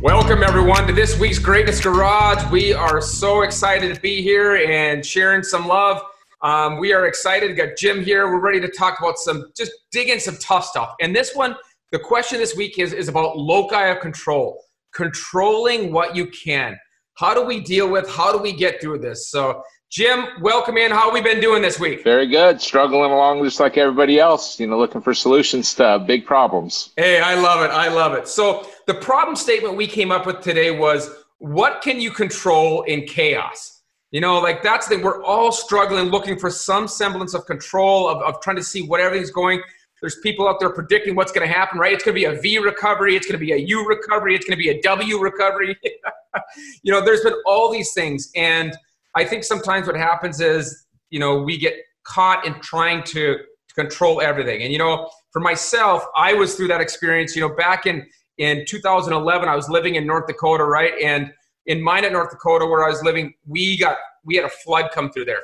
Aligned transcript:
Welcome, 0.00 0.44
everyone, 0.44 0.86
to 0.86 0.92
this 0.92 1.18
week's 1.18 1.40
Greatness 1.40 1.80
Garage. 1.80 2.48
We 2.52 2.72
are 2.72 3.00
so 3.00 3.42
excited 3.42 3.92
to 3.92 4.00
be 4.00 4.22
here 4.22 4.54
and 4.54 5.04
sharing 5.04 5.42
some 5.42 5.66
love. 5.66 6.00
Um, 6.40 6.78
we 6.78 6.92
are 6.92 7.08
excited. 7.08 7.50
We 7.50 7.56
got 7.56 7.76
Jim 7.76 8.04
here. 8.04 8.28
We're 8.28 8.38
ready 8.38 8.60
to 8.60 8.68
talk 8.68 9.00
about 9.00 9.18
some, 9.18 9.50
just 9.56 9.72
dig 9.90 10.08
in 10.08 10.20
some 10.20 10.36
tough 10.36 10.66
stuff. 10.66 10.94
And 11.00 11.16
this 11.16 11.34
one, 11.34 11.56
the 11.90 11.98
question 11.98 12.38
this 12.38 12.54
week 12.54 12.78
is, 12.78 12.92
is 12.92 13.08
about 13.08 13.38
loci 13.38 13.88
of 13.88 13.98
control, 13.98 14.62
controlling 14.94 15.92
what 15.92 16.14
you 16.14 16.28
can. 16.28 16.78
How 17.14 17.34
do 17.34 17.44
we 17.44 17.58
deal 17.58 17.90
with, 17.90 18.08
how 18.08 18.30
do 18.30 18.38
we 18.38 18.52
get 18.52 18.80
through 18.80 19.00
this? 19.00 19.28
So, 19.30 19.64
Jim, 19.90 20.26
welcome 20.42 20.76
in. 20.76 20.90
How 20.90 21.04
have 21.04 21.14
we 21.14 21.22
been 21.22 21.40
doing 21.40 21.62
this 21.62 21.80
week? 21.80 22.04
Very 22.04 22.26
good. 22.26 22.60
Struggling 22.60 23.10
along 23.10 23.42
just 23.42 23.58
like 23.58 23.78
everybody 23.78 24.20
else, 24.20 24.60
you 24.60 24.66
know, 24.66 24.78
looking 24.78 25.00
for 25.00 25.14
solutions 25.14 25.72
to 25.76 25.84
uh, 25.84 25.98
big 25.98 26.26
problems. 26.26 26.90
Hey, 26.98 27.20
I 27.20 27.34
love 27.34 27.64
it. 27.64 27.70
I 27.70 27.88
love 27.88 28.12
it. 28.12 28.28
So, 28.28 28.68
the 28.86 28.92
problem 28.92 29.34
statement 29.34 29.76
we 29.76 29.86
came 29.86 30.12
up 30.12 30.26
with 30.26 30.42
today 30.42 30.78
was 30.78 31.08
what 31.38 31.80
can 31.80 32.02
you 32.02 32.10
control 32.10 32.82
in 32.82 33.06
chaos? 33.06 33.80
You 34.10 34.20
know, 34.20 34.38
like 34.38 34.62
that's 34.62 34.88
the 34.88 34.98
we're 34.98 35.24
all 35.24 35.50
struggling, 35.50 36.10
looking 36.10 36.38
for 36.38 36.50
some 36.50 36.86
semblance 36.86 37.32
of 37.32 37.46
control, 37.46 38.10
of, 38.10 38.20
of 38.22 38.42
trying 38.42 38.56
to 38.56 38.62
see 38.62 38.82
what 38.82 39.00
everything's 39.00 39.30
going. 39.30 39.62
There's 40.02 40.16
people 40.16 40.46
out 40.46 40.60
there 40.60 40.68
predicting 40.68 41.14
what's 41.14 41.32
going 41.32 41.48
to 41.48 41.52
happen, 41.52 41.78
right? 41.78 41.94
It's 41.94 42.04
going 42.04 42.14
to 42.14 42.20
be 42.20 42.26
a 42.26 42.38
V 42.38 42.58
recovery, 42.58 43.16
it's 43.16 43.26
going 43.26 43.40
to 43.40 43.44
be 43.44 43.52
a 43.52 43.56
U 43.56 43.88
recovery, 43.88 44.34
it's 44.34 44.44
going 44.44 44.56
to 44.58 44.62
be 44.62 44.68
a 44.68 44.82
W 44.82 45.18
recovery. 45.18 45.78
you 46.82 46.92
know, 46.92 47.00
there's 47.00 47.22
been 47.22 47.34
all 47.46 47.72
these 47.72 47.94
things. 47.94 48.30
And 48.36 48.76
I 49.18 49.24
think 49.24 49.44
sometimes 49.44 49.86
what 49.86 49.96
happens 49.96 50.40
is, 50.40 50.86
you 51.10 51.18
know, 51.18 51.42
we 51.42 51.58
get 51.58 51.74
caught 52.04 52.46
in 52.46 52.54
trying 52.60 53.02
to, 53.04 53.38
control 53.78 54.20
everything. 54.20 54.62
And, 54.62 54.72
you 54.72 54.78
know, 54.78 55.08
for 55.30 55.40
myself, 55.40 56.02
I 56.16 56.34
was 56.34 56.56
through 56.56 56.66
that 56.68 56.80
experience, 56.80 57.36
you 57.36 57.42
know, 57.42 57.54
back 57.54 57.86
in, 57.86 58.04
in 58.38 58.64
2011, 58.66 59.48
I 59.48 59.54
was 59.54 59.68
living 59.68 59.94
in 59.94 60.04
North 60.04 60.26
Dakota, 60.26 60.64
right? 60.64 60.94
And 61.02 61.32
in 61.66 61.82
Minot 61.82 62.12
North 62.12 62.30
Dakota, 62.30 62.66
where 62.66 62.84
I 62.84 62.88
was 62.88 63.02
living, 63.04 63.32
we 63.46 63.78
got, 63.78 63.96
we 64.24 64.34
had 64.34 64.44
a 64.44 64.50
flood 64.50 64.90
come 64.92 65.12
through 65.12 65.26
there. 65.26 65.42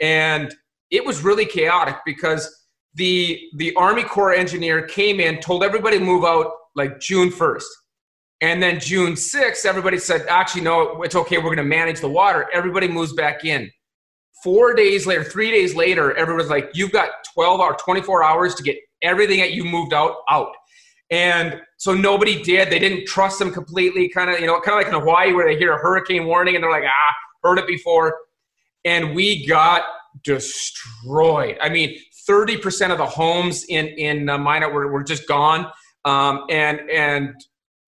And 0.00 0.54
it 0.90 1.04
was 1.04 1.22
really 1.22 1.44
chaotic 1.44 1.96
because 2.06 2.64
the 2.94 3.40
the 3.56 3.74
Army 3.74 4.04
Corps 4.04 4.32
engineer 4.32 4.86
came 4.86 5.18
in, 5.20 5.40
told 5.40 5.64
everybody 5.64 5.98
to 5.98 6.04
move 6.04 6.24
out 6.24 6.52
like 6.76 7.00
June 7.00 7.30
1st. 7.30 7.64
And 8.40 8.62
then 8.62 8.80
June 8.80 9.12
6th, 9.14 9.64
everybody 9.64 9.98
said, 9.98 10.26
actually, 10.28 10.62
no, 10.62 11.02
it's 11.02 11.14
okay. 11.14 11.38
We're 11.38 11.44
going 11.44 11.56
to 11.58 11.64
manage 11.64 12.00
the 12.00 12.08
water. 12.08 12.46
Everybody 12.52 12.88
moves 12.88 13.12
back 13.12 13.44
in. 13.44 13.70
Four 14.42 14.74
days 14.74 15.06
later, 15.06 15.24
three 15.24 15.50
days 15.50 15.74
later, 15.74 16.14
everyone's 16.16 16.50
like, 16.50 16.70
you've 16.74 16.92
got 16.92 17.10
12 17.32 17.60
or 17.60 17.74
24 17.76 18.22
hours 18.22 18.54
to 18.56 18.62
get 18.62 18.76
everything 19.02 19.40
that 19.40 19.52
you 19.52 19.64
moved 19.64 19.94
out 19.94 20.16
out. 20.28 20.52
And 21.10 21.60
so 21.76 21.94
nobody 21.94 22.42
did. 22.42 22.70
They 22.70 22.78
didn't 22.78 23.06
trust 23.06 23.38
them 23.38 23.52
completely. 23.52 24.08
Kind 24.08 24.30
of, 24.30 24.40
you 24.40 24.46
know, 24.46 24.60
kind 24.60 24.78
of 24.78 24.84
like 24.84 24.92
in 24.92 25.00
Hawaii 25.00 25.32
where 25.32 25.46
they 25.46 25.56
hear 25.56 25.72
a 25.72 25.78
hurricane 25.78 26.26
warning 26.26 26.54
and 26.54 26.64
they're 26.64 26.70
like, 26.70 26.84
ah, 26.84 27.14
heard 27.42 27.58
it 27.58 27.66
before. 27.66 28.18
And 28.84 29.14
we 29.14 29.46
got 29.46 29.82
destroyed. 30.24 31.56
I 31.60 31.68
mean, 31.68 31.96
30% 32.28 32.90
of 32.90 32.98
the 32.98 33.06
homes 33.06 33.64
in, 33.68 33.86
in 33.88 34.28
uh, 34.28 34.38
Minot 34.38 34.72
were, 34.72 34.90
were 34.90 35.04
just 35.04 35.28
gone. 35.28 35.70
Um, 36.04 36.44
and, 36.50 36.80
and, 36.90 37.34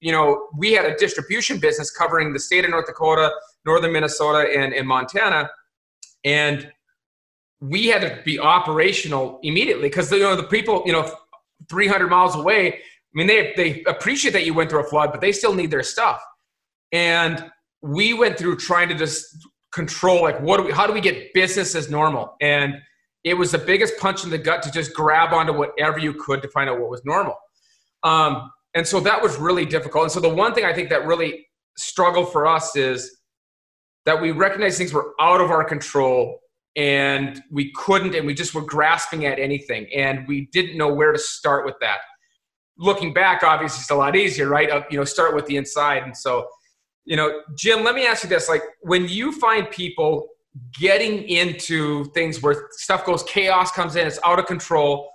you 0.01 0.13
know, 0.13 0.49
we 0.57 0.73
had 0.73 0.85
a 0.85 0.97
distribution 0.97 1.59
business 1.59 1.91
covering 1.91 2.33
the 2.33 2.39
state 2.39 2.65
of 2.65 2.71
North 2.71 2.87
Dakota, 2.87 3.31
northern 3.65 3.93
Minnesota, 3.93 4.49
and, 4.55 4.73
and 4.73 4.87
Montana. 4.87 5.51
And 6.25 6.71
we 7.61 7.87
had 7.87 8.03
to 8.03 8.23
be 8.25 8.39
operational 8.39 9.41
immediately 9.43 9.89
because, 9.89 10.11
you 10.13 10.21
know, 10.21 10.37
the 10.37 10.45
people, 10.45 10.83
you 10.85 10.93
know, 10.93 11.11
300 11.71 12.09
miles 12.09 12.35
away, 12.35 12.75
I 12.75 12.79
mean, 13.15 13.27
they, 13.27 13.55
they 13.57 13.83
appreciate 13.85 14.33
that 14.33 14.45
you 14.45 14.53
went 14.53 14.69
through 14.69 14.81
a 14.81 14.89
flood, 14.89 15.11
but 15.13 15.21
they 15.21 15.33
still 15.33 15.55
need 15.55 15.71
their 15.71 15.83
stuff. 15.83 16.23
And 16.93 17.51
we 17.81 18.13
went 18.13 18.39
through 18.39 18.57
trying 18.57 18.89
to 18.91 18.95
just 18.95 19.25
control, 19.73 20.23
like, 20.23 20.41
what 20.41 20.59
do 20.59 20.65
we, 20.65 20.73
how 20.73 20.87
do 20.87 20.93
we 20.93 21.01
get 21.01 21.33
business 21.33 21.75
as 21.75 21.91
normal? 21.91 22.35
And 22.41 22.75
it 23.25 23.35
was 23.35 23.53
the 23.53 23.59
biggest 23.59 23.97
punch 23.99 24.25
in 24.25 24.31
the 24.31 24.39
gut 24.39 24.63
to 24.63 24.71
just 24.71 24.95
grab 24.95 25.33
onto 25.33 25.53
whatever 25.53 25.99
you 25.99 26.15
could 26.15 26.43
to 26.43 26.49
find 26.49 26.69
out 26.69 26.79
what 26.79 26.91
was 26.91 27.03
normal. 27.05 27.37
Um, 28.03 28.51
and 28.77 28.87
so 28.87 29.01
that 29.01 29.23
was 29.23 29.39
really 29.39 29.65
difficult. 29.65 30.05
And 30.05 30.13
so 30.13 30.21
the 30.21 30.29
one 30.29 30.53
thing 30.53 30.67
I 30.67 30.73
think 30.75 30.91
that 30.91 31.07
really 31.07 31.47
struggled 31.79 32.31
for 32.31 32.47
us 32.47 32.77
is 32.77 33.21
that 34.05 34.21
we 34.21 34.33
recognized 34.33 34.77
things 34.77 34.93
were 34.93 35.15
out 35.19 35.41
of 35.41 35.51
our 35.51 35.65
control 35.65 36.39
and 36.77 37.41
we 37.51 37.73
couldn't 37.75 38.15
and 38.15 38.27
we 38.27 38.35
just 38.35 38.55
were 38.55 38.61
grasping 38.61 39.25
at 39.25 39.39
anything 39.39 39.89
and 39.97 40.29
we 40.29 40.51
didn't 40.53 40.77
know 40.77 40.93
where 40.93 41.11
to 41.11 41.19
start 41.19 41.65
with 41.65 41.75
that. 41.81 42.01
Looking 42.77 43.15
back 43.15 43.43
obviously 43.43 43.81
it's 43.81 43.91
a 43.91 43.95
lot 43.95 44.15
easier 44.15 44.47
right? 44.47 44.69
Uh, 44.69 44.83
you 44.91 44.99
know 44.99 45.05
start 45.05 45.35
with 45.35 45.47
the 45.47 45.57
inside. 45.57 46.03
And 46.03 46.15
so 46.15 46.47
you 47.07 47.17
know 47.17 47.41
jim 47.57 47.83
let 47.83 47.95
me 47.95 48.07
ask 48.07 48.25
you 48.25 48.29
this. 48.29 48.47
Like 48.47 48.63
when 48.83 49.09
you 49.09 49.33
find 49.33 49.71
people 49.71 50.29
getting 50.79 51.27
into 51.31 52.05
things 52.13 52.43
where 52.43 52.69
stuff 52.73 53.07
goes 53.07 53.23
chaos 53.23 53.73
comes 53.73 53.97
in 53.97 54.07
it's 54.07 54.19
out 54.25 54.39
of 54.39 54.47
control 54.47 55.11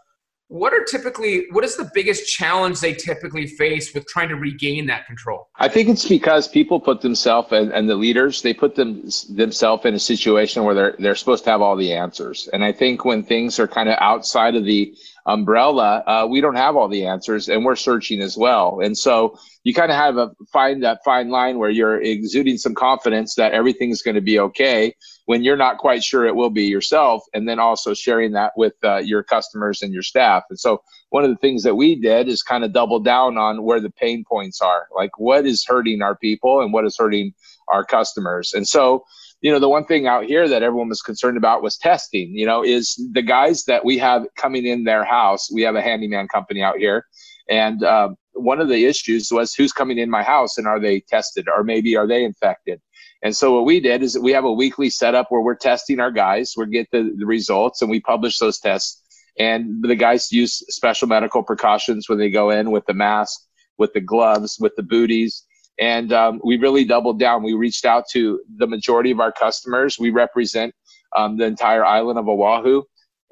what 0.52 0.74
are 0.74 0.84
typically 0.84 1.46
what 1.52 1.64
is 1.64 1.78
the 1.78 1.90
biggest 1.94 2.28
challenge 2.28 2.82
they 2.82 2.94
typically 2.94 3.48
face 3.48 3.94
with 3.94 4.06
trying 4.08 4.28
to 4.28 4.36
regain 4.36 4.86
that 4.86 5.06
control? 5.08 5.48
I 5.56 5.70
think 5.70 5.88
it's 5.88 6.06
because 6.06 6.46
people 6.50 6.78
put 6.78 7.00
themselves 7.00 7.54
and, 7.54 7.72
and 7.72 7.90
the 7.90 7.96
leaders 7.96 8.42
they 8.42 8.54
put 8.54 8.76
them 8.76 9.02
themselves 9.30 9.86
in 9.86 9.94
a 9.94 10.00
situation 10.00 10.66
where 10.66 10.76
they're 10.76 10.96
they're 11.00 11.16
supposed 11.16 11.46
to 11.46 11.52
have 11.52 11.62
all 11.62 11.78
the 11.78 11.94
answers. 11.94 12.50
And 12.52 12.66
i 12.66 12.74
think 12.74 13.06
when 13.06 13.24
things 13.24 13.60
are 13.60 13.68
kind 13.68 13.88
of 13.88 13.98
outside 14.02 14.56
of 14.56 14.66
the 14.66 14.94
umbrella 15.26 16.04
uh, 16.06 16.28
we 16.30 16.42
don't 16.42 16.56
have 16.56 16.76
all 16.76 16.90
the 16.90 17.06
answers 17.06 17.48
and 17.48 17.64
we're 17.64 17.78
searching 17.78 18.20
as 18.20 18.36
well. 18.36 18.82
And 18.82 18.98
so 18.98 19.40
you 19.64 19.74
kind 19.74 19.90
of 19.90 19.96
have 19.96 20.18
a 20.18 20.32
find 20.52 20.84
that 20.84 21.00
fine 21.06 21.30
line 21.30 21.60
where 21.60 21.70
you're 21.70 22.02
exuding 22.02 22.58
some 22.58 22.76
confidence 22.76 23.36
that 23.36 23.54
everything's 23.54 24.02
going 24.02 24.16
to 24.16 24.22
be 24.22 24.38
okay 24.40 24.96
when 25.26 25.44
you're 25.44 25.58
not 25.58 25.78
quite 25.78 26.04
sure 26.04 26.26
it 26.26 26.36
will 26.36 26.50
be 26.50 26.66
yourself 26.66 27.24
and 27.34 27.48
then 27.48 27.60
also 27.60 27.94
sharing 27.94 28.32
that 28.32 28.52
with 28.56 28.74
uh, 28.84 28.98
your 28.98 29.24
customers 29.24 29.82
and 29.82 29.94
your 29.94 30.04
staff. 30.04 30.44
And 30.50 30.60
so 30.60 30.82
one 31.10 31.24
of 31.24 31.30
the 31.30 31.38
things 31.38 31.64
that 31.64 31.76
we 31.76 31.96
did 31.96 32.28
is 32.28 32.42
kind 32.42 32.64
of 32.64 32.74
double 32.74 33.00
down 33.00 33.38
on 33.38 33.64
where 33.64 33.80
the 33.80 33.92
pain 33.92 34.24
points 34.28 34.62
are 34.62 34.88
like 34.96 35.12
what 35.18 35.46
is 35.46 35.64
hurting 35.66 36.02
our 36.02 36.16
people 36.16 36.62
and 36.62 36.74
what 36.74 36.86
is 36.86 36.98
hurting 36.98 37.34
our 37.68 37.86
customers. 37.86 38.54
And 38.54 38.68
so 38.68 39.04
you 39.42 39.52
know 39.52 39.60
the 39.60 39.70
one 39.70 39.86
thing 39.86 40.08
out 40.08 40.26
here 40.26 40.48
that 40.48 40.64
everyone 40.64 40.90
was 40.90 41.02
concerned 41.02 41.38
about 41.38 41.64
was 41.64 41.78
testing 41.78 42.30
you 42.34 42.46
know 42.46 42.64
is 42.64 42.94
the 43.14 43.22
guys 43.22 43.66
that 43.66 43.84
we 43.84 43.98
have 43.98 44.26
coming 44.38 44.66
in 44.66 44.84
their 44.84 45.04
house 45.04 45.50
we 45.52 45.64
have 45.64 45.76
a 45.76 45.82
handyman 45.82 46.28
company 46.28 46.62
out 46.62 46.78
here 46.78 47.06
and 47.50 47.84
um, 47.84 48.16
one 48.34 48.62
of 48.62 48.70
the 48.70 48.86
issues 48.86 49.30
was 49.32 49.54
who's 49.54 49.74
coming 49.74 49.98
in 49.98 50.10
my 50.10 50.24
house 50.24 50.58
and 50.58 50.68
are 50.68 50.80
they 50.80 51.02
tested 51.02 51.48
or 51.50 51.64
maybe 51.64 51.98
are 51.98 52.08
they 52.08 52.24
infected 52.24 52.80
and 53.24 53.36
so 53.36 53.54
what 53.54 53.66
we 53.66 53.80
did 53.80 54.02
is 54.02 54.18
we 54.18 54.32
have 54.32 54.46
a 54.46 54.52
weekly 54.52 54.90
setup 54.90 55.28
where 55.30 55.42
we're 55.42 55.56
testing 55.56 56.00
our 56.00 56.12
guys 56.12 56.54
we 56.58 56.66
get 56.68 56.90
the, 56.92 57.14
the 57.18 57.26
results 57.26 57.82
and 57.82 57.92
we 57.92 58.00
publish 58.00 58.40
those 58.40 58.60
tests. 58.60 59.02
And 59.40 59.84
the 59.84 59.96
guys 59.96 60.32
use 60.32 60.64
special 60.68 61.08
medical 61.08 61.42
precautions 61.42 62.10
when 62.10 62.18
they 62.18 62.30
go 62.30 62.50
in 62.50 62.72
with 62.72 62.86
the 62.86 62.94
mask 62.94 63.40
with 63.78 63.94
the 63.94 64.02
gloves 64.02 64.58
with 64.60 64.76
the 64.76 64.84
booties. 64.84 65.46
And 65.80 66.14
um, 66.14 66.42
we 66.44 66.58
really 66.58 66.86
doubled 66.86 67.20
down. 67.20 67.44
We 67.44 67.54
reached 67.54 67.86
out 67.86 68.04
to 68.12 68.42
the 68.58 68.68
majority 68.68 69.12
of 69.12 69.20
our 69.20 69.32
customers. 69.32 69.98
We 69.98 70.12
represent 70.12 70.74
um, 71.16 71.38
the 71.38 71.46
entire 71.46 71.84
island 71.86 72.20
of 72.20 72.28
oahu. 72.28 72.84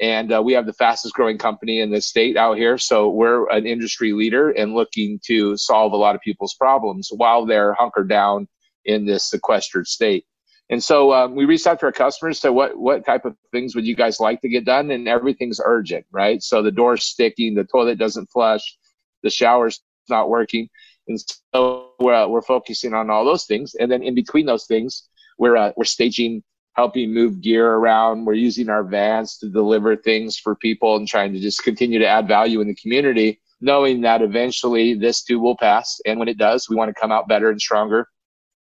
And 0.02 0.32
uh, 0.32 0.42
we 0.42 0.54
have 0.54 0.66
the 0.66 0.74
fastest 0.74 1.14
growing 1.14 1.38
company 1.38 1.82
in 1.82 1.92
the 1.92 2.02
state 2.02 2.38
out 2.38 2.58
here. 2.58 2.78
So 2.78 3.10
we're 3.10 3.50
an 3.50 3.68
industry 3.68 4.14
leader 4.14 4.50
and 4.50 4.74
looking 4.74 5.20
to 5.26 5.58
solve 5.58 5.92
a 5.92 5.98
lot 5.98 6.16
of 6.16 6.22
people's 6.22 6.56
problems 6.56 7.10
while 7.12 7.46
they're 7.46 7.74
hunkered 7.74 8.08
down 8.08 8.48
in 8.90 9.06
this 9.06 9.30
sequestered 9.30 9.88
state. 9.88 10.26
And 10.72 10.84
so 10.84 11.14
um, 11.14 11.36
we 11.36 11.46
reached 11.46 11.66
out 11.66 11.80
to 11.80 11.88
our 11.88 11.92
customers 11.92 12.40
to 12.42 12.52
what 12.52 12.78
what 12.78 13.06
type 13.06 13.26
of 13.26 13.36
things 13.52 13.76
would 13.76 13.88
you 13.88 13.96
guys 13.96 14.20
like 14.20 14.42
to 14.42 14.50
get 14.50 14.66
done? 14.66 14.92
And 14.92 15.08
everything's 15.08 15.62
urgent 15.64 16.06
right? 16.12 16.42
So 16.44 16.62
the 16.62 16.72
door's 16.72 17.04
sticking 17.04 17.56
the 17.56 17.64
toilet 17.64 17.98
doesn't 17.98 18.30
flush 18.32 18.78
the 19.24 19.30
shower's 19.30 19.82
not 20.10 20.30
working. 20.30 20.70
And 21.08 21.20
so 21.54 21.92
we're, 22.00 22.14
uh, 22.14 22.28
we're 22.28 22.42
focusing 22.42 22.94
on 22.94 23.10
all 23.10 23.26
those 23.26 23.46
things. 23.46 23.76
And 23.76 23.92
then 23.92 24.04
in 24.04 24.16
between 24.16 24.46
those 24.46 24.66
things 24.66 25.10
we're 25.38 25.58
uh, 25.58 25.72
we're 25.76 25.86
staging 25.86 26.44
helping 26.74 27.14
move 27.14 27.42
gear 27.42 27.74
around. 27.74 28.26
We're 28.26 28.34
using 28.34 28.70
our 28.70 28.84
vans 28.84 29.38
to 29.40 29.50
deliver 29.50 29.96
things 29.96 30.38
for 30.38 30.56
people 30.56 30.96
and 30.96 31.08
trying 31.08 31.34
to 31.34 31.40
just 31.40 31.64
continue 31.64 32.00
to 32.00 32.08
add 32.08 32.28
value 32.28 32.62
in 32.62 32.68
the 32.68 32.76
community, 32.76 33.42
knowing 33.60 34.02
that 34.02 34.22
eventually 34.22 34.94
this 34.94 35.24
too 35.24 35.40
will 35.40 35.58
pass. 35.58 36.00
And 36.06 36.20
when 36.20 36.30
it 36.30 36.38
does, 36.38 36.70
we 36.70 36.76
want 36.76 36.90
to 36.90 37.00
come 37.00 37.12
out 37.12 37.28
better 37.28 37.50
and 37.50 37.60
stronger 37.60 38.08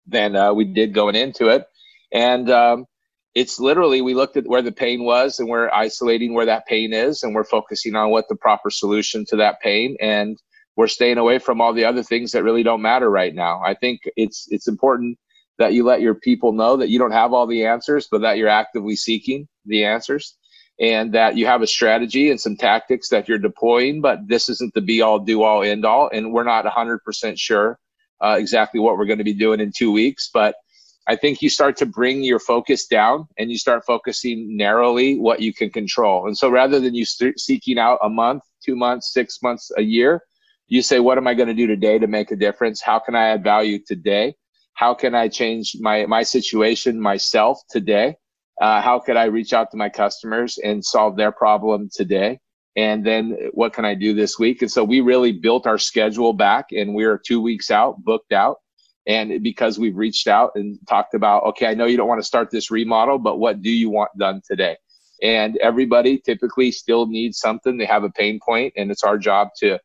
than 0.06 0.36
uh, 0.36 0.52
we 0.52 0.64
did 0.64 0.94
going 0.94 1.14
into 1.14 1.48
it. 1.48 1.66
And 2.12 2.50
um, 2.50 2.86
it's 3.34 3.58
literally, 3.58 4.00
we 4.00 4.14
looked 4.14 4.36
at 4.36 4.46
where 4.46 4.62
the 4.62 4.72
pain 4.72 5.04
was 5.04 5.38
and 5.38 5.48
we're 5.48 5.70
isolating 5.70 6.34
where 6.34 6.46
that 6.46 6.66
pain 6.66 6.92
is 6.92 7.22
and 7.22 7.34
we're 7.34 7.44
focusing 7.44 7.96
on 7.96 8.10
what 8.10 8.28
the 8.28 8.36
proper 8.36 8.70
solution 8.70 9.24
to 9.28 9.36
that 9.36 9.60
pain. 9.60 9.96
And 10.00 10.38
we're 10.76 10.88
staying 10.88 11.18
away 11.18 11.38
from 11.38 11.60
all 11.60 11.72
the 11.72 11.84
other 11.84 12.02
things 12.02 12.32
that 12.32 12.44
really 12.44 12.62
don't 12.62 12.82
matter 12.82 13.10
right 13.10 13.34
now. 13.34 13.60
I 13.64 13.74
think 13.74 14.00
it's 14.16 14.46
it's 14.50 14.66
important 14.66 15.18
that 15.58 15.72
you 15.72 15.84
let 15.84 16.00
your 16.00 16.16
people 16.16 16.52
know 16.52 16.76
that 16.76 16.88
you 16.88 16.98
don't 16.98 17.12
have 17.12 17.32
all 17.32 17.46
the 17.46 17.64
answers, 17.64 18.08
but 18.10 18.22
that 18.22 18.38
you're 18.38 18.48
actively 18.48 18.96
seeking 18.96 19.46
the 19.66 19.84
answers 19.84 20.36
and 20.80 21.12
that 21.12 21.36
you 21.36 21.46
have 21.46 21.62
a 21.62 21.66
strategy 21.66 22.30
and 22.30 22.40
some 22.40 22.56
tactics 22.56 23.08
that 23.08 23.28
you're 23.28 23.38
deploying, 23.38 24.00
but 24.00 24.18
this 24.26 24.48
isn't 24.48 24.74
the 24.74 24.80
be 24.80 25.00
all, 25.00 25.20
do 25.20 25.42
all, 25.42 25.62
end 25.62 25.84
all. 25.84 26.10
And 26.12 26.32
we're 26.32 26.42
not 26.42 26.64
100% 26.64 27.38
sure 27.38 27.78
uh, 28.22 28.36
exactly 28.38 28.80
what 28.80 28.96
we're 28.96 29.06
going 29.06 29.18
to 29.18 29.24
be 29.24 29.34
doing 29.34 29.60
in 29.60 29.72
two 29.74 29.92
weeks, 29.92 30.30
but 30.32 30.54
I 31.06 31.16
think 31.16 31.42
you 31.42 31.50
start 31.50 31.76
to 31.78 31.86
bring 31.86 32.22
your 32.22 32.38
focus 32.38 32.86
down 32.86 33.28
and 33.36 33.50
you 33.50 33.58
start 33.58 33.84
focusing 33.86 34.56
narrowly 34.56 35.18
what 35.18 35.40
you 35.40 35.52
can 35.52 35.70
control. 35.70 36.26
And 36.26 36.36
so 36.36 36.48
rather 36.48 36.80
than 36.80 36.94
you 36.94 37.04
seeking 37.04 37.78
out 37.78 37.98
a 38.02 38.08
month, 38.08 38.42
two 38.64 38.74
months, 38.74 39.12
six 39.12 39.42
months, 39.42 39.70
a 39.76 39.82
year, 39.82 40.22
you 40.66 40.80
say, 40.80 41.00
what 41.00 41.18
am 41.18 41.26
I 41.26 41.34
going 41.34 41.48
to 41.48 41.54
do 41.54 41.66
today 41.66 41.98
to 41.98 42.06
make 42.06 42.30
a 42.30 42.36
difference? 42.36 42.80
How 42.80 42.98
can 42.98 43.14
I 43.14 43.28
add 43.28 43.44
value 43.44 43.78
today? 43.86 44.34
How 44.72 44.94
can 44.94 45.14
I 45.14 45.28
change 45.28 45.76
my, 45.78 46.06
my 46.06 46.22
situation 46.22 46.98
myself 46.98 47.60
today? 47.68 48.16
Uh, 48.60 48.80
how 48.80 48.98
could 48.98 49.16
I 49.16 49.24
reach 49.24 49.52
out 49.52 49.70
to 49.72 49.76
my 49.76 49.90
customers 49.90 50.58
and 50.58 50.82
solve 50.82 51.16
their 51.16 51.32
problem 51.32 51.90
today? 51.92 52.38
And 52.76 53.06
then 53.06 53.36
what 53.52 53.72
can 53.72 53.84
I 53.84 53.94
do 53.94 54.14
this 54.14 54.38
week? 54.38 54.62
And 54.62 54.70
so 54.70 54.82
we 54.82 55.00
really 55.00 55.32
built 55.32 55.66
our 55.66 55.78
schedule 55.78 56.32
back 56.32 56.66
and 56.72 56.94
we're 56.94 57.18
two 57.18 57.40
weeks 57.40 57.70
out, 57.70 58.02
booked 58.02 58.32
out. 58.32 58.58
And 59.06 59.42
because 59.42 59.78
we've 59.78 59.96
reached 59.96 60.26
out 60.26 60.52
and 60.54 60.78
talked 60.88 61.12
about 61.12 61.42
okay 61.44 61.66
i 61.66 61.74
know 61.74 61.84
you 61.84 61.98
don't 61.98 62.08
want 62.08 62.22
to 62.22 62.26
start 62.26 62.50
this 62.50 62.70
remodel 62.70 63.18
but 63.18 63.36
what 63.36 63.60
do 63.60 63.70
you 63.70 63.90
want 63.90 64.10
done 64.18 64.40
today? 64.48 64.76
And 65.22 65.58
everybody 65.58 66.18
typically 66.18 66.72
still 66.72 67.06
needs 67.06 67.38
something. 67.38 67.76
They 67.76 67.84
have 67.84 68.04
a 68.04 68.10
pain 68.10 68.40
point 68.44 68.72
and 68.76 68.90
it's 68.90 69.04
our 69.04 69.18
job 69.18 69.48
to 69.58 69.78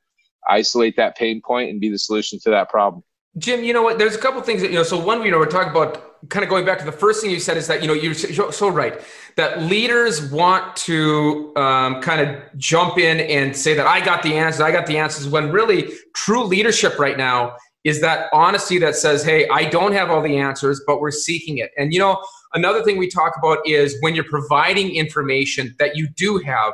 isolate 0.50 0.95
that 0.95 1.18
pain 1.18 1.42
point 1.45 1.69
and 1.69 1.81
be 1.81 1.89
the 1.89 2.00
solution 2.00 2.39
to 2.44 2.50
that 2.50 2.69
problem. 2.69 3.03
Jim 3.38 3.62
you 3.63 3.74
know 3.74 3.83
what? 3.83 4.00
There's 4.00 4.15
a 4.15 4.19
couple 4.19 4.42
things 4.42 4.62
that 4.62 4.71
you 4.71 4.77
know 4.77 4.83
so 4.83 4.97
one 4.97 5.21
you 5.24 5.31
know 5.31 5.38
we're 5.38 5.47
talking 5.47 5.71
about 5.71 6.08
kind 6.27 6.44
of 6.44 6.50
going 6.50 6.66
back 6.66 6.77
to 6.80 6.86
the 6.86 6.92
first 6.92 7.21
thing 7.21 7.31
you 7.31 7.39
said 7.39 7.56
is 7.56 7.68
that 7.68 7.81
you 7.81 7.88
know 7.88 7.94
you're 7.94 8.13
so 8.13 8.68
right 8.68 9.01
that 9.38 9.62
leaders 9.62 10.30
want 10.31 10.75
to 10.75 11.54
um, 11.56 12.01
kind 12.01 12.19
of 12.19 12.42
jump 12.57 12.98
in 12.98 13.21
and 13.21 13.56
say 13.56 13.74
that 13.74 13.88
i 13.88 14.04
got 14.04 14.21
the 14.21 14.33
answers 14.33 14.60
i 14.60 14.71
got 14.71 14.86
the 14.86 14.98
answers 14.98 15.27
when 15.27 15.51
really 15.51 15.94
true 16.13 16.44
leadership 16.44 17.00
right 17.00 17.18
now 17.18 17.56
is 17.83 18.01
that 18.01 18.30
honesty 18.33 18.77
that 18.80 18.95
says, 18.95 19.24
hey, 19.24 19.48
I 19.50 19.66
don't 19.66 19.94
have 19.94 20.10
all 20.10 20.21
the 20.21 20.38
answers, 20.38 20.81
but 20.86 21.00
we're 21.00 21.12
seeking 21.12 21.60
it. 21.60 21.71
And 21.77 21.94
you 21.94 22.00
know, 22.00 22.21
another 22.54 22.83
thing 22.83 22.98
we 22.98 23.10
talk 23.10 23.33
about 23.38 23.60
is 23.66 23.98
when 24.01 24.16
you're 24.16 24.25
providing 24.25 24.95
information 24.95 25.75
that 25.80 25.95
you 25.95 26.07
do 26.10 26.38
have, 26.39 26.74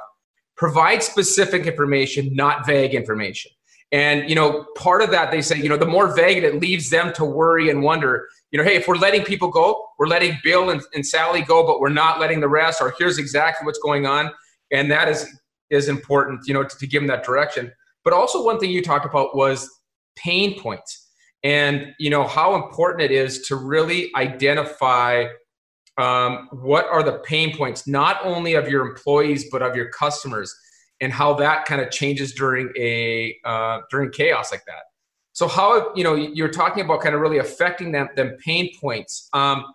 provide 0.57 1.03
specific 1.03 1.68
information, 1.68 2.33
not 2.33 2.65
vague 2.65 2.95
information. 2.95 3.51
And 3.91 4.29
you 4.29 4.35
know, 4.35 4.65
part 4.75 5.01
of 5.01 5.11
that 5.11 5.31
they 5.31 5.41
say, 5.41 5.57
you 5.57 5.69
know, 5.69 5.77
the 5.77 5.85
more 5.85 6.15
vague 6.15 6.43
it 6.43 6.59
leaves 6.59 6.89
them 6.89 7.13
to 7.13 7.25
worry 7.25 7.69
and 7.69 7.81
wonder, 7.83 8.27
you 8.51 8.57
know, 8.57 8.63
hey, 8.63 8.75
if 8.75 8.87
we're 8.87 8.95
letting 8.95 9.23
people 9.23 9.49
go, 9.49 9.85
we're 9.99 10.07
letting 10.07 10.37
Bill 10.43 10.69
and, 10.69 10.81
and 10.93 11.05
Sally 11.05 11.41
go, 11.41 11.65
but 11.65 11.79
we're 11.79 11.89
not 11.89 12.19
letting 12.19 12.39
the 12.39 12.49
rest, 12.49 12.81
or 12.81 12.93
here's 12.97 13.17
exactly 13.17 13.65
what's 13.65 13.79
going 13.79 14.05
on. 14.05 14.31
And 14.71 14.91
that 14.91 15.07
is 15.07 15.27
is 15.69 15.87
important, 15.87 16.41
you 16.47 16.53
know, 16.53 16.63
to, 16.63 16.77
to 16.77 16.87
give 16.87 17.01
them 17.01 17.07
that 17.07 17.23
direction. 17.23 17.71
But 18.03 18.13
also 18.13 18.43
one 18.43 18.59
thing 18.59 18.69
you 18.69 18.81
talked 18.81 19.05
about 19.05 19.35
was 19.35 19.69
pain 20.15 20.59
points 20.59 21.05
and 21.45 21.93
you 21.99 22.09
know 22.09 22.25
how 22.25 22.55
important 22.55 23.01
it 23.01 23.11
is 23.11 23.47
to 23.47 23.55
really 23.55 24.11
identify 24.15 25.25
um, 25.97 26.49
what 26.51 26.85
are 26.87 27.03
the 27.03 27.19
pain 27.19 27.55
points 27.55 27.87
not 27.87 28.17
only 28.25 28.55
of 28.55 28.67
your 28.67 28.85
employees 28.85 29.45
but 29.51 29.61
of 29.61 29.75
your 29.75 29.89
customers 29.89 30.53
and 31.01 31.12
how 31.12 31.33
that 31.33 31.65
kind 31.65 31.81
of 31.81 31.92
changes 31.92 32.33
during 32.33 32.69
a 32.77 33.36
uh, 33.44 33.81
during 33.89 34.12
chaos 34.12 34.51
like 34.51 34.65
that. 34.65 34.83
So 35.33 35.47
how 35.47 35.94
you 35.95 36.03
know 36.03 36.15
you're 36.15 36.51
talking 36.51 36.83
about 36.83 37.01
kind 37.01 37.15
of 37.15 37.21
really 37.21 37.39
affecting 37.39 37.92
them 37.92 38.09
them 38.15 38.38
pain 38.44 38.71
points. 38.80 39.30
Um, 39.33 39.65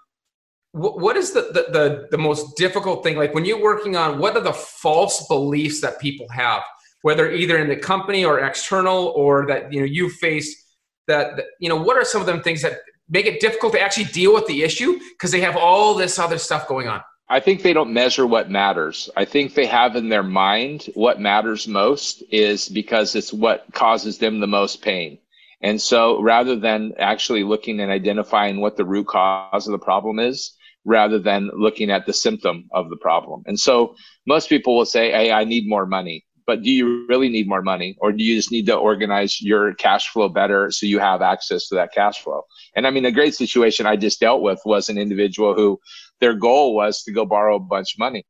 what 0.72 1.16
is 1.16 1.32
the, 1.32 1.42
the, 1.42 1.66
the 1.72 2.06
the 2.12 2.18
most 2.18 2.56
difficult 2.56 3.02
thing 3.02 3.16
like 3.16 3.34
when 3.34 3.44
you're 3.44 3.60
working 3.60 3.96
on 3.96 4.18
what 4.18 4.36
are 4.36 4.42
the 4.42 4.52
false 4.52 5.26
beliefs 5.26 5.80
that 5.80 6.00
people 6.00 6.28
have? 6.30 6.62
Whether 7.02 7.30
either 7.32 7.58
in 7.58 7.68
the 7.68 7.76
company 7.76 8.24
or 8.24 8.40
external 8.40 9.08
or 9.16 9.46
that 9.46 9.72
you 9.72 9.80
know 9.80 9.86
you 9.86 10.08
face 10.08 10.76
that, 11.08 11.36
that 11.36 11.46
you 11.58 11.68
know 11.68 11.76
what 11.76 11.96
are 11.96 12.04
some 12.04 12.20
of 12.20 12.26
them 12.26 12.40
things 12.40 12.62
that 12.62 12.80
make 13.08 13.26
it 13.26 13.40
difficult 13.40 13.72
to 13.72 13.80
actually 13.80 14.04
deal 14.04 14.32
with 14.32 14.46
the 14.46 14.62
issue? 14.62 14.98
Because 15.12 15.30
they 15.30 15.40
have 15.40 15.56
all 15.56 15.94
this 15.94 16.18
other 16.18 16.38
stuff 16.38 16.68
going 16.68 16.88
on 16.88 17.02
I 17.30 17.38
think 17.38 17.62
they 17.62 17.72
don't 17.72 17.92
measure 17.92 18.26
what 18.26 18.50
matters. 18.50 19.08
I 19.16 19.24
think 19.24 19.54
they 19.54 19.66
have 19.66 19.94
in 19.94 20.08
their 20.08 20.24
mind 20.24 20.88
what 20.94 21.20
matters 21.20 21.68
most 21.68 22.24
is 22.32 22.68
because 22.68 23.14
it's 23.14 23.32
what 23.32 23.72
causes 23.72 24.18
them 24.18 24.40
the 24.40 24.48
most 24.48 24.82
pain. 24.82 25.16
And 25.62 25.80
so 25.80 26.20
rather 26.20 26.56
than 26.56 26.92
actually 26.98 27.44
looking 27.44 27.78
and 27.78 27.92
identifying 27.92 28.60
what 28.60 28.76
the 28.76 28.84
root 28.84 29.06
cause 29.06 29.68
of 29.68 29.72
the 29.72 29.78
problem 29.78 30.18
is, 30.18 30.56
rather 30.84 31.20
than 31.20 31.50
looking 31.54 31.90
at 31.90 32.04
the 32.04 32.12
symptom 32.12 32.68
of 32.72 32.90
the 32.90 32.96
problem. 32.96 33.44
And 33.46 33.60
so 33.60 33.94
most 34.26 34.48
people 34.48 34.76
will 34.76 34.86
say, 34.86 35.12
Hey, 35.12 35.30
I 35.30 35.44
need 35.44 35.68
more 35.68 35.86
money 35.86 36.24
but 36.50 36.62
do 36.62 36.70
you 36.72 37.06
really 37.08 37.28
need 37.28 37.48
more 37.48 37.62
money 37.62 37.96
or 38.00 38.10
do 38.10 38.24
you 38.24 38.34
just 38.34 38.50
need 38.50 38.66
to 38.66 38.74
organize 38.74 39.40
your 39.40 39.72
cash 39.74 40.08
flow 40.08 40.28
better 40.28 40.68
so 40.72 40.84
you 40.84 40.98
have 40.98 41.22
access 41.22 41.68
to 41.68 41.76
that 41.76 41.92
cash 41.92 42.18
flow 42.18 42.42
and 42.74 42.88
i 42.88 42.90
mean 42.90 43.04
a 43.04 43.12
great 43.12 43.36
situation 43.36 43.86
i 43.86 43.94
just 43.94 44.18
dealt 44.18 44.42
with 44.42 44.60
was 44.64 44.88
an 44.88 44.98
individual 44.98 45.54
who 45.54 45.78
their 46.20 46.34
goal 46.34 46.74
was 46.74 47.02
to 47.02 47.12
go 47.12 47.24
borrow 47.24 47.56
a 47.56 47.60
bunch 47.60 47.94
of 47.94 47.98
money 47.98 48.24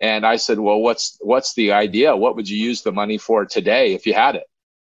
and 0.00 0.26
i 0.26 0.36
said 0.36 0.58
well 0.58 0.80
what's 0.80 1.16
what's 1.20 1.54
the 1.54 1.72
idea 1.72 2.16
what 2.16 2.36
would 2.36 2.48
you 2.48 2.56
use 2.56 2.82
the 2.82 2.92
money 2.92 3.18
for 3.18 3.44
today 3.44 3.94
if 3.94 4.06
you 4.06 4.14
had 4.14 4.34
it 4.36 4.44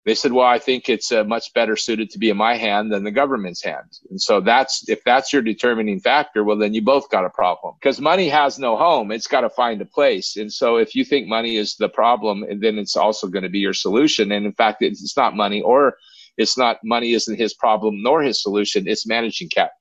they 0.05 0.15
said, 0.15 0.33
well, 0.33 0.47
I 0.47 0.59
think 0.59 0.89
it's 0.89 1.11
uh, 1.13 1.25
much 1.25 1.53
better 1.55 1.77
suited 1.77 2.11
to 2.11 2.19
be 2.19 2.29
in 2.29 2.37
my 2.37 2.57
hand 2.57 2.93
than 2.93 3.05
the 3.05 3.11
government's 3.11 3.65
hand. 3.65 3.91
And 4.11 4.21
so 4.21 4.41
that's, 4.41 4.87
if 4.89 5.03
that's 5.05 5.33
your 5.33 5.41
determining 5.41 5.99
factor, 5.99 6.45
well, 6.45 6.59
then 6.59 6.75
you 6.75 6.83
both 6.83 7.09
got 7.11 7.25
a 7.25 7.31
problem 7.31 7.75
because 7.81 8.01
money 8.03 8.29
has 8.29 8.59
no 8.59 8.77
home. 8.77 9.11
It's 9.11 9.27
got 9.27 9.41
to 9.43 9.51
find 9.51 9.81
a 9.81 9.87
place. 9.87 10.37
And 10.37 10.53
so 10.53 10.77
if 10.77 10.95
you 10.95 11.07
think 11.07 11.27
money 11.27 11.57
is 11.57 11.77
the 11.77 11.89
problem, 11.89 12.45
then 12.61 12.79
it's 12.79 12.97
also 12.97 13.29
going 13.29 13.45
to 13.45 13.49
be 13.49 13.61
your 13.61 13.73
solution. 13.73 14.31
And 14.31 14.45
in 14.45 14.53
fact, 14.53 14.83
it's 14.83 15.17
not 15.17 15.37
money 15.37 15.63
or 15.63 15.97
it's 16.37 16.59
not 16.59 16.81
money 16.85 17.15
isn't 17.15 17.39
his 17.39 17.55
problem 17.55 18.03
nor 18.03 18.23
his 18.23 18.43
solution. 18.43 18.87
It's 18.87 19.07
managing 19.07 19.49
cap, 19.49 19.73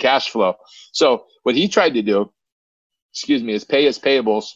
cash 0.00 0.30
flow. 0.30 0.54
So 0.92 1.26
what 1.44 1.54
he 1.54 1.68
tried 1.68 1.94
to 1.94 2.02
do, 2.02 2.32
excuse 3.12 3.42
me, 3.42 3.52
is 3.52 3.64
pay 3.64 3.84
his 3.84 3.98
payables 3.98 4.46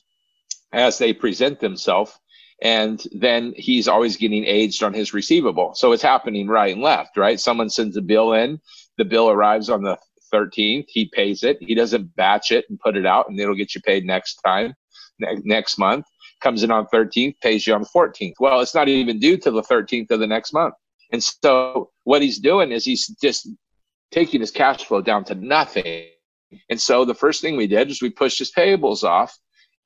as 0.73 0.99
they 0.99 1.13
present 1.13 1.61
themselves 1.61 2.19
and 2.63 3.03
then 3.13 3.53
he's 3.57 3.89
always 3.89 4.17
getting 4.17 4.45
aged 4.45 4.83
on 4.83 4.95
his 4.95 5.13
receivable. 5.13 5.75
So 5.75 5.93
it's 5.93 6.03
happening 6.03 6.49
right 6.49 6.73
and 6.73 6.83
left, 6.83 7.17
right? 7.17 7.39
Someone 7.39 7.69
sends 7.69 7.97
a 7.97 8.03
bill 8.03 8.33
in, 8.33 8.61
the 8.97 9.05
bill 9.05 9.29
arrives 9.29 9.69
on 9.69 9.83
the 9.83 9.99
13th, 10.33 10.87
he 10.89 11.11
pays 11.13 11.43
it. 11.43 11.59
He 11.61 11.75
doesn't 11.75 12.15
batch 12.17 12.53
it 12.53 12.65
and 12.69 12.79
put 12.81 12.97
it 12.97 13.07
out, 13.07 13.29
and 13.29 13.39
it'll 13.39 13.55
get 13.55 13.75
you 13.75 13.81
paid 13.83 14.05
next 14.05 14.37
time, 14.37 14.75
ne- 15.21 15.43
next 15.45 15.79
month. 15.79 16.07
Comes 16.41 16.63
in 16.63 16.71
on 16.71 16.87
13th, 16.87 17.35
pays 17.41 17.67
you 17.67 17.75
on 17.75 17.83
the 17.83 17.89
14th. 17.95 18.35
Well, 18.41 18.61
it's 18.61 18.75
not 18.75 18.89
even 18.89 19.19
due 19.19 19.37
till 19.37 19.55
the 19.55 19.63
13th 19.63 20.11
of 20.11 20.21
the 20.21 20.27
next 20.27 20.53
month. 20.53 20.75
And 21.13 21.23
so 21.23 21.91
what 22.05 22.23
he's 22.23 22.39
doing 22.39 22.73
is 22.73 22.85
he's 22.85 23.07
just 23.23 23.49
taking 24.15 24.41
his 24.41 24.53
cash 24.53 24.85
flow 24.85 25.03
down 25.03 25.25
to 25.25 25.35
nothing. 25.35 26.07
And 26.71 26.81
so 26.81 27.05
the 27.05 27.15
first 27.15 27.43
thing 27.43 27.57
we 27.57 27.67
did 27.67 27.91
is 27.91 28.01
we 28.01 28.11
pushed 28.11 28.39
his 28.39 28.53
payables 28.53 29.03
off 29.03 29.37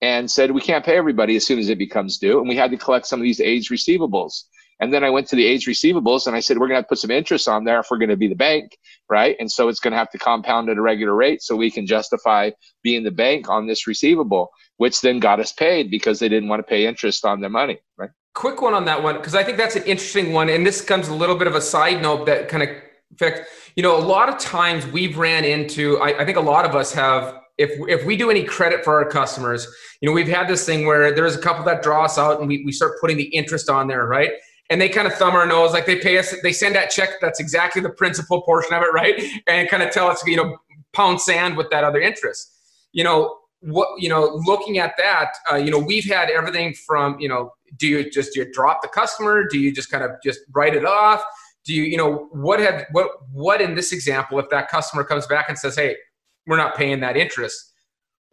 and 0.02 0.30
said 0.30 0.50
we 0.50 0.60
can't 0.60 0.84
pay 0.84 0.96
everybody 0.96 1.34
as 1.36 1.46
soon 1.46 1.58
as 1.58 1.70
it 1.70 1.78
becomes 1.78 2.18
due. 2.18 2.38
And 2.38 2.48
we 2.48 2.54
had 2.54 2.70
to 2.70 2.76
collect 2.76 3.06
some 3.06 3.20
of 3.20 3.24
these 3.24 3.40
age 3.40 3.70
receivables. 3.70 4.42
And 4.80 4.94
then 4.94 5.02
i 5.02 5.10
went 5.10 5.26
to 5.28 5.34
the 5.34 5.44
age 5.44 5.66
receivables 5.66 6.28
and 6.28 6.36
i 6.36 6.40
said 6.40 6.56
we're 6.56 6.68
going 6.68 6.78
to, 6.78 6.84
to 6.84 6.88
put 6.88 6.98
some 6.98 7.10
interest 7.10 7.48
on 7.48 7.64
there 7.64 7.80
if 7.80 7.88
we're 7.90 7.98
going 7.98 8.10
to 8.10 8.16
be 8.16 8.28
the 8.28 8.36
bank 8.36 8.78
right? 9.10 9.34
And 9.40 9.50
so 9.50 9.68
it's 9.68 9.80
going 9.80 9.92
to 9.92 9.98
have 9.98 10.10
to 10.10 10.18
compound 10.18 10.68
at 10.68 10.76
a 10.76 10.82
regular 10.82 11.14
rate 11.14 11.42
so 11.42 11.56
we 11.56 11.70
can 11.70 11.86
justify 11.86 12.50
being 12.82 13.02
the 13.02 13.10
bank 13.10 13.48
on 13.48 13.66
this 13.66 13.86
receivable 13.86 14.50
which 14.76 15.00
then 15.00 15.18
got 15.18 15.40
us 15.40 15.52
paid 15.52 15.90
because 15.90 16.20
they 16.20 16.28
didn't 16.28 16.48
want 16.48 16.60
to 16.60 16.70
pay 16.74 16.86
interest 16.86 17.24
on 17.24 17.40
their 17.40 17.50
money 17.50 17.78
right? 17.96 18.10
Quick 18.34 18.62
one 18.62 18.74
on 18.74 18.84
that 18.84 19.02
one 19.02 19.16
because 19.16 19.34
i 19.34 19.42
think 19.42 19.56
that's 19.56 19.74
an 19.74 19.82
interesting 19.82 20.32
one. 20.32 20.48
And 20.48 20.64
this 20.64 20.80
comes 20.80 21.08
a 21.08 21.14
little 21.14 21.34
bit 21.34 21.48
of 21.48 21.56
a 21.56 21.60
side 21.60 22.00
note 22.00 22.26
that 22.26 22.48
kind 22.48 22.62
of 22.62 22.68
affects 23.12 23.50
you 23.76 23.82
know 23.82 23.96
a 23.96 24.00
lot 24.00 24.28
of 24.28 24.38
times 24.38 24.86
we've 24.86 25.16
ran 25.16 25.44
into 25.44 25.98
I, 25.98 26.20
I 26.20 26.24
think 26.24 26.36
a 26.36 26.42
lot 26.42 26.64
of 26.64 26.74
us 26.74 26.92
have 26.92 27.40
if 27.58 27.72
if 27.88 28.06
we 28.06 28.16
do 28.16 28.30
any 28.30 28.44
credit 28.44 28.84
for 28.84 29.02
our 29.02 29.10
customers, 29.10 29.66
you 30.00 30.08
know, 30.08 30.12
we've 30.12 30.28
had 30.28 30.48
this 30.48 30.64
thing 30.64 30.86
where 30.86 31.12
there's 31.14 31.34
a 31.34 31.40
couple 31.40 31.64
that 31.64 31.82
draw 31.82 32.04
us 32.04 32.16
out 32.16 32.38
and 32.38 32.48
we, 32.48 32.64
we 32.64 32.72
start 32.72 33.00
putting 33.00 33.16
the 33.16 33.24
interest 33.24 33.68
on 33.68 33.88
there, 33.88 34.06
right? 34.06 34.30
And 34.70 34.80
they 34.80 34.88
kind 34.88 35.06
of 35.06 35.14
thumb 35.14 35.34
our 35.34 35.46
nose, 35.46 35.72
like 35.72 35.86
they 35.86 35.96
pay 35.96 36.18
us, 36.18 36.34
they 36.42 36.52
send 36.52 36.74
that 36.76 36.90
check 36.90 37.20
that's 37.20 37.40
exactly 37.40 37.82
the 37.82 37.90
principal 37.90 38.42
portion 38.42 38.74
of 38.74 38.82
it, 38.82 38.92
right? 38.92 39.20
And 39.46 39.68
kind 39.68 39.82
of 39.82 39.90
tell 39.90 40.08
us, 40.08 40.24
you 40.26 40.36
know, 40.36 40.56
pound 40.92 41.20
sand 41.20 41.56
with 41.56 41.68
that 41.70 41.84
other 41.84 42.00
interest. 42.00 42.54
You 42.92 43.04
know, 43.04 43.38
what 43.60 43.88
you 44.00 44.08
know, 44.08 44.40
looking 44.46 44.78
at 44.78 44.94
that, 44.98 45.32
uh, 45.50 45.56
you 45.56 45.72
know, 45.72 45.80
we've 45.80 46.04
had 46.04 46.30
everything 46.30 46.74
from, 46.86 47.18
you 47.18 47.28
know, 47.28 47.52
do 47.76 47.88
you 47.88 48.08
just 48.08 48.34
do 48.34 48.40
you 48.40 48.52
drop 48.52 48.82
the 48.82 48.88
customer? 48.88 49.48
Do 49.48 49.58
you 49.58 49.72
just 49.72 49.90
kind 49.90 50.04
of 50.04 50.12
just 50.22 50.40
write 50.52 50.76
it 50.76 50.84
off? 50.84 51.24
Do 51.68 51.74
you, 51.74 51.82
you 51.82 51.98
know, 51.98 52.28
what 52.32 52.60
have 52.60 52.86
what 52.92 53.08
what 53.30 53.60
in 53.60 53.74
this 53.74 53.92
example, 53.92 54.38
if 54.38 54.48
that 54.48 54.68
customer 54.68 55.04
comes 55.04 55.26
back 55.26 55.50
and 55.50 55.58
says, 55.58 55.76
hey, 55.76 55.96
we're 56.46 56.56
not 56.56 56.74
paying 56.74 57.00
that 57.00 57.14
interest. 57.16 57.74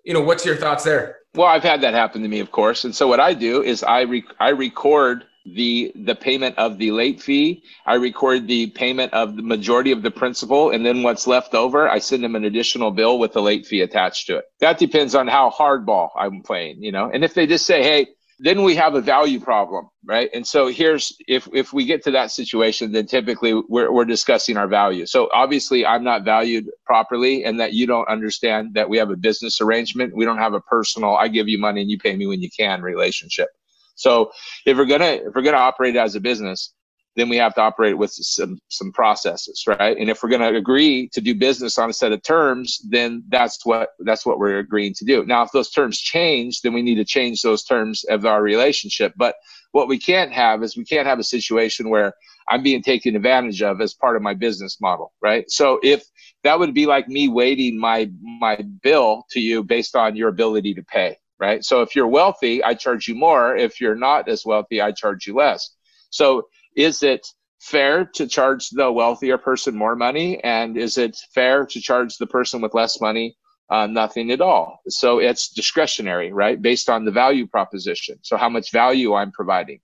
You 0.05 0.13
know, 0.13 0.21
what's 0.21 0.45
your 0.45 0.55
thoughts 0.55 0.85
there? 0.85 1.17
Well, 1.35 1.47
I've 1.47 1.63
had 1.63 1.81
that 1.81 1.93
happen 1.93 2.21
to 2.21 2.29
me, 2.29 2.39
of 2.39 2.51
course. 2.51 2.85
And 2.85 2.95
so 2.95 3.09
what 3.09 3.19
I 3.19 3.33
do 3.33 3.61
is 3.61 3.83
I 3.83 4.03
rec- 4.03 4.35
I 4.39 4.49
record 4.49 5.25
the 5.45 5.91
the 5.95 6.15
payment 6.15 6.57
of 6.57 6.77
the 6.77 6.91
late 6.91 7.21
fee. 7.21 7.61
I 7.85 7.95
record 7.95 8.47
the 8.47 8.67
payment 8.67 9.13
of 9.13 9.35
the 9.35 9.41
majority 9.41 9.91
of 9.91 10.01
the 10.01 10.11
principal, 10.11 10.71
and 10.71 10.85
then 10.85 11.03
what's 11.03 11.27
left 11.27 11.53
over, 11.53 11.89
I 11.89 11.99
send 11.99 12.23
them 12.23 12.35
an 12.35 12.45
additional 12.45 12.91
bill 12.91 13.19
with 13.19 13.33
the 13.33 13.41
late 13.41 13.65
fee 13.65 13.81
attached 13.81 14.27
to 14.27 14.37
it. 14.37 14.45
That 14.61 14.77
depends 14.77 15.13
on 15.13 15.27
how 15.27 15.49
hardball 15.49 16.11
I'm 16.17 16.41
playing, 16.41 16.81
you 16.81 16.93
know. 16.93 17.11
And 17.13 17.25
if 17.25 17.33
they 17.33 17.45
just 17.45 17.65
say, 17.65 17.83
"Hey, 17.83 18.07
then 18.39 18.63
we 18.63 18.75
have 18.75 18.95
a 18.95 19.01
value 19.01 19.39
problem, 19.39 19.87
right? 20.03 20.29
And 20.33 20.45
so 20.45 20.67
here's 20.67 21.15
if 21.27 21.47
if 21.53 21.71
we 21.71 21.85
get 21.85 22.03
to 22.03 22.11
that 22.11 22.31
situation, 22.31 22.91
then 22.91 23.05
typically 23.05 23.53
we're 23.69 23.91
we're 23.91 24.05
discussing 24.05 24.57
our 24.57 24.67
value. 24.67 25.05
So 25.05 25.29
obviously 25.33 25.85
I'm 25.85 26.03
not 26.03 26.25
valued 26.25 26.69
properly 26.85 27.45
and 27.45 27.59
that 27.59 27.73
you 27.73 27.87
don't 27.87 28.07
understand 28.09 28.73
that 28.73 28.89
we 28.89 28.97
have 28.97 29.09
a 29.09 29.15
business 29.15 29.61
arrangement. 29.61 30.15
We 30.15 30.25
don't 30.25 30.37
have 30.37 30.53
a 30.53 30.61
personal 30.61 31.15
I 31.15 31.29
give 31.29 31.47
you 31.47 31.57
money 31.57 31.81
and 31.81 31.89
you 31.89 31.97
pay 31.97 32.15
me 32.15 32.27
when 32.27 32.41
you 32.41 32.49
can 32.57 32.81
relationship. 32.81 33.49
So 33.95 34.31
if 34.65 34.77
we're 34.77 34.85
gonna 34.85 35.05
if 35.05 35.33
we're 35.33 35.41
gonna 35.41 35.57
operate 35.57 35.95
as 35.95 36.15
a 36.15 36.19
business, 36.19 36.73
then 37.15 37.29
we 37.29 37.37
have 37.37 37.55
to 37.55 37.61
operate 37.61 37.97
with 37.97 38.11
some 38.11 38.57
some 38.69 38.91
processes 38.91 39.63
right? 39.67 39.97
And 39.97 40.09
if 40.09 40.21
we're 40.21 40.29
going 40.29 40.41
to 40.41 40.57
agree 40.57 41.09
to 41.13 41.21
do 41.21 41.33
business 41.35 41.77
on 41.77 41.89
a 41.89 41.93
set 41.93 42.11
of 42.11 42.21
terms 42.23 42.79
then 42.89 43.23
that's 43.29 43.65
what 43.65 43.89
that's 43.99 44.25
what 44.25 44.39
we're 44.39 44.59
agreeing 44.59 44.93
to 44.95 45.05
do. 45.05 45.25
Now 45.25 45.43
if 45.43 45.51
those 45.51 45.71
terms 45.71 45.99
change 45.99 46.61
then 46.61 46.73
we 46.73 46.81
need 46.81 46.95
to 46.95 47.05
change 47.05 47.41
those 47.41 47.63
terms 47.63 48.03
of 48.05 48.25
our 48.25 48.41
relationship. 48.41 49.13
But 49.17 49.35
what 49.71 49.87
we 49.87 49.97
can't 49.97 50.31
have 50.31 50.63
is 50.63 50.77
we 50.77 50.85
can't 50.85 51.07
have 51.07 51.19
a 51.19 51.23
situation 51.23 51.89
where 51.89 52.13
i'm 52.49 52.63
being 52.63 52.81
taken 52.81 53.15
advantage 53.15 53.61
of 53.61 53.81
as 53.81 53.93
part 53.93 54.15
of 54.15 54.21
my 54.21 54.33
business 54.33 54.79
model 54.79 55.11
right? 55.21 55.49
So 55.49 55.79
if 55.83 56.03
that 56.43 56.59
would 56.59 56.73
be 56.73 56.85
like 56.85 57.07
me 57.07 57.27
weighting 57.27 57.79
my 57.79 58.09
my 58.21 58.57
bill 58.83 59.25
to 59.31 59.39
you 59.39 59.63
based 59.63 59.95
on 59.95 60.15
your 60.15 60.29
ability 60.29 60.73
to 60.75 60.83
pay 60.83 61.17
right? 61.39 61.63
So 61.65 61.81
if 61.81 61.95
you're 61.95 62.07
wealthy 62.07 62.63
i 62.63 62.73
charge 62.73 63.07
you 63.07 63.15
more. 63.15 63.55
If 63.55 63.81
you're 63.81 63.95
not 63.95 64.29
as 64.29 64.45
wealthy 64.45 64.81
i 64.81 64.91
charge 64.91 65.27
you 65.27 65.35
less. 65.35 65.71
So 66.09 66.47
is 66.75 67.03
it 67.03 67.25
fair 67.59 68.05
to 68.05 68.27
charge 68.27 68.69
the 68.69 68.91
wealthier 68.91 69.37
person 69.37 69.75
more 69.75 69.95
money? 69.95 70.43
And 70.43 70.77
is 70.77 70.97
it 70.97 71.17
fair 71.33 71.65
to 71.65 71.81
charge 71.81 72.17
the 72.17 72.27
person 72.27 72.61
with 72.61 72.73
less 72.73 73.01
money? 73.01 73.35
Uh, 73.69 73.87
nothing 73.87 74.29
at 74.29 74.41
all. 74.41 74.79
So 74.87 75.17
it's 75.17 75.49
discretionary 75.49 76.31
right? 76.31 76.61
Based 76.61 76.87
on 76.89 77.03
the 77.03 77.11
value 77.11 77.47
proposition. 77.47 78.19
So 78.21 78.37
how 78.37 78.49
much 78.49 78.71
value 78.71 79.15
i'm 79.15 79.31
providing. 79.31 79.79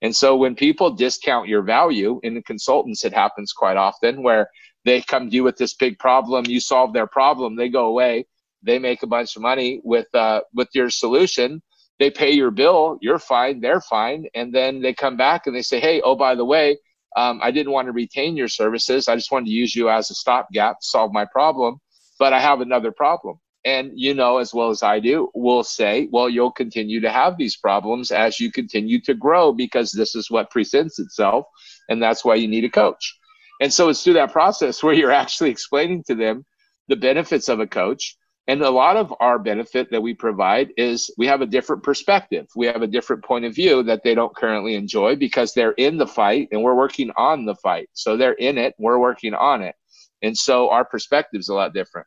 And 0.00 0.14
so 0.16 0.36
when 0.36 0.54
people 0.54 0.90
discount 0.90 1.48
your 1.48 1.62
value 1.62 2.20
in 2.22 2.34
the 2.34 2.42
consultants 2.42 3.04
it 3.04 3.12
happens 3.12 3.52
quite 3.52 3.76
often 3.76 4.22
where 4.22 4.48
they 4.86 5.02
come 5.02 5.28
to 5.28 5.36
you 5.36 5.44
with 5.44 5.56
this 5.58 5.74
big 5.74 5.98
problem 5.98 6.46
you 6.46 6.60
solve 6.60 6.94
their 6.94 7.06
problem 7.06 7.56
they 7.56 7.68
go 7.68 7.86
away 7.86 8.26
they 8.62 8.78
make 8.78 9.02
a 9.02 9.06
bunch 9.06 9.36
of 9.36 9.42
money 9.42 9.80
with 9.84 10.06
uh, 10.14 10.40
with 10.54 10.68
your 10.74 10.90
solution 10.90 11.62
they 11.98 12.10
pay 12.10 12.30
your 12.30 12.50
bill, 12.50 12.98
you're 13.00 13.18
fine, 13.18 13.60
they're 13.60 13.80
fine, 13.80 14.26
and 14.34 14.54
then 14.54 14.82
they 14.82 14.92
come 14.92 15.16
back 15.16 15.46
and 15.46 15.56
they 15.56 15.62
say, 15.62 15.80
hey, 15.80 16.00
oh 16.02 16.14
by 16.14 16.34
the 16.34 16.44
way, 16.44 16.76
um, 17.16 17.40
I 17.42 17.50
didn't 17.50 17.72
want 17.72 17.86
to 17.86 17.92
retain 17.92 18.36
your 18.36 18.48
services. 18.48 19.08
I 19.08 19.16
just 19.16 19.32
wanted 19.32 19.46
to 19.46 19.52
use 19.52 19.74
you 19.74 19.88
as 19.88 20.10
a 20.10 20.14
stopgap 20.14 20.80
to 20.80 20.86
solve 20.86 21.12
my 21.12 21.24
problem, 21.24 21.78
but 22.18 22.32
I 22.32 22.40
have 22.40 22.60
another 22.60 22.92
problem. 22.92 23.40
And 23.64 23.92
you 23.94 24.14
know 24.14 24.38
as 24.38 24.54
well 24.54 24.70
as 24.70 24.82
I 24.82 25.00
do, 25.00 25.30
we'll 25.34 25.64
say, 25.64 26.08
well, 26.12 26.28
you'll 26.28 26.52
continue 26.52 27.00
to 27.00 27.10
have 27.10 27.36
these 27.36 27.56
problems 27.56 28.12
as 28.12 28.38
you 28.38 28.52
continue 28.52 29.00
to 29.00 29.14
grow 29.14 29.52
because 29.52 29.90
this 29.90 30.14
is 30.14 30.30
what 30.30 30.50
presents 30.50 30.98
itself, 30.98 31.46
and 31.88 32.00
that's 32.00 32.24
why 32.24 32.36
you 32.36 32.46
need 32.46 32.64
a 32.64 32.70
coach. 32.70 33.18
And 33.60 33.72
so 33.72 33.88
it's 33.88 34.04
through 34.04 34.14
that 34.14 34.32
process 34.32 34.82
where 34.82 34.94
you're 34.94 35.10
actually 35.10 35.50
explaining 35.50 36.04
to 36.04 36.14
them 36.14 36.44
the 36.88 36.96
benefits 36.96 37.48
of 37.48 37.58
a 37.58 37.66
coach 37.66 38.16
and 38.48 38.62
a 38.62 38.70
lot 38.70 38.96
of 38.96 39.12
our 39.18 39.38
benefit 39.38 39.90
that 39.90 40.02
we 40.02 40.14
provide 40.14 40.72
is 40.76 41.10
we 41.18 41.26
have 41.26 41.40
a 41.40 41.46
different 41.46 41.82
perspective. 41.82 42.46
We 42.54 42.66
have 42.66 42.82
a 42.82 42.86
different 42.86 43.24
point 43.24 43.44
of 43.44 43.54
view 43.54 43.82
that 43.84 44.04
they 44.04 44.14
don't 44.14 44.34
currently 44.36 44.74
enjoy 44.74 45.16
because 45.16 45.52
they're 45.52 45.72
in 45.72 45.96
the 45.96 46.06
fight 46.06 46.48
and 46.52 46.62
we're 46.62 46.76
working 46.76 47.10
on 47.16 47.44
the 47.44 47.56
fight. 47.56 47.88
So 47.92 48.16
they're 48.16 48.32
in 48.32 48.56
it, 48.56 48.74
we're 48.78 48.98
working 48.98 49.34
on 49.34 49.62
it. 49.62 49.74
And 50.22 50.36
so 50.36 50.70
our 50.70 50.84
perspective 50.84 51.40
is 51.40 51.48
a 51.48 51.54
lot 51.54 51.74
different. 51.74 52.06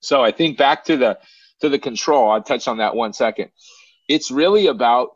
So 0.00 0.22
I 0.22 0.32
think 0.32 0.56
back 0.56 0.84
to 0.84 0.96
the 0.96 1.18
to 1.60 1.68
the 1.68 1.78
control, 1.78 2.30
I'll 2.30 2.42
touch 2.42 2.68
on 2.68 2.78
that 2.78 2.94
one 2.94 3.12
second. 3.12 3.50
It's 4.08 4.30
really 4.30 4.68
about 4.68 5.10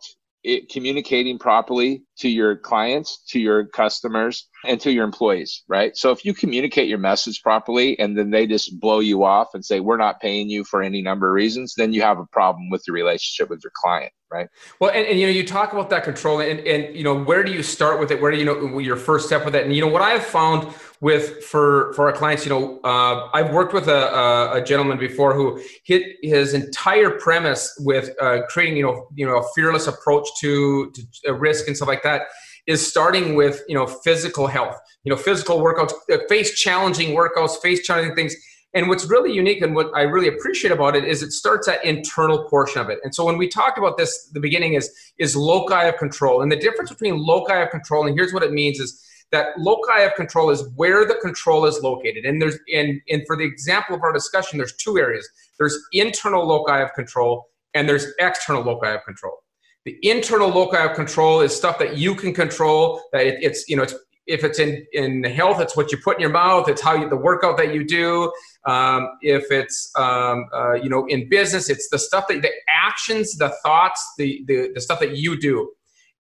it, 0.44 0.68
communicating 0.68 1.38
properly 1.38 2.02
to 2.18 2.28
your 2.28 2.56
clients, 2.56 3.22
to 3.28 3.40
your 3.40 3.66
customers, 3.66 4.48
and 4.66 4.80
to 4.80 4.92
your 4.92 5.04
employees, 5.04 5.62
right? 5.68 5.96
So 5.96 6.10
if 6.10 6.24
you 6.24 6.34
communicate 6.34 6.88
your 6.88 6.98
message 6.98 7.42
properly 7.42 7.98
and 7.98 8.16
then 8.16 8.30
they 8.30 8.46
just 8.46 8.78
blow 8.80 9.00
you 9.00 9.24
off 9.24 9.48
and 9.54 9.64
say, 9.64 9.80
we're 9.80 9.96
not 9.96 10.20
paying 10.20 10.48
you 10.48 10.64
for 10.64 10.82
any 10.82 11.02
number 11.02 11.28
of 11.28 11.34
reasons, 11.34 11.74
then 11.76 11.92
you 11.92 12.02
have 12.02 12.18
a 12.18 12.26
problem 12.26 12.70
with 12.70 12.82
your 12.86 12.94
relationship 12.94 13.50
with 13.50 13.60
your 13.64 13.72
client, 13.74 14.12
right? 14.30 14.48
Well, 14.80 14.90
and, 14.90 15.06
and 15.06 15.18
you 15.18 15.26
know, 15.26 15.32
you 15.32 15.46
talk 15.46 15.72
about 15.72 15.90
that 15.90 16.04
control 16.04 16.40
and, 16.40 16.60
and, 16.60 16.94
you 16.94 17.04
know, 17.04 17.22
where 17.22 17.42
do 17.42 17.52
you 17.52 17.62
start 17.62 18.00
with 18.00 18.10
it? 18.10 18.20
Where 18.20 18.30
do 18.30 18.38
you 18.38 18.44
know 18.44 18.78
your 18.78 18.96
first 18.96 19.26
step 19.26 19.44
with 19.44 19.54
it? 19.54 19.64
And, 19.64 19.74
you 19.74 19.80
know, 19.80 19.88
what 19.88 20.02
I've 20.02 20.24
found 20.24 20.72
with 21.02 21.42
for 21.42 21.92
for 21.94 22.06
our 22.08 22.16
clients 22.16 22.46
you 22.46 22.50
know 22.50 22.80
uh, 22.84 23.28
i've 23.34 23.52
worked 23.52 23.74
with 23.74 23.88
a, 23.88 24.52
a, 24.54 24.62
gentleman 24.62 24.96
before 24.96 25.34
who 25.34 25.60
hit 25.84 26.16
his 26.22 26.54
entire 26.54 27.10
premise 27.10 27.74
with 27.80 28.10
uh, 28.22 28.38
creating 28.48 28.76
you 28.76 28.84
know 28.84 29.06
you 29.14 29.26
know 29.26 29.38
a 29.38 29.44
fearless 29.54 29.88
approach 29.88 30.26
to, 30.40 30.90
to 31.24 31.34
risk 31.34 31.66
and 31.66 31.76
stuff 31.76 31.88
like 31.88 32.04
that 32.04 32.22
is 32.66 32.86
starting 32.86 33.34
with 33.34 33.62
you 33.68 33.74
know 33.74 33.86
physical 33.86 34.46
health 34.46 34.76
you 35.04 35.10
know 35.10 35.16
physical 35.16 35.58
workouts 35.58 35.92
uh, 36.12 36.18
face 36.28 36.58
challenging 36.58 37.14
workouts 37.14 37.60
face 37.60 37.82
challenging 37.86 38.14
things. 38.14 38.34
And 38.74 38.88
what's 38.88 39.04
really 39.04 39.34
unique 39.34 39.60
and 39.60 39.74
what 39.74 39.90
i 39.94 40.00
really 40.00 40.28
appreciate 40.28 40.70
about 40.70 40.96
it 40.96 41.04
is 41.04 41.22
it 41.22 41.32
starts 41.32 41.66
that 41.66 41.84
internal 41.84 42.44
portion 42.48 42.80
of 42.80 42.88
it. 42.88 43.00
And 43.04 43.14
so 43.14 43.22
when 43.26 43.36
we 43.36 43.46
talked 43.46 43.76
about 43.76 43.98
this 43.98 44.30
the 44.32 44.40
beginning 44.40 44.74
is 44.74 44.90
is 45.18 45.36
loci 45.36 45.82
of 45.88 45.96
control. 45.96 46.40
And 46.40 46.50
the 46.50 46.56
difference 46.56 46.90
between 46.90 47.18
loci 47.18 47.60
of 47.60 47.68
control 47.70 48.06
and 48.06 48.16
here's 48.16 48.32
what 48.32 48.42
it 48.42 48.52
means 48.52 48.78
is 48.80 48.98
that 49.32 49.58
loci 49.58 50.02
of 50.02 50.14
control 50.14 50.50
is 50.50 50.68
where 50.76 51.06
the 51.06 51.14
control 51.14 51.64
is 51.64 51.80
located. 51.82 52.24
And 52.24 52.40
there's 52.40 52.58
and, 52.72 53.00
and 53.08 53.22
for 53.26 53.36
the 53.36 53.44
example 53.44 53.96
of 53.96 54.02
our 54.02 54.12
discussion, 54.12 54.58
there's 54.58 54.76
two 54.76 54.98
areas. 54.98 55.28
There's 55.58 55.76
internal 55.92 56.46
loci 56.46 56.80
of 56.80 56.92
control 56.92 57.48
and 57.74 57.88
there's 57.88 58.06
external 58.18 58.62
loci 58.62 58.94
of 58.94 59.02
control. 59.04 59.42
The 59.84 59.98
internal 60.02 60.48
loci 60.48 60.78
of 60.78 60.94
control 60.94 61.40
is 61.40 61.56
stuff 61.56 61.78
that 61.78 61.96
you 61.96 62.14
can 62.14 62.32
control. 62.32 63.00
That 63.12 63.26
it, 63.26 63.42
it's 63.42 63.68
you 63.68 63.76
know 63.76 63.82
it's 63.82 63.94
if 64.26 64.44
it's 64.44 64.58
in 64.58 64.86
in 64.92 65.24
health, 65.24 65.60
it's 65.60 65.76
what 65.76 65.90
you 65.90 65.98
put 65.98 66.16
in 66.16 66.20
your 66.20 66.30
mouth. 66.30 66.68
It's 66.68 66.80
how 66.80 66.94
you 66.94 67.08
the 67.08 67.16
workout 67.16 67.56
that 67.56 67.74
you 67.74 67.84
do. 67.84 68.32
Um, 68.64 69.08
if 69.22 69.50
it's 69.50 69.90
um, 69.96 70.44
uh, 70.54 70.74
you 70.74 70.88
know 70.88 71.06
in 71.06 71.28
business, 71.28 71.68
it's 71.68 71.88
the 71.88 71.98
stuff 71.98 72.28
that 72.28 72.42
the 72.42 72.52
actions, 72.68 73.36
the 73.36 73.48
thoughts, 73.64 74.00
the 74.18 74.44
the, 74.46 74.70
the 74.74 74.80
stuff 74.80 75.00
that 75.00 75.16
you 75.16 75.40
do. 75.40 75.72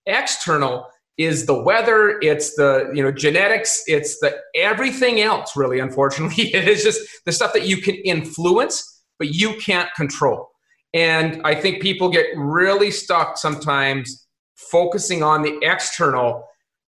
External 0.08 0.88
is 1.18 1.46
the 1.46 1.62
weather 1.62 2.18
it's 2.22 2.56
the 2.56 2.90
you 2.94 3.04
know 3.04 3.12
genetics 3.12 3.84
it's 3.88 4.20
the 4.20 4.36
everything 4.56 5.22
else 5.22 5.56
really 5.56 5.80
unfortunately. 5.80 6.46
It 6.54 6.68
is 6.68 6.84
just 6.84 7.02
the 7.26 7.32
stuff 7.32 7.54
that 7.54 7.68
you 7.68 7.78
can 7.78 7.96
influence 7.96 9.04
but 9.20 9.30
you 9.30 9.56
can't 9.56 9.94
control. 9.96 10.50
And 10.94 11.42
i 11.46 11.54
think 11.56 11.82
people 11.82 12.10
get 12.10 12.28
really 12.36 12.92
stuck 12.92 13.38
sometimes 13.38 14.28
focusing 14.56 15.24
on 15.24 15.42
the 15.42 15.60
external 15.62 16.46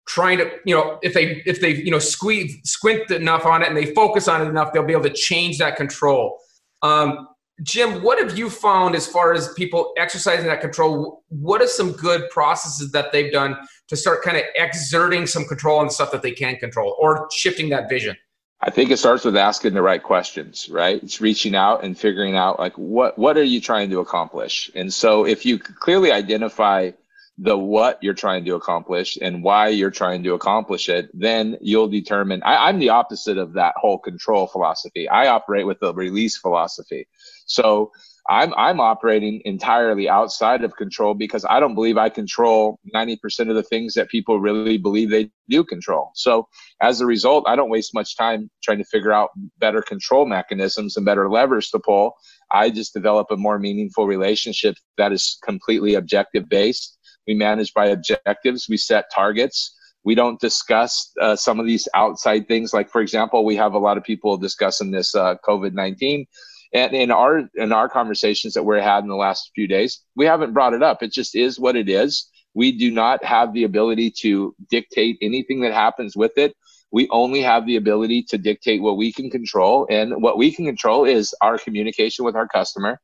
trying 0.07 0.37
to 0.37 0.51
you 0.65 0.75
know 0.75 0.99
if 1.01 1.13
they 1.13 1.41
if 1.45 1.61
they 1.61 1.75
you 1.75 1.91
know 1.91 1.99
squeeze 1.99 2.57
squint 2.63 3.09
enough 3.11 3.45
on 3.45 3.61
it 3.61 3.67
and 3.67 3.77
they 3.77 3.93
focus 3.93 4.27
on 4.27 4.41
it 4.41 4.49
enough 4.49 4.73
they'll 4.73 4.83
be 4.83 4.93
able 4.93 5.03
to 5.03 5.13
change 5.13 5.57
that 5.57 5.75
control. 5.75 6.37
Um, 6.81 7.27
Jim, 7.63 8.01
what 8.01 8.17
have 8.17 8.37
you 8.37 8.49
found 8.49 8.95
as 8.95 9.05
far 9.05 9.33
as 9.33 9.53
people 9.53 9.93
exercising 9.97 10.47
that 10.47 10.61
control? 10.61 11.23
What 11.29 11.61
are 11.61 11.67
some 11.67 11.91
good 11.91 12.27
processes 12.31 12.91
that 12.91 13.11
they've 13.11 13.31
done 13.31 13.55
to 13.91 13.97
start 13.97 14.23
kind 14.23 14.37
of 14.37 14.43
exerting 14.55 15.27
some 15.27 15.43
control 15.43 15.79
on 15.79 15.89
stuff 15.89 16.11
that 16.13 16.21
they 16.21 16.31
can 16.31 16.55
control 16.55 16.95
or 16.97 17.27
shifting 17.29 17.67
that 17.69 17.89
vision? 17.89 18.15
I 18.61 18.69
think 18.69 18.89
it 18.89 18.97
starts 18.97 19.25
with 19.25 19.35
asking 19.35 19.73
the 19.73 19.81
right 19.81 20.01
questions, 20.01 20.69
right? 20.69 21.03
It's 21.03 21.19
reaching 21.19 21.55
out 21.55 21.83
and 21.83 21.97
figuring 21.97 22.37
out 22.37 22.57
like 22.57 22.77
what 22.77 23.19
what 23.19 23.37
are 23.37 23.43
you 23.43 23.59
trying 23.59 23.89
to 23.89 23.99
accomplish? 23.99 24.71
And 24.75 24.93
so 24.93 25.25
if 25.25 25.45
you 25.45 25.59
clearly 25.59 26.09
identify 26.09 26.91
the 27.37 27.57
what 27.57 28.01
you're 28.01 28.13
trying 28.13 28.45
to 28.45 28.55
accomplish 28.55 29.17
and 29.21 29.43
why 29.43 29.67
you're 29.67 29.91
trying 29.91 30.23
to 30.23 30.35
accomplish 30.35 30.87
it, 30.87 31.09
then 31.13 31.57
you'll 31.59 31.89
determine. 31.89 32.41
I, 32.43 32.69
am 32.69 32.79
the 32.79 32.89
opposite 32.89 33.37
of 33.37 33.53
that 33.53 33.73
whole 33.75 33.97
control 33.97 34.47
philosophy. 34.47 35.09
I 35.09 35.27
operate 35.27 35.67
with 35.67 35.81
the 35.81 35.93
release 35.93 36.37
philosophy. 36.37 37.09
So 37.45 37.91
I'm 38.29 38.53
I'm 38.55 38.79
operating 38.79 39.41
entirely 39.45 40.07
outside 40.07 40.63
of 40.63 40.75
control 40.75 41.13
because 41.13 41.45
I 41.49 41.59
don't 41.59 41.75
believe 41.75 41.97
I 41.97 42.09
control 42.09 42.79
90% 42.95 43.49
of 43.49 43.55
the 43.55 43.63
things 43.63 43.93
that 43.95 44.09
people 44.09 44.39
really 44.39 44.77
believe 44.77 45.09
they 45.09 45.31
do 45.49 45.63
control. 45.63 46.11
So 46.13 46.47
as 46.81 47.01
a 47.01 47.05
result, 47.05 47.45
I 47.47 47.55
don't 47.55 47.69
waste 47.69 47.93
much 47.93 48.15
time 48.15 48.49
trying 48.63 48.77
to 48.77 48.85
figure 48.85 49.11
out 49.11 49.31
better 49.57 49.81
control 49.81 50.25
mechanisms 50.25 50.97
and 50.97 51.05
better 51.05 51.29
levers 51.29 51.69
to 51.71 51.79
pull. 51.79 52.13
I 52.51 52.69
just 52.69 52.93
develop 52.93 53.27
a 53.31 53.37
more 53.37 53.57
meaningful 53.59 54.05
relationship 54.05 54.75
that 54.97 55.11
is 55.11 55.37
completely 55.43 55.95
objective 55.95 56.47
based 56.47 56.99
we 57.27 57.33
manage 57.33 57.73
by 57.73 57.87
objectives. 57.87 58.67
We 58.69 58.77
set 58.77 59.05
targets. 59.13 59.77
We 60.03 60.15
don't 60.15 60.39
discuss 60.39 61.11
uh, 61.21 61.35
some 61.35 61.59
of 61.59 61.65
these 61.65 61.87
outside 61.93 62.47
things. 62.47 62.73
Like, 62.73 62.89
for 62.89 63.01
example, 63.01 63.45
we 63.45 63.55
have 63.57 63.73
a 63.73 63.79
lot 63.79 63.97
of 63.97 64.03
people 64.03 64.37
discussing 64.37 64.91
this 64.91 65.13
uh, 65.13 65.35
COVID 65.47 65.73
19. 65.73 66.25
And 66.73 66.93
in 66.93 67.11
our 67.11 67.49
in 67.55 67.71
our 67.71 67.89
conversations 67.89 68.53
that 68.53 68.63
we're 68.63 68.81
had 68.81 69.03
in 69.03 69.09
the 69.09 69.15
last 69.15 69.51
few 69.55 69.67
days, 69.67 70.03
we 70.15 70.25
haven't 70.25 70.53
brought 70.53 70.73
it 70.73 70.83
up. 70.83 71.03
It 71.03 71.11
just 71.11 71.35
is 71.35 71.59
what 71.59 71.75
it 71.75 71.89
is. 71.89 72.29
We 72.53 72.71
do 72.77 72.91
not 72.91 73.23
have 73.23 73.53
the 73.53 73.63
ability 73.63 74.11
to 74.21 74.55
dictate 74.69 75.17
anything 75.21 75.61
that 75.61 75.73
happens 75.73 76.15
with 76.15 76.37
it. 76.37 76.55
We 76.91 77.07
only 77.09 77.41
have 77.41 77.65
the 77.65 77.77
ability 77.77 78.23
to 78.29 78.37
dictate 78.37 78.81
what 78.81 78.97
we 78.97 79.13
can 79.13 79.29
control. 79.29 79.87
And 79.89 80.21
what 80.21 80.37
we 80.37 80.51
can 80.51 80.65
control 80.65 81.05
is 81.05 81.33
our 81.41 81.57
communication 81.57 82.25
with 82.25 82.35
our 82.35 82.47
customer, 82.47 82.99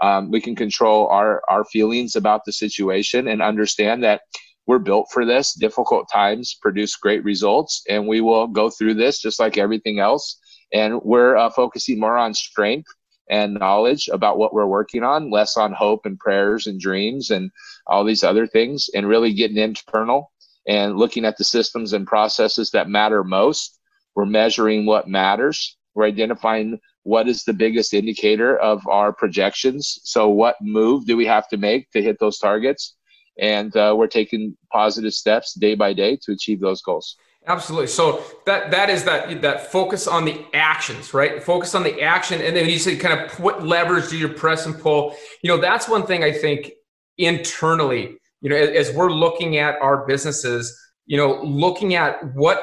Um, 0.00 0.30
we 0.30 0.40
can 0.40 0.56
control 0.56 1.08
our 1.08 1.42
our 1.48 1.64
feelings 1.64 2.16
about 2.16 2.44
the 2.44 2.52
situation 2.52 3.28
and 3.28 3.42
understand 3.42 4.02
that 4.04 4.22
we're 4.66 4.78
built 4.78 5.08
for 5.12 5.24
this. 5.24 5.54
Difficult 5.54 6.08
times 6.10 6.56
produce 6.60 6.96
great 6.96 7.24
results, 7.24 7.82
and 7.88 8.08
we 8.08 8.20
will 8.20 8.46
go 8.46 8.70
through 8.70 8.94
this 8.94 9.20
just 9.20 9.38
like 9.40 9.58
everything 9.58 9.98
else. 9.98 10.38
And 10.72 11.00
we're 11.02 11.36
uh, 11.36 11.50
focusing 11.50 12.00
more 12.00 12.16
on 12.16 12.32
strength 12.34 12.90
and 13.32 13.54
knowledge 13.54 14.10
about 14.12 14.36
what 14.36 14.52
we're 14.52 14.66
working 14.66 15.02
on, 15.02 15.30
less 15.30 15.56
on 15.56 15.72
hope 15.72 16.04
and 16.04 16.18
prayers 16.18 16.66
and 16.66 16.78
dreams 16.78 17.30
and 17.30 17.50
all 17.86 18.04
these 18.04 18.22
other 18.22 18.46
things, 18.46 18.90
and 18.94 19.08
really 19.08 19.32
getting 19.32 19.56
internal 19.56 20.30
and 20.68 20.98
looking 20.98 21.24
at 21.24 21.38
the 21.38 21.44
systems 21.44 21.94
and 21.94 22.06
processes 22.06 22.70
that 22.70 22.90
matter 22.90 23.24
most. 23.24 23.80
We're 24.14 24.26
measuring 24.26 24.84
what 24.84 25.08
matters. 25.08 25.78
We're 25.94 26.04
identifying 26.04 26.78
what 27.04 27.26
is 27.26 27.42
the 27.44 27.54
biggest 27.54 27.94
indicator 27.94 28.58
of 28.58 28.86
our 28.86 29.14
projections. 29.14 29.98
So, 30.04 30.28
what 30.28 30.56
move 30.60 31.06
do 31.06 31.16
we 31.16 31.24
have 31.24 31.48
to 31.48 31.56
make 31.56 31.90
to 31.92 32.02
hit 32.02 32.18
those 32.20 32.38
targets? 32.38 32.96
And 33.40 33.74
uh, 33.74 33.94
we're 33.96 34.08
taking 34.08 34.58
positive 34.70 35.14
steps 35.14 35.54
day 35.54 35.74
by 35.74 35.94
day 35.94 36.18
to 36.22 36.32
achieve 36.32 36.60
those 36.60 36.82
goals. 36.82 37.16
Absolutely. 37.46 37.88
So 37.88 38.22
that 38.46 38.70
that 38.70 38.88
is 38.88 39.02
that 39.04 39.42
that 39.42 39.72
focus 39.72 40.06
on 40.06 40.24
the 40.24 40.44
actions, 40.54 41.12
right? 41.12 41.42
Focus 41.42 41.74
on 41.74 41.82
the 41.82 42.00
action, 42.00 42.40
and 42.40 42.54
then 42.56 42.68
you 42.68 42.78
say 42.78 42.96
kind 42.96 43.18
of 43.18 43.32
what 43.40 43.66
levers 43.66 44.10
do 44.10 44.16
you 44.16 44.28
press 44.28 44.64
and 44.66 44.78
pull? 44.78 45.16
You 45.42 45.48
know, 45.48 45.60
that's 45.60 45.88
one 45.88 46.06
thing 46.06 46.22
I 46.22 46.30
think 46.30 46.70
internally. 47.18 48.16
You 48.42 48.50
know, 48.50 48.56
as, 48.56 48.88
as 48.88 48.94
we're 48.94 49.10
looking 49.10 49.56
at 49.56 49.80
our 49.82 50.06
businesses, 50.06 50.72
you 51.06 51.16
know, 51.16 51.42
looking 51.42 51.96
at 51.96 52.22
what 52.34 52.62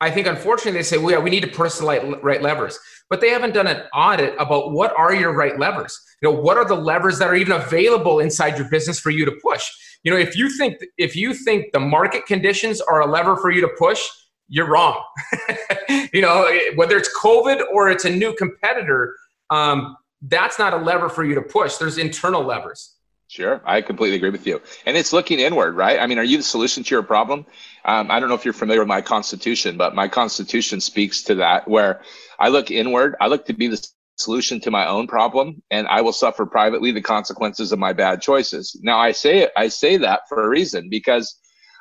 I 0.00 0.10
think 0.10 0.26
unfortunately 0.26 0.72
they 0.72 0.82
say, 0.82 0.96
well, 0.96 1.12
yeah, 1.12 1.18
we 1.18 1.30
need 1.30 1.42
to 1.42 1.62
right, 1.82 2.22
right 2.22 2.40
levers, 2.40 2.78
but 3.10 3.20
they 3.20 3.28
haven't 3.28 3.52
done 3.52 3.66
an 3.66 3.82
audit 3.92 4.34
about 4.38 4.72
what 4.72 4.96
are 4.96 5.14
your 5.14 5.34
right 5.34 5.58
levers. 5.58 6.00
You 6.22 6.30
know, 6.30 6.40
what 6.40 6.56
are 6.56 6.64
the 6.64 6.74
levers 6.74 7.18
that 7.18 7.28
are 7.28 7.34
even 7.34 7.52
available 7.52 8.20
inside 8.20 8.56
your 8.56 8.68
business 8.70 8.98
for 8.98 9.10
you 9.10 9.26
to 9.26 9.32
push? 9.42 9.68
You 10.02 10.10
know, 10.10 10.16
if 10.16 10.36
you 10.36 10.48
think 10.48 10.78
if 10.96 11.14
you 11.14 11.34
think 11.34 11.72
the 11.72 11.80
market 11.80 12.24
conditions 12.24 12.80
are 12.80 13.00
a 13.00 13.06
lever 13.06 13.36
for 13.36 13.50
you 13.50 13.60
to 13.60 13.70
push, 13.78 14.00
you're 14.48 14.68
wrong. 14.68 15.02
you 16.12 16.22
know, 16.22 16.50
whether 16.76 16.96
it's 16.96 17.10
COVID 17.18 17.62
or 17.72 17.90
it's 17.90 18.06
a 18.06 18.10
new 18.10 18.34
competitor, 18.34 19.14
um, 19.50 19.96
that's 20.22 20.58
not 20.58 20.72
a 20.72 20.78
lever 20.78 21.10
for 21.10 21.24
you 21.24 21.34
to 21.34 21.42
push. 21.42 21.76
There's 21.76 21.98
internal 21.98 22.42
levers. 22.42 22.94
Sure, 23.30 23.62
I 23.64 23.80
completely 23.80 24.16
agree 24.16 24.30
with 24.30 24.44
you. 24.44 24.60
And 24.86 24.96
it's 24.96 25.12
looking 25.12 25.38
inward, 25.38 25.76
right? 25.76 26.00
I 26.00 26.08
mean, 26.08 26.18
are 26.18 26.24
you 26.24 26.36
the 26.36 26.42
solution 26.42 26.82
to 26.82 26.94
your 26.96 27.04
problem? 27.04 27.46
Um, 27.84 28.10
I 28.10 28.18
don't 28.18 28.28
know 28.28 28.34
if 28.34 28.44
you're 28.44 28.52
familiar 28.52 28.80
with 28.80 28.88
my 28.88 29.02
constitution, 29.02 29.76
but 29.76 29.94
my 29.94 30.08
constitution 30.08 30.80
speaks 30.80 31.22
to 31.22 31.36
that, 31.36 31.68
where 31.68 32.02
I 32.40 32.48
look 32.48 32.72
inward. 32.72 33.14
I 33.20 33.28
look 33.28 33.46
to 33.46 33.52
be 33.52 33.68
the 33.68 33.86
solution 34.18 34.58
to 34.62 34.72
my 34.72 34.84
own 34.84 35.06
problem, 35.06 35.62
and 35.70 35.86
I 35.86 36.00
will 36.00 36.12
suffer 36.12 36.44
privately 36.44 36.90
the 36.90 37.02
consequences 37.02 37.70
of 37.70 37.78
my 37.78 37.92
bad 37.92 38.20
choices. 38.20 38.76
Now, 38.82 38.98
I 38.98 39.12
say 39.12 39.38
it, 39.42 39.52
I 39.56 39.68
say 39.68 39.96
that 39.98 40.22
for 40.28 40.44
a 40.44 40.48
reason 40.48 40.88
because 40.90 41.38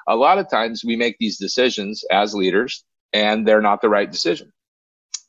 a 0.07 0.15
lot 0.15 0.37
of 0.37 0.51
times 0.51 0.85
we 0.85 0.95
make 0.97 1.17
these 1.17 1.39
decisions 1.39 2.03
as 2.11 2.35
leaders, 2.35 2.85
and 3.11 3.47
they're 3.47 3.59
not 3.59 3.81
the 3.81 3.89
right 3.89 4.11
decision. 4.11 4.53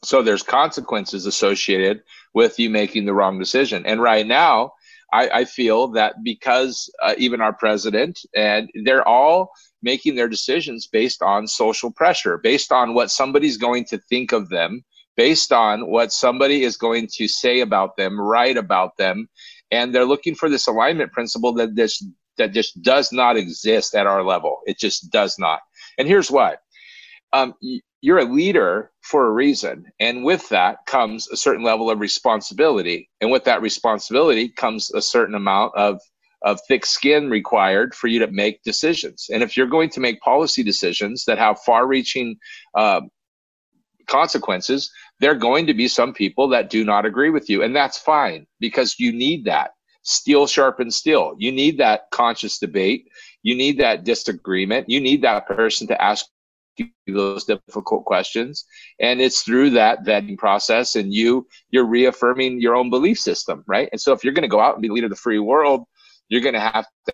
So 0.05 0.23
there's 0.23 0.43
consequences 0.43 1.25
associated 1.25 2.03
with 2.35 2.59
you 2.59 2.69
making 2.69 3.07
the 3.07 3.15
wrong 3.15 3.39
decision. 3.39 3.87
And 3.87 4.03
right 4.03 4.27
now, 4.27 4.73
I, 5.13 5.29
I 5.41 5.45
feel 5.45 5.89
that 5.89 6.17
because 6.23 6.91
uh, 7.03 7.15
even 7.19 7.41
our 7.41 7.53
president 7.53 8.21
and 8.35 8.71
they're 8.85 9.07
all 9.07 9.51
making 9.83 10.15
their 10.15 10.29
decisions 10.29 10.87
based 10.87 11.23
on 11.23 11.47
social 11.47 11.91
pressure, 11.91 12.39
based 12.39 12.71
on 12.73 12.95
what 12.95 13.11
somebody's 13.11 13.57
going 13.57 13.85
to 13.87 13.99
think 13.99 14.33
of 14.33 14.49
them, 14.49 14.85
based 15.17 15.53
on 15.53 15.91
what 15.91 16.13
somebody 16.13 16.63
is 16.63 16.77
going 16.77 17.09
to 17.15 17.29
say 17.29 17.61
about 17.61 17.97
them, 17.97 18.21
write 18.21 18.57
about 18.57 18.97
them, 18.97 19.29
and 19.71 19.95
they're 19.95 20.05
looking 20.05 20.35
for 20.35 20.49
this 20.49 20.67
alignment 20.67 21.13
principle 21.13 21.53
that 21.55 21.75
this 21.75 22.05
that 22.39 22.53
just 22.53 22.81
does 22.83 23.13
not 23.13 23.37
exist 23.37 23.95
at 23.95 24.07
our 24.07 24.25
level. 24.25 24.61
It 24.67 24.79
just 24.79 25.11
does 25.11 25.39
not. 25.39 25.61
And 25.99 26.09
here's 26.09 26.31
why. 26.31 26.57
Um, 27.33 27.55
you're 28.03 28.19
a 28.19 28.25
leader 28.25 28.91
for 29.03 29.27
a 29.27 29.33
reason. 29.33 29.85
And 30.01 30.25
with 30.25 30.49
that 30.49 30.87
comes 30.87 31.29
a 31.29 31.37
certain 31.37 31.65
level 31.65 31.91
of 31.91 32.01
responsibility. 32.01 33.11
And 33.21 33.31
with 33.31 33.45
that 33.45 33.63
responsibility 33.63 34.49
comes 34.49 34.91
a 34.93 35.03
certain 35.03 35.35
amount 35.35 35.75
of, 35.77 36.01
of 36.43 36.61
thick 36.67 36.87
skin 36.87 37.29
required 37.29 37.95
for 37.95 38.07
you 38.07 38.19
to 38.21 38.31
make 38.31 38.63
decisions. 38.63 39.29
And 39.33 39.43
if 39.43 39.57
you're 39.57 39.67
going 39.67 39.91
to 39.91 40.01
make 40.01 40.21
policy 40.21 40.63
decisions 40.63 41.25
that 41.27 41.39
have 41.39 41.61
far 41.61 41.87
reaching 41.87 42.37
uh, 42.75 43.03
consequences, 44.07 44.91
there 45.21 45.33
are 45.33 45.37
going 45.37 45.67
to 45.67 45.75
be 45.75 45.87
some 45.87 46.15
people 46.15 46.49
that 46.49 46.71
do 46.71 46.85
not 46.85 47.05
agree 47.05 47.31
with 47.31 47.51
you. 47.51 47.63
And 47.63 47.77
that's 47.77 47.99
fine 47.99 48.47
because 48.59 48.99
you 48.99 49.13
need 49.13 49.45
that. 49.45 49.73
Steel 50.03 50.47
sharpens 50.47 50.97
steel. 50.97 51.35
You 51.39 51.53
need 51.53 51.77
that 51.77 52.05
conscious 52.11 52.59
debate. 52.59 53.07
You 53.43 53.55
need 53.55 53.79
that 53.79 54.05
disagreement. 54.05 54.89
You 54.89 54.99
need 54.99 55.21
that 55.23 55.47
person 55.47 55.87
to 55.89 56.03
ask 56.03 56.25
those 57.07 57.45
difficult 57.45 58.05
questions. 58.05 58.65
And 59.01 59.21
it's 59.21 59.43
through 59.43 59.71
that 59.71 60.05
vetting 60.05 60.39
process 60.39 60.97
and 60.97 61.13
you 61.13 61.47
you're 61.71 61.87
reaffirming 61.87 62.61
your 62.61 62.77
own 62.77 62.91
belief 62.91 63.19
system 63.19 63.65
right? 63.67 63.89
And 63.93 64.01
so 64.01 64.13
if 64.13 64.23
you're 64.23 64.33
going 64.33 64.43
to 64.43 64.49
go 64.49 64.61
out 64.61 64.75
and 64.75 64.83
be 64.83 64.89
leader 64.89 65.07
of 65.07 65.11
the 65.11 65.17
free 65.17 65.39
world 65.39 65.85
you're 66.29 66.41
going 66.41 66.55
to 66.55 66.61
have 66.61 66.87
to 67.07 67.13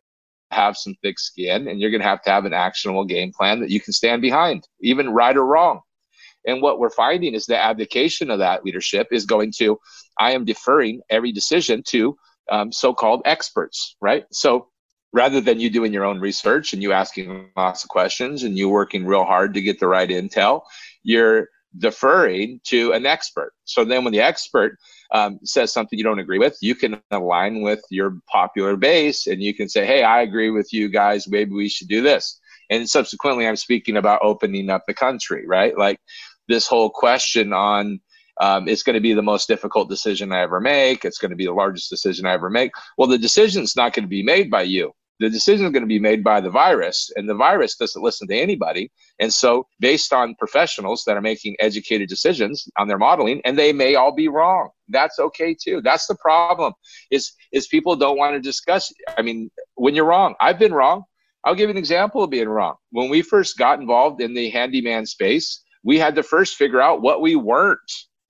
have 0.52 0.76
some 0.76 0.94
thick 1.02 1.18
skin 1.18 1.66
and 1.68 1.80
you're 1.80 1.90
going 1.90 2.00
to 2.00 2.06
have 2.06 2.22
to 2.22 2.30
have 2.30 2.44
an 2.44 2.52
actionable 2.52 3.04
game 3.04 3.32
plan 3.32 3.60
that 3.60 3.70
you 3.70 3.80
can 3.80 3.92
stand 3.92 4.22
behind 4.22 4.66
even 4.80 5.10
right 5.10 5.36
or 5.36 5.44
wrong. 5.44 5.80
And 6.46 6.62
what 6.62 6.78
we're 6.78 6.90
finding 6.90 7.34
is 7.34 7.46
the 7.46 7.60
abdication 7.60 8.30
of 8.30 8.38
that 8.38 8.64
leadership 8.64 9.08
is 9.10 9.26
going 9.26 9.52
to 9.58 9.78
i 10.20 10.30
am 10.30 10.44
deferring 10.44 11.00
every 11.10 11.32
decision 11.32 11.82
to 11.88 12.16
um, 12.50 12.70
so-called 12.70 13.22
experts 13.24 13.96
right? 14.00 14.24
So 14.30 14.68
rather 15.16 15.40
than 15.40 15.58
you 15.58 15.70
doing 15.70 15.94
your 15.94 16.04
own 16.04 16.20
research 16.20 16.74
and 16.74 16.82
you 16.82 16.92
asking 16.92 17.48
lots 17.56 17.82
of 17.82 17.88
questions 17.88 18.42
and 18.42 18.58
you 18.58 18.68
working 18.68 19.06
real 19.06 19.24
hard 19.24 19.54
to 19.54 19.62
get 19.62 19.80
the 19.80 19.88
right 19.88 20.10
intel, 20.10 20.60
you're 21.02 21.48
deferring 21.78 22.60
to 22.64 22.92
an 22.92 23.06
expert. 23.06 23.54
So 23.64 23.82
then 23.82 24.04
when 24.04 24.12
the 24.12 24.20
expert 24.20 24.76
um, 25.12 25.38
says 25.42 25.72
something 25.72 25.98
you 25.98 26.04
don't 26.04 26.18
agree 26.18 26.38
with, 26.38 26.58
you 26.60 26.74
can 26.74 27.00
align 27.10 27.62
with 27.62 27.82
your 27.88 28.18
popular 28.30 28.76
base 28.76 29.26
and 29.26 29.42
you 29.42 29.54
can 29.54 29.70
say, 29.70 29.86
hey, 29.86 30.02
I 30.02 30.20
agree 30.20 30.50
with 30.50 30.70
you 30.70 30.90
guys. 30.90 31.26
Maybe 31.26 31.52
we 31.52 31.70
should 31.70 31.88
do 31.88 32.02
this. 32.02 32.38
And 32.68 32.86
subsequently, 32.86 33.46
I'm 33.46 33.56
speaking 33.56 33.96
about 33.96 34.20
opening 34.22 34.68
up 34.68 34.84
the 34.86 34.92
country, 34.92 35.46
right? 35.46 35.78
Like 35.78 35.98
this 36.46 36.66
whole 36.66 36.90
question 36.90 37.54
on 37.54 38.00
um, 38.38 38.68
it's 38.68 38.82
going 38.82 38.94
to 38.94 39.00
be 39.00 39.14
the 39.14 39.22
most 39.22 39.48
difficult 39.48 39.88
decision 39.88 40.30
I 40.30 40.42
ever 40.42 40.60
make. 40.60 41.06
It's 41.06 41.16
going 41.16 41.30
to 41.30 41.36
be 41.36 41.46
the 41.46 41.54
largest 41.54 41.88
decision 41.88 42.26
I 42.26 42.34
ever 42.34 42.50
make. 42.50 42.70
Well, 42.98 43.08
the 43.08 43.16
decision's 43.16 43.76
not 43.76 43.94
going 43.94 44.04
to 44.04 44.10
be 44.10 44.22
made 44.22 44.50
by 44.50 44.62
you 44.62 44.92
the 45.18 45.30
decision 45.30 45.66
is 45.66 45.72
going 45.72 45.82
to 45.82 45.88
be 45.88 45.98
made 45.98 46.22
by 46.22 46.40
the 46.40 46.50
virus, 46.50 47.10
and 47.16 47.28
the 47.28 47.34
virus 47.34 47.76
doesn't 47.76 48.02
listen 48.02 48.28
to 48.28 48.36
anybody. 48.36 48.90
And 49.18 49.32
so, 49.32 49.66
based 49.80 50.12
on 50.12 50.34
professionals 50.34 51.04
that 51.06 51.16
are 51.16 51.22
making 51.22 51.56
educated 51.58 52.08
decisions 52.08 52.68
on 52.76 52.86
their 52.86 52.98
modeling, 52.98 53.40
and 53.44 53.58
they 53.58 53.72
may 53.72 53.94
all 53.94 54.12
be 54.12 54.28
wrong. 54.28 54.70
That's 54.88 55.18
okay 55.18 55.56
too. 55.60 55.80
That's 55.82 56.06
the 56.06 56.16
problem. 56.16 56.74
Is 57.10 57.32
is 57.52 57.66
people 57.66 57.96
don't 57.96 58.18
want 58.18 58.34
to 58.34 58.40
discuss. 58.40 58.92
I 59.16 59.22
mean, 59.22 59.50
when 59.74 59.94
you're 59.94 60.04
wrong, 60.04 60.34
I've 60.40 60.58
been 60.58 60.74
wrong. 60.74 61.04
I'll 61.44 61.54
give 61.54 61.68
you 61.68 61.74
an 61.74 61.78
example 61.78 62.22
of 62.22 62.30
being 62.30 62.48
wrong. 62.48 62.74
When 62.90 63.08
we 63.08 63.22
first 63.22 63.56
got 63.56 63.80
involved 63.80 64.20
in 64.20 64.34
the 64.34 64.50
handyman 64.50 65.06
space, 65.06 65.62
we 65.84 65.98
had 65.98 66.16
to 66.16 66.22
first 66.22 66.56
figure 66.56 66.80
out 66.80 67.02
what 67.02 67.22
we 67.22 67.36
weren't, 67.36 67.78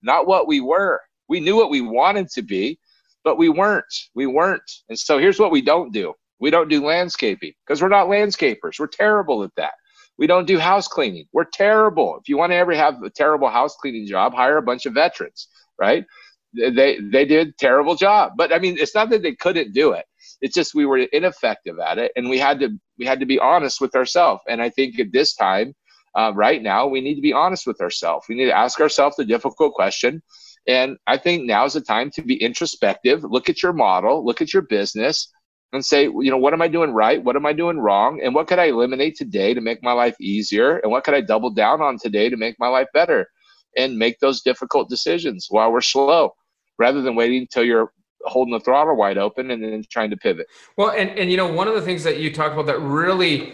not 0.03 0.27
what 0.27 0.47
we 0.47 0.61
were. 0.61 1.01
We 1.27 1.39
knew 1.39 1.55
what 1.55 1.71
we 1.71 1.81
wanted 1.81 2.29
to 2.29 2.43
be, 2.43 2.79
but 3.23 3.37
we 3.37 3.49
weren't. 3.49 3.93
We 4.13 4.27
weren't. 4.27 4.71
And 4.89 4.97
so 4.97 5.17
here's 5.17 5.39
what 5.39 5.51
we 5.51 5.61
don't 5.61 5.91
do 5.91 6.13
we 6.39 6.49
don't 6.51 6.69
do 6.69 6.85
landscaping 6.85 7.53
because 7.65 7.81
we're 7.81 7.87
not 7.87 8.07
landscapers. 8.07 8.79
We're 8.79 8.87
terrible 8.87 9.43
at 9.43 9.51
that. 9.57 9.73
We 10.17 10.27
don't 10.27 10.47
do 10.47 10.57
house 10.57 10.87
cleaning. 10.87 11.25
We're 11.31 11.45
terrible. 11.45 12.17
If 12.19 12.27
you 12.27 12.37
want 12.37 12.51
to 12.51 12.55
ever 12.55 12.73
have 12.73 13.01
a 13.03 13.09
terrible 13.09 13.49
house 13.49 13.75
cleaning 13.75 14.07
job, 14.07 14.33
hire 14.33 14.57
a 14.57 14.63
bunch 14.63 14.85
of 14.85 14.93
veterans, 14.93 15.47
right? 15.79 16.05
They 16.53 16.99
they 16.99 17.25
did 17.25 17.57
terrible 17.57 17.95
job. 17.95 18.33
But 18.35 18.51
I 18.51 18.59
mean, 18.59 18.77
it's 18.79 18.95
not 18.95 19.09
that 19.11 19.21
they 19.21 19.35
couldn't 19.35 19.73
do 19.73 19.91
it. 19.91 20.05
It's 20.41 20.55
just 20.55 20.73
we 20.73 20.85
were 20.85 20.97
ineffective 20.97 21.79
at 21.79 21.97
it, 21.97 22.11
and 22.15 22.29
we 22.29 22.39
had 22.39 22.59
to 22.61 22.69
we 22.97 23.05
had 23.05 23.19
to 23.19 23.25
be 23.25 23.39
honest 23.39 23.79
with 23.79 23.95
ourselves. 23.95 24.41
And 24.47 24.61
I 24.61 24.69
think 24.69 24.99
at 24.99 25.11
this 25.11 25.35
time, 25.35 25.75
uh, 26.15 26.31
right 26.35 26.63
now, 26.63 26.87
we 26.87 27.01
need 27.01 27.15
to 27.15 27.21
be 27.21 27.33
honest 27.33 27.67
with 27.67 27.79
ourselves. 27.81 28.25
We 28.27 28.35
need 28.35 28.45
to 28.45 28.57
ask 28.57 28.79
ourselves 28.79 29.17
the 29.17 29.25
difficult 29.25 29.73
question. 29.73 30.23
And 30.67 30.97
I 31.05 31.17
think 31.17 31.45
now 31.45 31.65
is 31.65 31.73
the 31.73 31.81
time 31.81 32.11
to 32.11 32.21
be 32.21 32.41
introspective. 32.41 33.23
Look 33.23 33.49
at 33.49 33.63
your 33.63 33.71
model. 33.71 34.25
Look 34.25 34.41
at 34.41 34.51
your 34.51 34.63
business 34.63 35.31
and 35.73 35.85
say, 35.85 36.03
you 36.03 36.29
know, 36.31 36.37
what 36.37 36.53
am 36.53 36.61
I 36.61 36.67
doing 36.67 36.91
right? 36.91 37.23
What 37.23 37.35
am 37.35 37.45
I 37.45 37.53
doing 37.53 37.77
wrong? 37.77 38.21
And 38.23 38.33
what 38.33 38.47
could 38.47 38.59
I 38.59 38.65
eliminate 38.65 39.15
today 39.15 39.53
to 39.53 39.61
make 39.61 39.83
my 39.83 39.91
life 39.91 40.15
easier? 40.21 40.77
And 40.77 40.91
what 40.91 41.03
could 41.03 41.13
I 41.13 41.21
double 41.21 41.49
down 41.49 41.81
on 41.81 41.97
today 41.97 42.29
to 42.29 42.37
make 42.37 42.55
my 42.59 42.67
life 42.67 42.87
better? 42.93 43.27
And 43.75 43.97
make 43.97 44.19
those 44.19 44.41
difficult 44.41 44.89
decisions 44.89 45.47
while 45.49 45.71
we're 45.71 45.81
slow 45.81 46.33
rather 46.79 47.01
than 47.01 47.15
waiting 47.15 47.41
until 47.41 47.63
you're 47.63 47.91
holding 48.23 48.53
the 48.53 48.59
throttle 48.59 48.95
wide 48.95 49.17
open 49.17 49.51
and 49.51 49.63
then 49.63 49.83
trying 49.91 50.09
to 50.09 50.17
pivot. 50.17 50.47
Well, 50.77 50.91
and, 50.91 51.09
and 51.11 51.29
you 51.29 51.37
know, 51.37 51.51
one 51.51 51.67
of 51.67 51.75
the 51.75 51.81
things 51.81 52.03
that 52.03 52.19
you 52.19 52.33
talked 52.33 52.53
about 52.53 52.65
that 52.67 52.79
really 52.79 53.53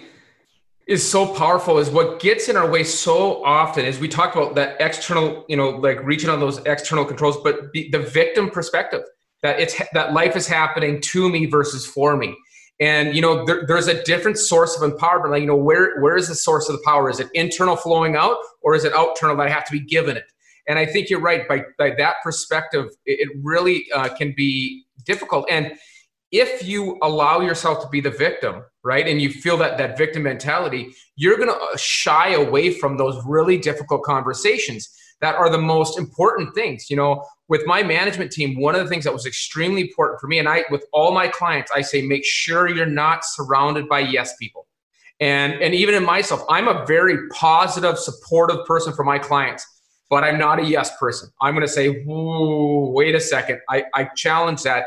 is 0.87 1.07
so 1.07 1.33
powerful 1.33 1.77
is 1.77 1.89
what 1.89 2.19
gets 2.19 2.49
in 2.49 2.57
our 2.57 2.69
way 2.69 2.83
so 2.83 3.43
often 3.43 3.85
is 3.85 3.99
we 3.99 4.07
talk 4.07 4.35
about 4.35 4.55
that 4.55 4.79
external, 4.79 5.45
you 5.47 5.55
know, 5.55 5.69
like 5.69 6.03
reaching 6.03 6.29
on 6.29 6.39
those 6.39 6.59
external 6.65 7.05
controls, 7.05 7.37
but 7.43 7.71
the 7.73 8.09
victim 8.13 8.49
perspective 8.49 9.01
that 9.43 9.59
it's 9.59 9.79
that 9.93 10.13
life 10.13 10.35
is 10.35 10.47
happening 10.47 10.99
to 11.01 11.29
me 11.29 11.45
versus 11.45 11.85
for 11.85 12.17
me. 12.17 12.35
And 12.79 13.15
you 13.15 13.21
know 13.21 13.45
there, 13.45 13.65
there's 13.67 13.87
a 13.87 14.01
different 14.03 14.39
source 14.39 14.79
of 14.79 14.89
empowerment 14.89 15.29
like 15.29 15.41
you 15.41 15.47
know 15.47 15.55
where 15.55 16.01
where 16.01 16.17
is 16.17 16.29
the 16.29 16.35
source 16.35 16.67
of 16.69 16.77
the 16.77 16.81
power? 16.83 17.09
Is 17.09 17.19
it 17.19 17.27
internal 17.33 17.75
flowing 17.75 18.15
out 18.15 18.37
or 18.61 18.73
is 18.73 18.83
it 18.83 18.93
external 18.95 19.35
that 19.37 19.47
i 19.47 19.49
have 19.49 19.65
to 19.65 19.71
be 19.71 19.81
given 19.81 20.17
it? 20.17 20.25
And 20.67 20.79
i 20.79 20.85
think 20.85 21.09
you're 21.09 21.21
right 21.21 21.47
by, 21.47 21.63
by 21.77 21.91
that 21.97 22.15
perspective 22.23 22.87
it, 23.05 23.29
really 23.43 23.85
uh, 23.93 24.09
can 24.09 24.33
be 24.35 24.85
difficult. 25.05 25.45
And 25.51 25.73
if 26.31 26.65
you 26.67 26.97
allow 27.03 27.41
yourself 27.41 27.83
to 27.83 27.89
be 27.89 28.01
the 28.01 28.09
victim 28.09 28.63
right 28.83 29.07
and 29.07 29.21
you 29.21 29.29
feel 29.29 29.55
that 29.57 29.77
that 29.77 29.97
victim 29.97 30.23
mentality 30.23 30.91
you're 31.15 31.37
going 31.37 31.49
to 31.49 31.55
uh, 31.55 31.77
shy 31.77 32.29
away 32.29 32.71
from 32.71 32.97
those 32.97 33.21
really 33.25 33.57
difficult 33.57 34.01
conversations 34.03 34.89
that 35.21 35.35
are 35.35 35.49
the 35.49 35.57
most 35.57 35.97
important 35.97 36.53
things. 36.53 36.89
You 36.89 36.97
know 36.97 37.23
with 37.53 37.67
my 37.67 37.83
management 37.83 38.31
team, 38.31 38.59
one 38.59 38.73
of 38.73 38.81
the 38.83 38.89
things 38.89 39.03
that 39.03 39.13
was 39.13 39.27
extremely 39.27 39.81
important 39.81 40.19
for 40.19 40.25
me, 40.25 40.39
and 40.39 40.49
I, 40.49 40.63
with 40.71 40.83
all 40.91 41.13
my 41.13 41.27
clients, 41.27 41.71
I 41.71 41.81
say, 41.81 42.01
make 42.01 42.25
sure 42.25 42.67
you're 42.67 42.87
not 42.87 43.23
surrounded 43.23 43.87
by 43.87 43.99
yes 43.99 44.35
people. 44.37 44.65
And, 45.19 45.53
and 45.61 45.75
even 45.75 45.93
in 45.93 46.03
myself, 46.03 46.41
I'm 46.49 46.67
a 46.67 46.83
very 46.87 47.29
positive, 47.29 47.99
supportive 47.99 48.65
person 48.65 48.91
for 48.91 49.03
my 49.03 49.19
clients, 49.19 49.63
but 50.09 50.23
I'm 50.23 50.39
not 50.39 50.57
a 50.61 50.65
yes 50.65 50.97
person. 50.97 51.29
I'm 51.43 51.53
going 51.53 51.63
to 51.63 51.71
say, 51.71 52.03
wait 52.07 53.13
a 53.13 53.19
second. 53.19 53.59
I, 53.69 53.83
I 53.93 54.05
challenge 54.15 54.63
that 54.63 54.85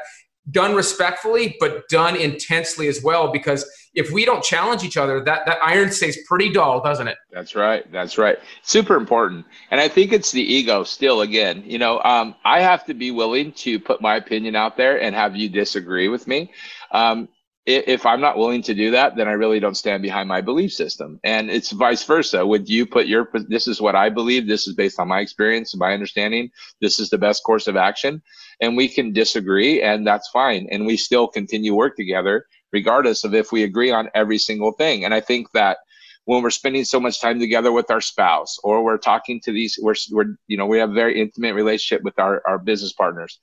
done 0.51 0.75
respectfully, 0.75 1.57
but 1.61 1.89
done 1.89 2.17
intensely 2.17 2.89
as 2.89 3.03
well. 3.03 3.33
Because 3.33 3.69
if 3.95 4.11
we 4.11 4.25
don't 4.25 4.45
challenge 4.45 4.85
each 4.85 4.97
other, 4.97 5.23
that, 5.25 5.47
that 5.47 5.59
iron 5.65 5.91
stays 5.91 6.19
pretty 6.27 6.53
dull, 6.53 6.83
doesn't 6.83 7.09
it? 7.09 7.17
That's 7.33 7.55
right. 7.55 7.91
That's 7.91 8.19
right. 8.19 8.39
Super 8.63 8.97
important. 8.97 9.47
And 9.71 9.81
I 9.81 9.89
think 9.89 10.13
it's 10.13 10.31
the 10.31 10.43
ego 10.43 10.85
still, 10.85 11.23
again, 11.23 11.63
you 11.67 11.79
know, 11.79 12.01
um, 12.03 12.35
I 12.45 12.61
have 12.61 12.85
to 12.87 12.95
be 12.95 13.11
willing 13.11 13.53
to 13.53 13.81
put 13.81 14.01
my 14.01 14.17
opinion 14.17 14.55
out 14.55 14.77
there 14.77 15.01
and 15.01 15.15
have 15.15 15.35
you 15.35 15.49
disagree 15.49 16.09
with 16.09 16.27
me. 16.27 16.53
Um, 16.93 17.29
if 17.67 18.07
I'm 18.07 18.21
not 18.21 18.39
willing 18.39 18.63
to 18.63 18.75
do 18.75 18.93
that, 18.93 19.17
then 19.17 19.27
I 19.27 19.33
really 19.33 19.59
don't 19.59 19.77
stand 19.77 20.01
behind 20.01 20.29
my 20.29 20.41
belief 20.41 20.73
system. 20.73 21.19
And 21.25 21.51
it's 21.51 21.73
vice 21.73 22.05
versa. 22.05 22.47
Would 22.47 22.69
you 22.69 22.87
put 22.87 23.09
your, 23.09 23.29
this 23.49 23.67
is 23.67 23.81
what 23.81 23.97
I 23.97 24.09
believe, 24.09 24.47
this 24.47 24.69
is 24.69 24.75
based 24.75 25.01
on 25.01 25.09
my 25.09 25.19
experience 25.19 25.75
and 25.75 25.81
my 25.81 25.93
understanding, 25.93 26.51
this 26.81 27.01
is 27.01 27.11
the 27.11 27.19
best 27.19 27.43
course 27.43 27.67
of 27.67 27.77
action. 27.77 28.23
And 28.61 28.77
we 28.77 28.89
can 28.89 29.13
disagree, 29.13 29.83
and 29.83 30.07
that's 30.07 30.29
fine. 30.29 30.69
And 30.71 30.87
we 30.87 30.97
still 30.97 31.27
continue 31.27 31.75
work 31.75 31.97
together, 31.97 32.47
regardless 32.73 33.25
of 33.25 33.35
if 33.35 33.51
we 33.51 33.65
agree 33.65 33.91
on 33.91 34.11
every 34.15 34.39
single 34.39 34.71
thing. 34.73 35.05
And 35.05 35.13
I 35.13 35.21
think 35.21 35.51
that 35.53 35.79
when 36.25 36.43
we're 36.43 36.51
spending 36.51 36.85
so 36.85 37.01
much 37.01 37.21
time 37.21 37.41
together 37.41 37.73
with 37.73 37.91
our 37.91 38.01
spouse 38.01 38.59
or 38.63 38.85
we're 38.85 38.97
talking 38.97 39.41
to 39.41 39.53
these, 39.53 39.77
we're, 39.83 39.95
we're 40.13 40.37
you 40.47 40.57
know, 40.57 40.67
we 40.67 40.79
have 40.79 40.91
a 40.91 40.95
very 40.95 41.21
intimate 41.21 41.55
relationship 41.55 42.05
with 42.05 42.19
our, 42.21 42.43
our 42.47 42.59
business 42.59 42.93
partners 42.93 43.41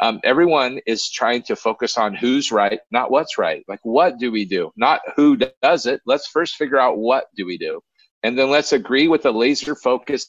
um, 0.00 0.20
everyone 0.24 0.80
is 0.86 1.10
trying 1.10 1.42
to 1.42 1.56
focus 1.56 1.98
on 1.98 2.14
who's 2.14 2.52
right, 2.52 2.80
not 2.90 3.10
what's 3.10 3.38
right. 3.38 3.64
Like, 3.68 3.80
what 3.82 4.18
do 4.18 4.30
we 4.30 4.44
do? 4.44 4.70
Not 4.76 5.00
who 5.16 5.36
does 5.62 5.86
it. 5.86 6.00
Let's 6.06 6.28
first 6.28 6.56
figure 6.56 6.78
out 6.78 6.98
what 6.98 7.24
do 7.36 7.44
we 7.44 7.58
do. 7.58 7.80
And 8.22 8.38
then 8.38 8.50
let's 8.50 8.72
agree 8.72 9.08
with 9.08 9.26
a 9.26 9.30
laser 9.30 9.74
focus 9.74 10.28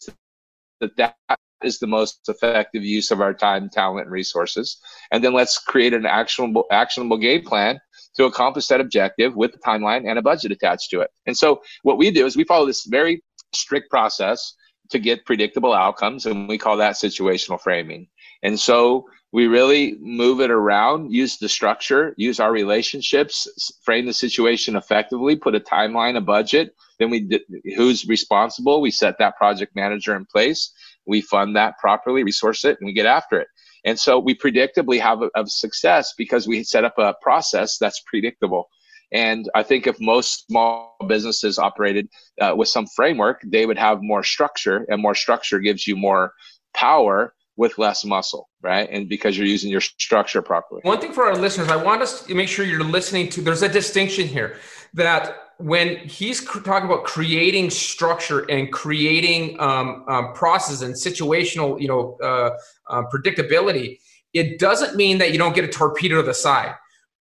that 0.80 0.95
that 0.97 1.15
is 1.63 1.78
the 1.78 1.88
most 1.88 2.21
effective 2.28 2.84
use 2.84 3.12
of 3.12 3.21
our 3.21 3.34
time, 3.34 3.69
talent, 3.69 4.06
and 4.06 4.12
resources. 4.12 4.78
And 5.12 5.24
then 5.24 5.34
let's 5.34 5.60
create 5.60 5.93
an 5.93 6.08
actionable, 6.08 6.65
actionable 6.71 7.17
game 7.17 7.43
plan 7.43 7.80
to 8.15 8.26
accomplish 8.26 8.67
that 8.67 8.82
objective 8.82 9.36
with 9.36 9.54
a 9.54 9.60
timeline 9.60 10.10
and 10.10 10.17
a 10.17 10.21
budget 10.24 10.52
attached 10.52 10.89
to 10.89 11.02
it. 11.02 11.12
And 11.28 11.38
so 11.38 11.62
what 11.84 11.97
we 11.97 12.10
do 12.10 12.26
is 12.26 12.36
we 12.36 12.43
follow 12.45 12.65
this 12.65 12.86
very 12.86 13.24
strict 13.54 13.89
process 13.89 14.56
to 14.89 15.00
get 15.00 15.26
predictable 15.26 15.74
outcomes, 15.74 16.26
and 16.26 16.50
we 16.50 16.58
call 16.58 16.78
that 16.78 16.95
situational 16.95 17.62
framing. 17.62 18.08
And 18.43 18.60
so 18.60 19.06
we 19.34 19.48
really 19.48 19.98
move 20.02 20.41
it 20.41 20.52
around, 20.52 21.12
use 21.12 21.38
the 21.38 21.48
structure, 21.48 22.13
use 22.17 22.39
our 22.39 22.52
relationships, 22.52 23.72
frame 23.82 24.06
the 24.06 24.13
situation 24.13 24.76
effectively, 24.76 25.36
put 25.36 25.56
a 25.56 25.60
timeline, 25.60 26.17
a 26.17 26.22
budget. 26.22 26.76
Then 27.00 27.10
we 27.10 27.30
who's 27.76 28.08
responsible. 28.08 28.82
We 28.82 28.91
set 28.91 29.17
that 29.20 29.38
project 29.38 29.76
manager 29.76 30.15
in 30.15 30.26
place. 30.26 30.74
We 31.06 31.22
fund 31.22 31.56
that 31.56 31.78
properly, 31.80 32.24
resource 32.24 32.65
it, 32.65 32.78
and 32.80 32.86
we 32.86 32.94
get 32.94 33.06
after 33.06 33.39
it. 33.39 33.48
And 33.86 34.00
so 34.00 34.20
we 34.20 34.36
predictably 34.36 35.00
have 35.00 35.22
a, 35.22 35.30
a 35.36 35.48
success 35.48 36.13
because 36.17 36.48
we 36.48 36.63
set 36.63 36.84
up 36.84 36.98
a 36.98 37.15
process 37.22 37.78
that's 37.78 38.02
predictable. 38.06 38.67
And 39.13 39.50
I 39.56 39.63
think 39.63 39.88
if 39.88 40.00
most 40.00 40.46
small 40.48 40.96
businesses 41.08 41.58
operated 41.58 42.08
uh, 42.39 42.54
with 42.56 42.70
some 42.70 42.86
framework, 42.88 43.41
they 43.46 43.65
would 43.65 43.78
have 43.78 44.02
more 44.02 44.24
structure, 44.24 44.86
and 44.89 45.02
more 45.02 45.15
structure 45.15 45.60
gives 45.60 45.88
you 45.88 45.96
more 45.96 46.34
power 46.74 47.34
with 47.62 47.78
less 47.78 48.04
muscle, 48.04 48.50
right? 48.63 48.89
And 48.91 49.08
because 49.08 49.38
you're 49.38 49.45
using 49.45 49.69
your 49.69 49.82
structure 49.82 50.41
properly. 50.41 50.82
One 50.82 51.00
thing 51.00 51.13
for 51.13 51.26
our 51.26 51.36
listeners, 51.36 51.69
I 51.69 51.76
want 51.76 52.02
us 52.02 52.24
to 52.24 52.34
make 52.34 52.50
sure 52.50 52.65
you're 52.65 52.84
listening 52.84 53.30
to, 53.30 53.41
there's 53.41 53.62
a 53.62 53.69
distinction 53.69 54.28
here 54.28 54.58
that 54.95 55.36
when 55.58 55.97
he's 55.97 56.43
talking 56.43 56.89
about 56.89 57.04
creating 57.04 57.69
structure 57.69 58.50
and 58.50 58.74
creating 58.74 59.60
um, 59.60 60.04
um, 60.08 60.34
process 60.34 60.82
and 60.82 60.95
situational, 60.95 61.80
you 61.80 61.88
know, 61.88 62.17
uh, 62.24 62.50
uh, 62.89 63.04
predictability, 63.13 64.00
it 64.34 64.58
doesn't 64.58 64.95
mean 64.95 65.19
that 65.19 65.32
you 65.32 65.38
don't 65.38 65.54
get 65.54 65.63
a 65.63 65.67
torpedo 65.67 66.15
to 66.15 66.24
the 66.24 66.34
side. 66.34 66.74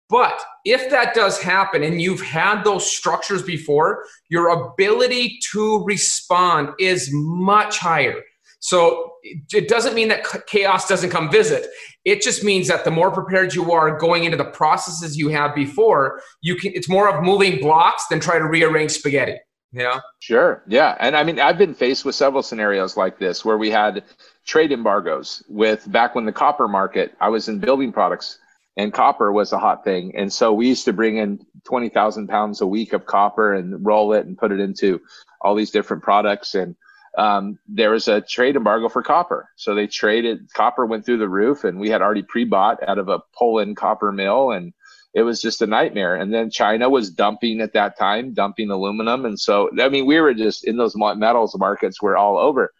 But 0.10 0.40
if 0.64 0.92
that 0.92 1.16
does 1.16 1.42
happen 1.42 1.82
and 1.82 2.00
you've 2.00 2.22
had 2.22 2.64
those 2.64 2.88
structures 2.88 3.42
before, 3.42 4.06
your 4.30 4.50
ability 4.50 5.40
to 5.54 5.84
respond 5.86 6.70
is 6.78 7.10
much 7.12 7.80
higher. 7.80 8.22
So 8.60 9.09
it 9.24 9.68
doesn't 9.68 9.94
mean 9.96 10.08
that 10.10 10.26
chaos 10.48 10.88
doesn't 10.88 11.10
come 11.10 11.32
visit. 11.32 11.68
It 12.06 12.22
just 12.22 12.44
means 12.44 12.68
that 12.68 12.86
the 12.86 12.92
more 12.92 13.12
prepared 13.12 13.54
you 13.54 13.72
are 13.72 13.98
going 13.98 14.24
into 14.24 14.38
the 14.38 14.46
processes 14.46 15.18
you 15.18 15.30
have 15.30 15.54
before, 15.56 16.22
you 16.42 16.56
can. 16.56 16.72
It's 16.74 16.90
more 16.90 17.10
of 17.10 17.24
moving 17.24 17.60
blocks 17.60 18.06
than 18.10 18.20
try 18.20 18.40
to 18.40 18.46
rearrange 18.46 18.92
spaghetti. 18.92 19.38
You 19.72 19.84
know? 19.84 20.02
Sure. 20.20 20.64
Yeah. 20.68 20.98
And 21.00 21.16
I 21.16 21.24
mean, 21.24 21.40
I've 21.40 21.58
been 21.58 21.76
faced 21.76 22.04
with 22.04 22.16
several 22.16 22.42
scenarios 22.42 22.98
like 22.98 23.20
this 23.20 23.46
where 23.46 23.58
we 23.58 23.70
had 23.70 24.04
trade 24.46 24.72
embargoes 24.72 25.44
with 25.48 25.90
back 25.92 26.16
when 26.16 26.26
the 26.26 26.32
copper 26.32 26.68
market. 26.68 27.16
I 27.22 27.30
was 27.30 27.48
in 27.50 27.60
building 27.60 27.92
products 27.92 28.40
and 28.78 28.94
copper 28.94 29.32
was 29.32 29.52
a 29.52 29.60
hot 29.60 29.84
thing. 29.84 30.16
And 30.16 30.32
so 30.32 30.54
we 30.54 30.68
used 30.68 30.86
to 30.86 30.94
bring 30.94 31.18
in 31.18 31.46
20,000 31.66 32.28
pounds 32.28 32.62
a 32.62 32.68
week 32.68 32.94
of 32.94 33.06
copper 33.06 33.54
and 33.54 33.86
roll 33.86 34.14
it 34.14 34.26
and 34.26 34.38
put 34.38 34.52
it 34.52 34.60
into 34.60 35.02
all 35.42 35.54
these 35.54 35.72
different 35.72 36.02
products. 36.02 36.56
And 36.56 36.76
um, 37.18 37.60
there 37.68 37.92
was 37.92 38.08
a 38.08 38.22
trade 38.22 38.56
embargo 38.56 38.90
for 38.90 39.02
copper. 39.02 39.50
So 39.56 39.76
they 39.76 39.88
traded, 39.88 40.52
copper 40.54 40.86
went 40.86 41.06
through 41.06 41.18
the 41.18 41.30
roof, 41.30 41.64
and 41.64 41.80
we 41.80 41.90
had 41.90 42.02
already 42.02 42.24
pre 42.24 42.46
bought 42.46 42.82
out 42.88 42.98
of 42.98 43.10
a 43.10 43.20
Poland 43.36 43.78
copper 43.78 44.12
mill. 44.12 44.52
And 44.52 44.74
it 45.14 45.24
was 45.24 45.42
just 45.42 45.62
a 45.62 45.68
nightmare. 45.68 46.16
And 46.16 46.34
then 46.34 46.52
China 46.52 46.90
was 46.90 47.10
dumping 47.10 47.62
at 47.62 47.74
that 47.74 47.98
time, 47.98 48.34
dumping 48.34 48.70
aluminum. 48.70 49.26
And 49.26 49.40
so, 49.40 49.70
I 49.80 49.90
mean, 49.90 50.06
we 50.06 50.20
were 50.20 50.34
just 50.34 50.66
in 50.68 50.78
those 50.78 50.96
metals 50.96 51.58
markets, 51.58 52.02
we're 52.02 52.18
all 52.18 52.38
over. 52.38 52.74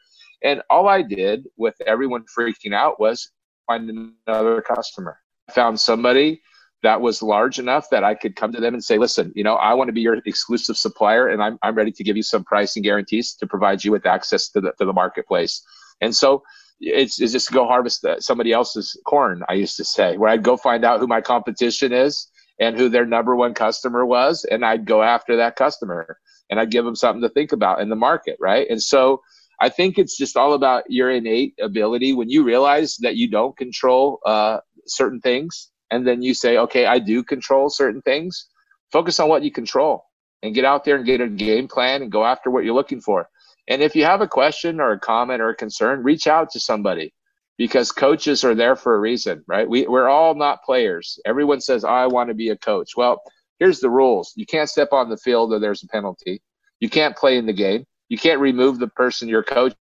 And 0.44 0.62
all 0.70 0.88
I 0.88 1.02
did 1.02 1.48
with 1.58 1.76
everyone 1.86 2.26
freaking 2.38 2.74
out 2.74 3.00
was 3.00 3.32
find 3.68 4.12
another 4.28 4.62
customer. 4.62 5.20
I 5.50 5.54
found 5.54 5.80
somebody 5.80 6.42
that 6.82 7.02
was 7.02 7.22
large 7.22 7.60
enough 7.60 7.90
that 7.90 8.04
I 8.04 8.16
could 8.16 8.36
come 8.36 8.52
to 8.54 8.62
them 8.62 8.74
and 8.74 8.84
say, 8.84 8.98
listen, 8.98 9.34
you 9.36 9.44
know, 9.44 9.56
I 9.56 9.74
want 9.74 9.90
to 9.90 9.94
be 9.94 10.02
your 10.02 10.18
exclusive 10.26 10.78
supplier 10.78 11.28
and 11.28 11.44
I'm, 11.44 11.60
I'm 11.62 11.76
ready 11.76 11.92
to 11.92 12.04
give 12.04 12.16
you 12.16 12.24
some 12.24 12.44
pricing 12.44 12.84
guarantees 12.84 13.34
to 13.36 13.48
provide 13.48 13.84
you 13.84 13.92
with 13.92 14.06
access 14.06 14.50
to 14.50 14.62
the, 14.62 14.72
to 14.80 14.86
the 14.86 14.94
marketplace. 14.94 15.62
And 16.00 16.16
so 16.16 16.44
it's, 16.80 17.20
it's 17.20 17.34
just 17.34 17.52
go 17.52 17.66
harvest 17.66 18.06
somebody 18.20 18.54
else's 18.54 18.98
corn, 19.06 19.44
I 19.50 19.54
used 19.54 19.76
to 19.78 19.84
say, 19.84 20.16
where 20.18 20.30
I'd 20.30 20.44
go 20.44 20.56
find 20.56 20.86
out 20.86 21.02
who 21.02 21.08
my 21.08 21.20
competition 21.20 21.92
is 21.92 22.30
and 22.60 22.78
who 22.78 22.88
their 22.88 23.06
number 23.06 23.36
one 23.36 23.54
customer 23.54 24.06
was. 24.06 24.46
And 24.46 24.64
I'd 24.64 24.86
go 24.86 25.04
after 25.04 25.36
that 25.36 25.58
customer 25.58 26.18
and 26.50 26.60
I'd 26.60 26.72
give 26.72 26.86
them 26.86 26.96
something 26.96 27.22
to 27.22 27.30
think 27.30 27.52
about 27.52 27.82
in 27.82 27.90
the 27.90 27.96
market. 27.98 28.38
Right. 28.40 28.68
And 28.70 28.82
so 28.82 29.22
I 29.60 29.68
think 29.68 29.98
it's 29.98 30.18
just 30.18 30.38
all 30.38 30.54
about 30.54 30.84
your 30.88 31.12
innate 31.12 31.56
ability. 31.62 32.14
When 32.14 32.30
you 32.30 32.44
realize 32.44 32.96
that 33.02 33.18
you 33.18 33.30
don't 33.30 33.58
control 33.58 34.20
uh, 34.26 34.60
certain 34.88 35.20
things, 35.20 35.72
and 35.92 36.06
then 36.06 36.22
you 36.22 36.34
say, 36.34 36.58
okay, 36.58 36.86
I 36.86 37.00
do 37.00 37.24
control 37.24 37.70
certain 37.70 38.02
things, 38.02 38.48
focus 38.92 39.20
on 39.20 39.30
what 39.30 39.44
you 39.44 39.52
control 39.52 40.06
and 40.44 40.56
get 40.56 40.66
out 40.66 40.86
there 40.86 40.96
and 40.96 41.06
get 41.06 41.22
a 41.22 41.28
game 41.28 41.68
plan 41.68 42.02
and 42.02 42.12
go 42.12 42.24
after 42.26 42.50
what 42.50 42.64
you're 42.64 42.76
looking 42.76 43.02
for. 43.02 43.28
And 43.68 43.82
if 43.82 43.96
you 43.96 44.06
have 44.06 44.22
a 44.22 44.28
question 44.28 44.80
or 44.80 44.92
a 44.92 45.00
comment 45.00 45.42
or 45.42 45.50
a 45.50 45.56
concern, 45.56 46.04
reach 46.04 46.28
out 46.28 46.52
to 46.52 46.60
somebody 46.60 47.14
because 47.58 47.92
coaches 47.92 48.44
are 48.44 48.56
there 48.56 48.76
for 48.76 48.96
a 48.96 49.00
reason, 49.00 49.44
right? 49.48 49.70
We, 49.70 49.86
we're 49.86 50.08
all 50.08 50.34
not 50.34 50.64
players. 50.64 51.20
Everyone 51.26 51.62
says, 51.62 51.84
I 51.84 52.08
want 52.08 52.30
to 52.30 52.34
be 52.34 52.50
a 52.50 52.58
coach. 52.58 52.92
Well, 52.96 53.22
here's 53.60 53.80
the 53.80 53.90
rules 53.90 54.34
you 54.36 54.46
can't 54.46 54.70
step 54.70 54.94
on 54.94 55.10
the 55.10 55.18
field 55.18 55.54
or 55.54 55.60
there's 55.60 55.84
a 55.84 55.88
penalty. 55.88 56.42
You 56.80 56.90
can't 56.90 57.16
play 57.16 57.38
in 57.38 57.46
the 57.46 57.54
game. 57.54 57.86
You 58.08 58.18
can't 58.18 58.40
remove 58.40 58.80
the 58.80 58.88
person 58.88 59.28
you're 59.28 59.44
coaching 59.44 59.78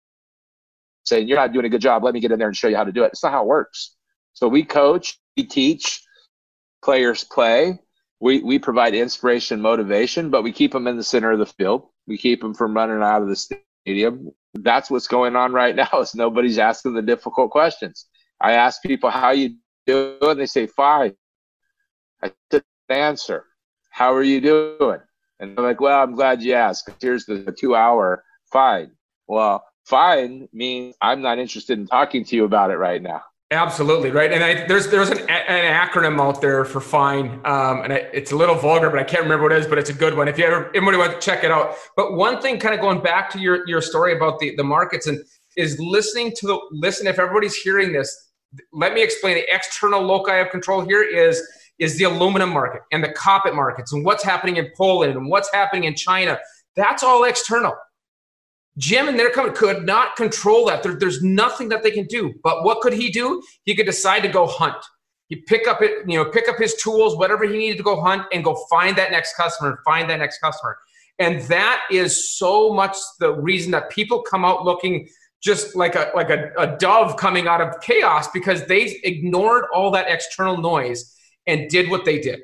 saying, 1.03 1.27
You're 1.27 1.37
not 1.37 1.53
doing 1.53 1.65
a 1.65 1.69
good 1.69 1.81
job. 1.81 2.03
Let 2.03 2.13
me 2.13 2.19
get 2.19 2.31
in 2.31 2.39
there 2.39 2.47
and 2.47 2.55
show 2.55 2.67
you 2.67 2.75
how 2.75 2.83
to 2.83 2.91
do 2.91 3.03
it. 3.03 3.07
It's 3.07 3.23
not 3.23 3.31
how 3.31 3.43
it 3.43 3.47
works. 3.47 3.95
So 4.33 4.47
we 4.47 4.63
coach, 4.63 5.19
we 5.35 5.43
teach, 5.43 6.03
players 6.83 7.23
play. 7.23 7.79
We, 8.19 8.41
we 8.41 8.59
provide 8.59 8.95
inspiration, 8.95 9.61
motivation, 9.61 10.29
but 10.29 10.43
we 10.43 10.51
keep 10.51 10.71
them 10.71 10.87
in 10.87 10.97
the 10.97 11.03
center 11.03 11.31
of 11.31 11.39
the 11.39 11.45
field. 11.45 11.87
We 12.07 12.17
keep 12.17 12.41
them 12.41 12.53
from 12.53 12.73
running 12.73 13.01
out 13.01 13.21
of 13.21 13.27
the 13.27 13.35
stadium. 13.35 14.31
That's 14.53 14.89
what's 14.89 15.07
going 15.07 15.35
on 15.35 15.51
right 15.51 15.75
now 15.75 15.89
is 15.99 16.15
nobody's 16.15 16.57
asking 16.57 16.93
the 16.93 17.01
difficult 17.01 17.51
questions. 17.51 18.05
I 18.39 18.53
ask 18.53 18.81
people, 18.81 19.09
how 19.09 19.31
you 19.31 19.57
doing? 19.85 20.37
They 20.37 20.45
say, 20.45 20.67
fine. 20.67 21.15
I 22.21 22.31
said, 22.51 22.63
answer. 22.89 23.45
How 23.89 24.13
are 24.13 24.23
you 24.23 24.41
doing? 24.41 24.99
And 25.39 25.57
they're 25.57 25.65
like, 25.65 25.81
well, 25.81 26.01
I'm 26.01 26.15
glad 26.15 26.41
you 26.41 26.53
asked. 26.53 26.89
Here's 27.01 27.25
the 27.25 27.55
two 27.57 27.75
hour 27.75 28.23
fine. 28.51 28.91
Well, 29.27 29.63
fine 29.85 30.47
means 30.53 30.95
I'm 31.01 31.21
not 31.21 31.39
interested 31.39 31.77
in 31.77 31.87
talking 31.87 32.23
to 32.25 32.35
you 32.35 32.45
about 32.45 32.71
it 32.71 32.77
right 32.77 33.01
now. 33.01 33.23
Absolutely 33.53 34.09
right, 34.09 34.31
and 34.31 34.43
I, 34.43 34.65
there's 34.65 34.87
there's 34.87 35.09
an, 35.09 35.19
an 35.29 35.87
acronym 35.87 36.19
out 36.19 36.41
there 36.41 36.65
for 36.65 36.81
fine, 36.81 37.39
um, 37.45 37.83
and 37.83 37.93
I, 37.93 37.97
it's 38.11 38.31
a 38.31 38.35
little 38.35 38.55
vulgar, 38.55 38.89
but 38.89 38.97
I 38.97 39.03
can't 39.03 39.21
remember 39.21 39.43
what 39.43 39.51
it 39.51 39.59
is, 39.59 39.67
but 39.67 39.77
it's 39.77 39.91
a 39.91 39.93
good 39.93 40.17
one. 40.17 40.27
If 40.27 40.39
you 40.39 40.45
ever 40.45 40.71
anybody 40.75 40.97
want 40.97 41.13
to 41.13 41.19
check 41.19 41.43
it 41.43 41.51
out. 41.51 41.75
But 41.95 42.13
one 42.13 42.41
thing, 42.41 42.57
kind 42.57 42.73
of 42.73 42.81
going 42.81 43.03
back 43.03 43.29
to 43.29 43.39
your 43.39 43.67
your 43.67 43.79
story 43.79 44.15
about 44.15 44.39
the 44.39 44.55
the 44.55 44.63
markets 44.63 45.05
and 45.05 45.23
is 45.55 45.79
listening 45.79 46.33
to 46.37 46.47
the 46.47 46.59
listen. 46.71 47.05
If 47.05 47.19
everybody's 47.19 47.55
hearing 47.55 47.91
this, 47.91 48.31
let 48.71 48.95
me 48.95 49.03
explain. 49.03 49.35
The 49.35 49.53
external 49.53 50.01
loci 50.01 50.35
of 50.37 50.49
control 50.49 50.81
here 50.81 51.03
is 51.03 51.39
is 51.77 51.95
the 51.99 52.05
aluminum 52.05 52.49
market 52.49 52.81
and 52.91 53.03
the 53.03 53.11
copper 53.11 53.53
markets 53.53 53.93
and 53.93 54.03
what's 54.03 54.23
happening 54.23 54.57
in 54.57 54.71
Poland 54.75 55.15
and 55.15 55.29
what's 55.29 55.53
happening 55.53 55.83
in 55.83 55.93
China. 55.93 56.39
That's 56.75 57.03
all 57.03 57.23
external. 57.23 57.75
Jim 58.77 59.07
and 59.07 59.19
their 59.19 59.29
company 59.29 59.55
could 59.55 59.85
not 59.85 60.15
control 60.15 60.65
that. 60.65 60.83
There, 60.83 60.95
there's 60.95 61.21
nothing 61.21 61.69
that 61.69 61.83
they 61.83 61.91
can 61.91 62.05
do. 62.05 62.33
But 62.43 62.63
what 62.63 62.81
could 62.81 62.93
he 62.93 63.11
do? 63.11 63.41
He 63.65 63.75
could 63.75 63.85
decide 63.85 64.21
to 64.21 64.29
go 64.29 64.47
hunt. 64.47 64.83
He 65.29 65.37
pick 65.37 65.67
up 65.67 65.81
it, 65.81 66.07
you 66.07 66.17
know, 66.17 66.29
pick 66.29 66.49
up 66.49 66.57
his 66.57 66.75
tools, 66.75 67.15
whatever 67.15 67.45
he 67.45 67.57
needed 67.57 67.77
to 67.77 67.83
go 67.83 68.01
hunt, 68.01 68.23
and 68.33 68.43
go 68.43 68.55
find 68.69 68.97
that 68.97 69.11
next 69.11 69.35
customer, 69.35 69.79
find 69.85 70.09
that 70.09 70.19
next 70.19 70.39
customer. 70.39 70.77
And 71.19 71.41
that 71.43 71.81
is 71.91 72.35
so 72.37 72.73
much 72.73 72.97
the 73.19 73.33
reason 73.33 73.71
that 73.71 73.89
people 73.89 74.21
come 74.21 74.43
out 74.43 74.65
looking 74.65 75.07
just 75.41 75.75
like 75.75 75.95
a 75.95 76.11
like 76.15 76.29
a, 76.29 76.51
a 76.57 76.77
dove 76.77 77.17
coming 77.17 77.47
out 77.47 77.61
of 77.61 77.79
chaos 77.81 78.27
because 78.31 78.65
they 78.65 78.99
ignored 79.03 79.65
all 79.73 79.91
that 79.91 80.09
external 80.09 80.57
noise 80.57 81.15
and 81.47 81.69
did 81.69 81.89
what 81.89 82.05
they 82.05 82.19
did. 82.19 82.39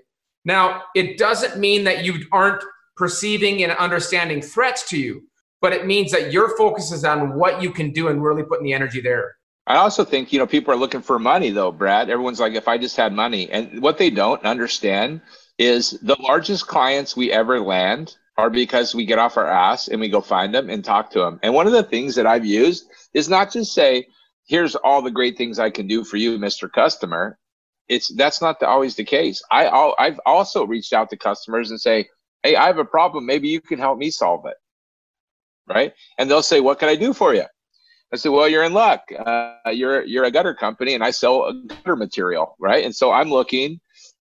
Now, 0.45 0.83
it 0.95 1.17
doesn't 1.17 1.57
mean 1.59 1.83
that 1.85 2.03
you 2.03 2.25
aren't 2.31 2.63
perceiving 2.95 3.63
and 3.63 3.71
understanding 3.73 4.41
threats 4.41 4.87
to 4.89 4.99
you 4.99 5.28
but 5.61 5.73
it 5.73 5.85
means 5.85 6.11
that 6.11 6.31
your 6.31 6.55
focus 6.57 6.91
is 6.91 7.03
on 7.03 7.35
what 7.35 7.61
you 7.61 7.71
can 7.71 7.91
do 7.91 8.07
and 8.07 8.23
really 8.23 8.43
putting 8.43 8.65
the 8.65 8.73
energy 8.73 9.01
there. 9.01 9.35
I 9.67 9.75
also 9.75 10.03
think, 10.03 10.33
you 10.33 10.39
know, 10.39 10.47
people 10.47 10.73
are 10.73 10.77
looking 10.77 11.01
for 11.01 11.19
money 11.19 11.51
though, 11.51 11.71
Brad. 11.71 12.09
Everyone's 12.09 12.39
like, 12.39 12.53
if 12.53 12.67
I 12.67 12.77
just 12.77 12.97
had 12.97 13.13
money. 13.13 13.49
And 13.51 13.81
what 13.81 13.97
they 13.97 14.09
don't 14.09 14.43
understand 14.43 15.21
is 15.57 15.91
the 16.01 16.17
largest 16.19 16.67
clients 16.67 17.15
we 17.15 17.31
ever 17.31 17.59
land 17.59 18.15
are 18.37 18.49
because 18.49 18.95
we 18.95 19.05
get 19.05 19.19
off 19.19 19.37
our 19.37 19.47
ass 19.47 19.89
and 19.89 19.99
we 19.99 20.09
go 20.09 20.21
find 20.21 20.55
them 20.55 20.69
and 20.69 20.83
talk 20.83 21.11
to 21.11 21.19
them. 21.19 21.39
And 21.43 21.53
one 21.53 21.67
of 21.67 21.73
the 21.73 21.83
things 21.83 22.15
that 22.15 22.25
I've 22.25 22.45
used 22.45 22.89
is 23.13 23.29
not 23.29 23.51
just 23.51 23.73
say, 23.73 24.07
here's 24.47 24.75
all 24.75 25.01
the 25.01 25.11
great 25.11 25.37
things 25.37 25.59
I 25.59 25.69
can 25.69 25.87
do 25.87 26.03
for 26.03 26.17
you, 26.17 26.39
Mr. 26.39 26.71
Customer. 26.71 27.37
It's 27.89 28.07
that's 28.15 28.41
not 28.41 28.59
the, 28.59 28.67
always 28.67 28.95
the 28.95 29.03
case. 29.03 29.43
I 29.51 29.67
I've 29.99 30.19
also 30.25 30.65
reached 30.65 30.93
out 30.93 31.09
to 31.09 31.17
customers 31.17 31.71
and 31.71 31.81
say, 31.81 32.07
hey, 32.43 32.55
I 32.55 32.67
have 32.67 32.77
a 32.77 32.85
problem. 32.85 33.25
Maybe 33.25 33.49
you 33.49 33.59
can 33.59 33.79
help 33.79 33.97
me 33.97 34.09
solve 34.09 34.45
it 34.45 34.55
right? 35.69 35.93
And 36.17 36.29
they'll 36.29 36.41
say, 36.41 36.59
"What 36.59 36.79
can 36.79 36.89
I 36.89 36.95
do 36.95 37.13
for 37.13 37.33
you?" 37.33 37.45
I 38.11 38.17
said, 38.17 38.29
"Well, 38.29 38.49
you're 38.49 38.63
in 38.63 38.73
luck. 38.73 39.01
Uh, 39.17 39.55
you're 39.71 40.03
you're 40.05 40.25
a 40.25 40.31
gutter 40.31 40.53
company, 40.53 40.93
and 40.95 41.03
I 41.03 41.11
sell 41.11 41.53
gutter 41.67 41.95
material, 41.95 42.55
right? 42.59 42.83
And 42.83 42.95
so 42.95 43.11
I'm 43.11 43.29
looking 43.29 43.79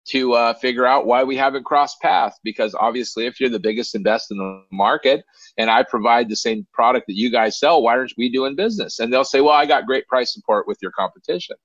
to 0.10 0.34
uh, 0.34 0.54
figure 0.54 0.86
out 0.86 1.06
why 1.06 1.24
we 1.24 1.36
haven't 1.36 1.66
crossed 1.66 2.00
paths 2.02 2.40
because 2.44 2.74
obviously, 2.76 3.26
if 3.26 3.40
you're 3.40 3.50
the 3.50 3.60
biggest 3.60 3.94
and 3.96 4.04
best 4.04 4.32
in 4.32 4.38
the 4.38 4.64
market, 4.72 5.24
and 5.58 5.70
I 5.70 5.84
provide 5.84 6.30
the 6.30 6.36
same 6.36 6.66
product 6.74 7.08
that 7.08 7.16
you 7.16 7.30
guys 7.30 7.60
sell, 7.60 7.82
why 7.82 7.98
aren't 7.98 8.14
we 8.18 8.30
doing 8.30 8.56
business?" 8.56 9.00
And 9.00 9.12
they'll 9.12 9.24
say, 9.24 9.42
"Well, 9.42 9.54
I 9.54 9.66
got 9.66 9.86
great 9.86 10.08
price 10.08 10.34
support 10.34 10.68
with 10.68 10.80
your 10.82 10.92
competition." 10.92 11.56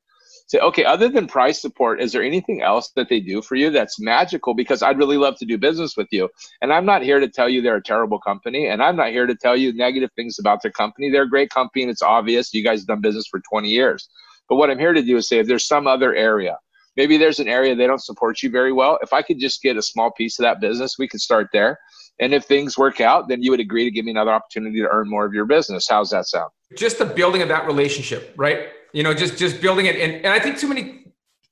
Say, 0.52 0.58
okay, 0.58 0.84
other 0.84 1.08
than 1.08 1.26
price 1.26 1.62
support, 1.62 2.00
is 2.00 2.12
there 2.12 2.22
anything 2.22 2.60
else 2.60 2.90
that 2.94 3.08
they 3.08 3.20
do 3.20 3.40
for 3.40 3.54
you 3.54 3.70
that's 3.70 3.98
magical? 3.98 4.52
Because 4.52 4.82
I'd 4.82 4.98
really 4.98 5.16
love 5.16 5.38
to 5.38 5.46
do 5.46 5.56
business 5.56 5.96
with 5.96 6.08
you. 6.10 6.28
And 6.60 6.70
I'm 6.70 6.84
not 6.84 7.02
here 7.02 7.20
to 7.20 7.28
tell 7.28 7.48
you 7.48 7.62
they're 7.62 7.76
a 7.76 7.82
terrible 7.82 8.18
company. 8.20 8.66
And 8.68 8.82
I'm 8.82 8.94
not 8.94 9.12
here 9.12 9.26
to 9.26 9.34
tell 9.34 9.56
you 9.56 9.72
negative 9.72 10.10
things 10.14 10.38
about 10.38 10.60
their 10.62 10.70
company. 10.70 11.10
They're 11.10 11.22
a 11.22 11.28
great 11.28 11.48
company 11.48 11.84
and 11.84 11.90
it's 11.90 12.02
obvious. 12.02 12.52
You 12.52 12.62
guys 12.62 12.80
have 12.80 12.86
done 12.86 13.00
business 13.00 13.26
for 13.30 13.40
20 13.50 13.70
years. 13.70 14.10
But 14.46 14.56
what 14.56 14.68
I'm 14.68 14.78
here 14.78 14.92
to 14.92 15.02
do 15.02 15.16
is 15.16 15.26
say 15.26 15.38
if 15.38 15.46
there's 15.46 15.66
some 15.66 15.86
other 15.86 16.14
area, 16.14 16.58
maybe 16.98 17.16
there's 17.16 17.38
an 17.38 17.48
area 17.48 17.74
they 17.74 17.86
don't 17.86 18.04
support 18.04 18.42
you 18.42 18.50
very 18.50 18.74
well. 18.74 18.98
If 19.00 19.14
I 19.14 19.22
could 19.22 19.38
just 19.38 19.62
get 19.62 19.78
a 19.78 19.82
small 19.82 20.10
piece 20.10 20.38
of 20.38 20.42
that 20.42 20.60
business, 20.60 20.98
we 20.98 21.08
could 21.08 21.22
start 21.22 21.48
there. 21.54 21.78
And 22.20 22.34
if 22.34 22.44
things 22.44 22.76
work 22.76 23.00
out, 23.00 23.26
then 23.26 23.42
you 23.42 23.50
would 23.52 23.60
agree 23.60 23.84
to 23.84 23.90
give 23.90 24.04
me 24.04 24.10
another 24.10 24.32
opportunity 24.32 24.82
to 24.82 24.88
earn 24.88 25.08
more 25.08 25.24
of 25.24 25.32
your 25.32 25.46
business. 25.46 25.88
How's 25.88 26.10
that 26.10 26.26
sound? 26.26 26.50
Just 26.76 26.98
the 26.98 27.06
building 27.06 27.40
of 27.40 27.48
that 27.48 27.66
relationship, 27.66 28.34
right? 28.36 28.68
You 28.92 29.02
know 29.02 29.14
just 29.14 29.38
just 29.38 29.60
building 29.60 29.86
it. 29.86 29.96
And, 29.96 30.24
and 30.24 30.28
i 30.28 30.38
think 30.38 30.58
too 30.58 30.68
many 30.68 31.04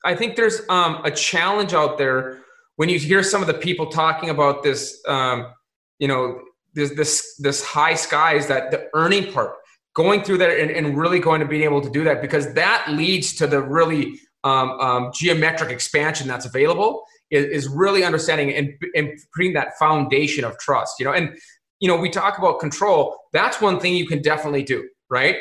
i 0.05 0.15
think 0.15 0.37
there's 0.37 0.63
um, 0.69 1.01
a 1.05 1.11
challenge 1.11 1.75
out 1.75 1.99
there 1.99 2.41
when 2.77 2.89
you 2.89 2.99
hear 2.99 3.23
some 3.23 3.41
of 3.41 3.47
the 3.47 3.55
people 3.55 3.87
talking 3.87 4.31
about 4.31 4.63
this 4.63 5.03
um, 5.09 5.53
you 5.99 6.09
know 6.09 6.41
this 6.75 6.95
this 6.95 7.37
this 7.39 7.65
high 7.65 7.95
skies 7.95 8.47
that 8.47 8.71
the 8.71 8.89
earning 8.95 9.33
part 9.33 9.55
going 9.95 10.23
through 10.23 10.39
that 10.39 10.51
and, 10.51 10.71
and 10.71 10.97
really 10.97 11.19
going 11.19 11.41
to 11.41 11.47
being 11.47 11.63
able 11.63 11.81
to 11.81 11.91
do 11.91 12.05
that 12.05 12.23
because 12.23 12.55
that 12.55 12.87
leads 12.89 13.35
to 13.35 13.47
the 13.47 13.61
really 13.61 14.19
um, 14.45 14.71
um, 14.81 15.11
geometric 15.13 15.71
expansion 15.71 16.29
that's 16.29 16.47
available 16.47 17.05
is, 17.31 17.45
is 17.45 17.69
really 17.69 18.05
understanding 18.05 18.55
and, 18.55 18.73
and 18.95 19.11
putting 19.35 19.53
that 19.53 19.77
foundation 19.79 20.45
of 20.45 20.57
trust 20.59 20.95
you 20.99 21.05
know? 21.05 21.13
And 21.13 21.37
you 21.81 21.89
know 21.89 21.97
we 21.97 22.09
talk 22.09 22.39
about 22.39 22.61
control. 22.61 23.17
That's 23.33 23.61
one 23.61 23.81
thing 23.81 23.95
you 23.95 24.07
can 24.07 24.23
definitely 24.23 24.63
do 24.63 24.89
right 25.09 25.37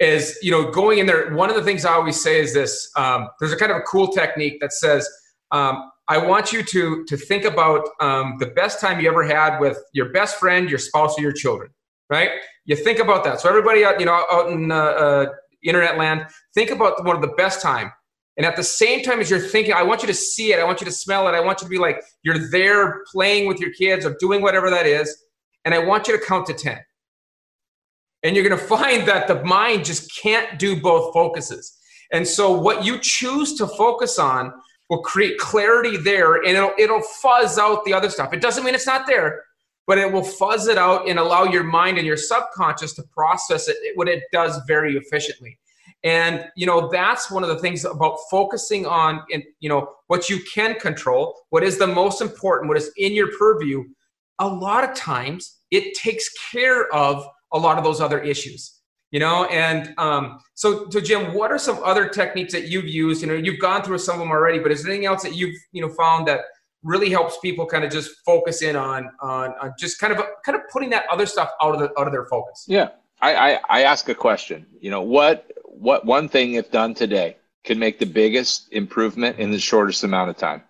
is 0.00 0.38
you 0.42 0.50
know 0.50 0.70
going 0.70 0.98
in 0.98 1.06
there 1.06 1.32
one 1.34 1.48
of 1.48 1.56
the 1.56 1.62
things 1.62 1.84
i 1.84 1.92
always 1.92 2.20
say 2.20 2.40
is 2.40 2.52
this 2.52 2.90
um, 2.96 3.28
there's 3.38 3.52
a 3.52 3.56
kind 3.56 3.70
of 3.70 3.78
a 3.78 3.82
cool 3.82 4.08
technique 4.08 4.58
that 4.60 4.72
says 4.72 5.08
um, 5.52 5.90
i 6.08 6.18
want 6.18 6.52
you 6.52 6.62
to 6.62 7.04
to 7.04 7.16
think 7.16 7.44
about 7.44 7.88
um, 8.00 8.36
the 8.38 8.46
best 8.46 8.80
time 8.80 9.00
you 9.00 9.08
ever 9.08 9.22
had 9.22 9.58
with 9.60 9.78
your 9.92 10.10
best 10.12 10.36
friend 10.36 10.68
your 10.68 10.78
spouse 10.78 11.16
or 11.18 11.22
your 11.22 11.32
children 11.32 11.70
right? 12.10 12.30
You 12.66 12.76
think 12.76 12.98
about 12.98 13.24
that. 13.24 13.40
So 13.40 13.48
everybody 13.48 13.84
out 13.84 14.00
you 14.00 14.06
know 14.06 14.24
out 14.30 14.50
in 14.50 14.70
uh, 14.70 14.76
uh, 14.76 15.26
internet 15.62 15.96
land 15.98 16.26
think 16.54 16.70
about 16.70 17.04
one 17.04 17.16
of 17.16 17.22
the 17.22 17.34
best 17.36 17.60
time. 17.60 17.92
And 18.36 18.44
at 18.44 18.56
the 18.56 18.64
same 18.64 19.04
time 19.04 19.20
as 19.20 19.30
you're 19.30 19.38
thinking 19.38 19.74
i 19.74 19.82
want 19.82 20.02
you 20.02 20.08
to 20.08 20.14
see 20.14 20.52
it. 20.52 20.58
I 20.58 20.64
want 20.64 20.80
you 20.80 20.84
to 20.86 20.92
smell 20.92 21.28
it. 21.28 21.32
I 21.32 21.40
want 21.40 21.60
you 21.60 21.66
to 21.66 21.70
be 21.70 21.78
like 21.78 22.02
you're 22.22 22.50
there 22.50 23.02
playing 23.12 23.46
with 23.46 23.60
your 23.60 23.72
kids 23.72 24.04
or 24.04 24.16
doing 24.18 24.42
whatever 24.42 24.70
that 24.70 24.86
is. 24.86 25.24
And 25.64 25.74
i 25.74 25.78
want 25.78 26.08
you 26.08 26.18
to 26.18 26.24
count 26.24 26.46
to 26.46 26.54
10 26.54 26.78
and 28.24 28.34
you're 28.34 28.46
going 28.46 28.58
to 28.58 28.66
find 28.66 29.06
that 29.06 29.28
the 29.28 29.44
mind 29.44 29.84
just 29.84 30.10
can't 30.20 30.58
do 30.58 30.80
both 30.80 31.12
focuses. 31.12 31.78
And 32.10 32.26
so 32.26 32.50
what 32.50 32.84
you 32.84 32.98
choose 33.00 33.54
to 33.54 33.66
focus 33.66 34.18
on 34.18 34.52
will 34.90 35.02
create 35.02 35.38
clarity 35.38 35.96
there 35.96 36.36
and 36.36 36.56
it'll, 36.56 36.72
it'll 36.78 37.02
fuzz 37.22 37.58
out 37.58 37.84
the 37.84 37.92
other 37.92 38.10
stuff. 38.10 38.32
It 38.32 38.40
doesn't 38.40 38.64
mean 38.64 38.74
it's 38.74 38.86
not 38.86 39.06
there, 39.06 39.44
but 39.86 39.98
it 39.98 40.10
will 40.10 40.24
fuzz 40.24 40.66
it 40.66 40.78
out 40.78 41.08
and 41.08 41.18
allow 41.18 41.44
your 41.44 41.64
mind 41.64 41.98
and 41.98 42.06
your 42.06 42.16
subconscious 42.16 42.94
to 42.94 43.02
process 43.04 43.68
it 43.68 43.76
what 43.94 44.08
it 44.08 44.24
does 44.32 44.58
very 44.66 44.96
efficiently. 44.96 45.58
And 46.02 46.44
you 46.54 46.66
know 46.66 46.90
that's 46.90 47.30
one 47.30 47.42
of 47.42 47.48
the 47.48 47.58
things 47.58 47.86
about 47.86 48.18
focusing 48.30 48.84
on 48.84 49.22
in, 49.30 49.42
you 49.60 49.70
know 49.70 49.92
what 50.08 50.28
you 50.28 50.38
can 50.52 50.78
control, 50.78 51.34
what 51.48 51.62
is 51.62 51.78
the 51.78 51.86
most 51.86 52.20
important, 52.20 52.68
what 52.68 52.76
is 52.76 52.90
in 52.98 53.12
your 53.12 53.30
purview. 53.38 53.84
A 54.38 54.46
lot 54.46 54.84
of 54.84 54.94
times 54.94 55.60
it 55.70 55.94
takes 55.94 56.28
care 56.52 56.92
of 56.92 57.26
a 57.54 57.58
lot 57.58 57.78
of 57.78 57.84
those 57.84 58.00
other 58.00 58.20
issues 58.20 58.80
you 59.14 59.20
know? 59.20 59.44
And 59.44 59.94
um, 59.96 60.40
so 60.54 60.90
so 60.90 61.00
jim 61.00 61.34
what 61.34 61.52
are 61.52 61.58
some 61.58 61.78
other 61.84 62.08
techniques 62.08 62.52
that 62.52 62.66
you've 62.66 62.88
used? 62.88 63.22
You 63.22 63.28
know 63.28 63.34
you've 63.34 63.60
gone 63.60 63.82
through 63.82 63.98
some 63.98 64.14
of 64.14 64.20
them 64.20 64.30
already 64.30 64.58
but 64.58 64.72
is 64.72 64.82
there 64.82 64.92
anything 64.92 65.06
else 65.06 65.22
that 65.22 65.36
you've 65.36 65.54
you 65.72 65.80
know 65.80 65.88
found 65.88 66.26
that 66.26 66.40
really 66.82 67.08
helps 67.08 67.38
people 67.38 67.64
kind 67.64 67.84
of 67.84 67.92
just 67.92 68.10
focus 68.26 68.60
in 68.60 68.74
on 68.74 69.08
on, 69.20 69.54
on 69.62 69.72
just 69.78 70.00
kind 70.00 70.12
of 70.12 70.18
kind 70.44 70.56
of 70.56 70.62
putting 70.72 70.90
that 70.90 71.04
other 71.10 71.26
stuff 71.26 71.50
out 71.62 71.74
of 71.74 71.80
the 71.80 71.88
out 71.98 72.08
of 72.08 72.12
their 72.12 72.26
focus? 72.26 72.64
Yeah. 72.66 72.88
I, 73.20 73.34
I 73.36 73.60
i 73.70 73.82
ask 73.84 74.08
a 74.08 74.14
question 74.14 74.66
you 74.80 74.90
know 74.90 75.00
what 75.00 75.52
what 75.64 76.04
one 76.04 76.28
thing 76.28 76.54
if 76.54 76.72
done 76.72 76.92
today 76.92 77.36
could 77.64 77.78
make 77.78 78.00
the 78.00 78.06
biggest 78.06 78.70
improvement 78.72 79.38
in 79.38 79.52
the 79.52 79.60
shortest 79.60 80.02
amount 80.02 80.28
of 80.30 80.36
time? 80.36 80.62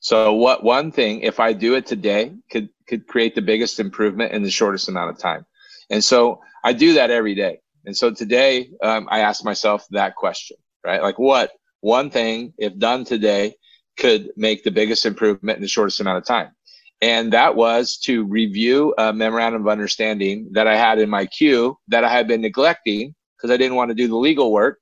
So 0.00 0.32
what 0.32 0.64
one 0.64 0.90
thing 0.90 1.20
if 1.20 1.38
i 1.38 1.52
do 1.52 1.74
it 1.74 1.84
today 1.84 2.32
could 2.50 2.70
could 2.88 3.06
create 3.06 3.34
the 3.34 3.42
biggest 3.42 3.78
improvement 3.78 4.32
in 4.32 4.42
the 4.42 4.50
shortest 4.50 4.88
amount 4.88 5.10
of 5.10 5.18
time 5.18 5.44
and 5.90 6.02
so 6.02 6.40
I 6.64 6.72
do 6.72 6.94
that 6.94 7.10
every 7.10 7.34
day. 7.34 7.60
And 7.84 7.96
so 7.96 8.10
today 8.10 8.70
um, 8.82 9.08
I 9.10 9.20
ask 9.20 9.44
myself 9.44 9.86
that 9.90 10.16
question, 10.16 10.56
right? 10.84 11.02
Like 11.02 11.18
what 11.18 11.52
one 11.80 12.10
thing, 12.10 12.52
if 12.58 12.76
done 12.78 13.04
today, 13.04 13.54
could 13.96 14.30
make 14.36 14.64
the 14.64 14.70
biggest 14.70 15.06
improvement 15.06 15.56
in 15.56 15.62
the 15.62 15.68
shortest 15.68 16.00
amount 16.00 16.18
of 16.18 16.24
time? 16.24 16.50
And 17.00 17.32
that 17.32 17.54
was 17.54 17.98
to 18.04 18.24
review 18.24 18.94
a 18.98 19.12
memorandum 19.12 19.62
of 19.62 19.68
understanding 19.68 20.48
that 20.52 20.66
I 20.66 20.76
had 20.76 20.98
in 20.98 21.10
my 21.10 21.26
queue 21.26 21.78
that 21.88 22.04
I 22.04 22.10
had 22.10 22.26
been 22.26 22.40
neglecting 22.40 23.14
because 23.36 23.50
I 23.50 23.56
didn't 23.56 23.76
want 23.76 23.90
to 23.90 23.94
do 23.94 24.08
the 24.08 24.16
legal 24.16 24.50
work 24.50 24.78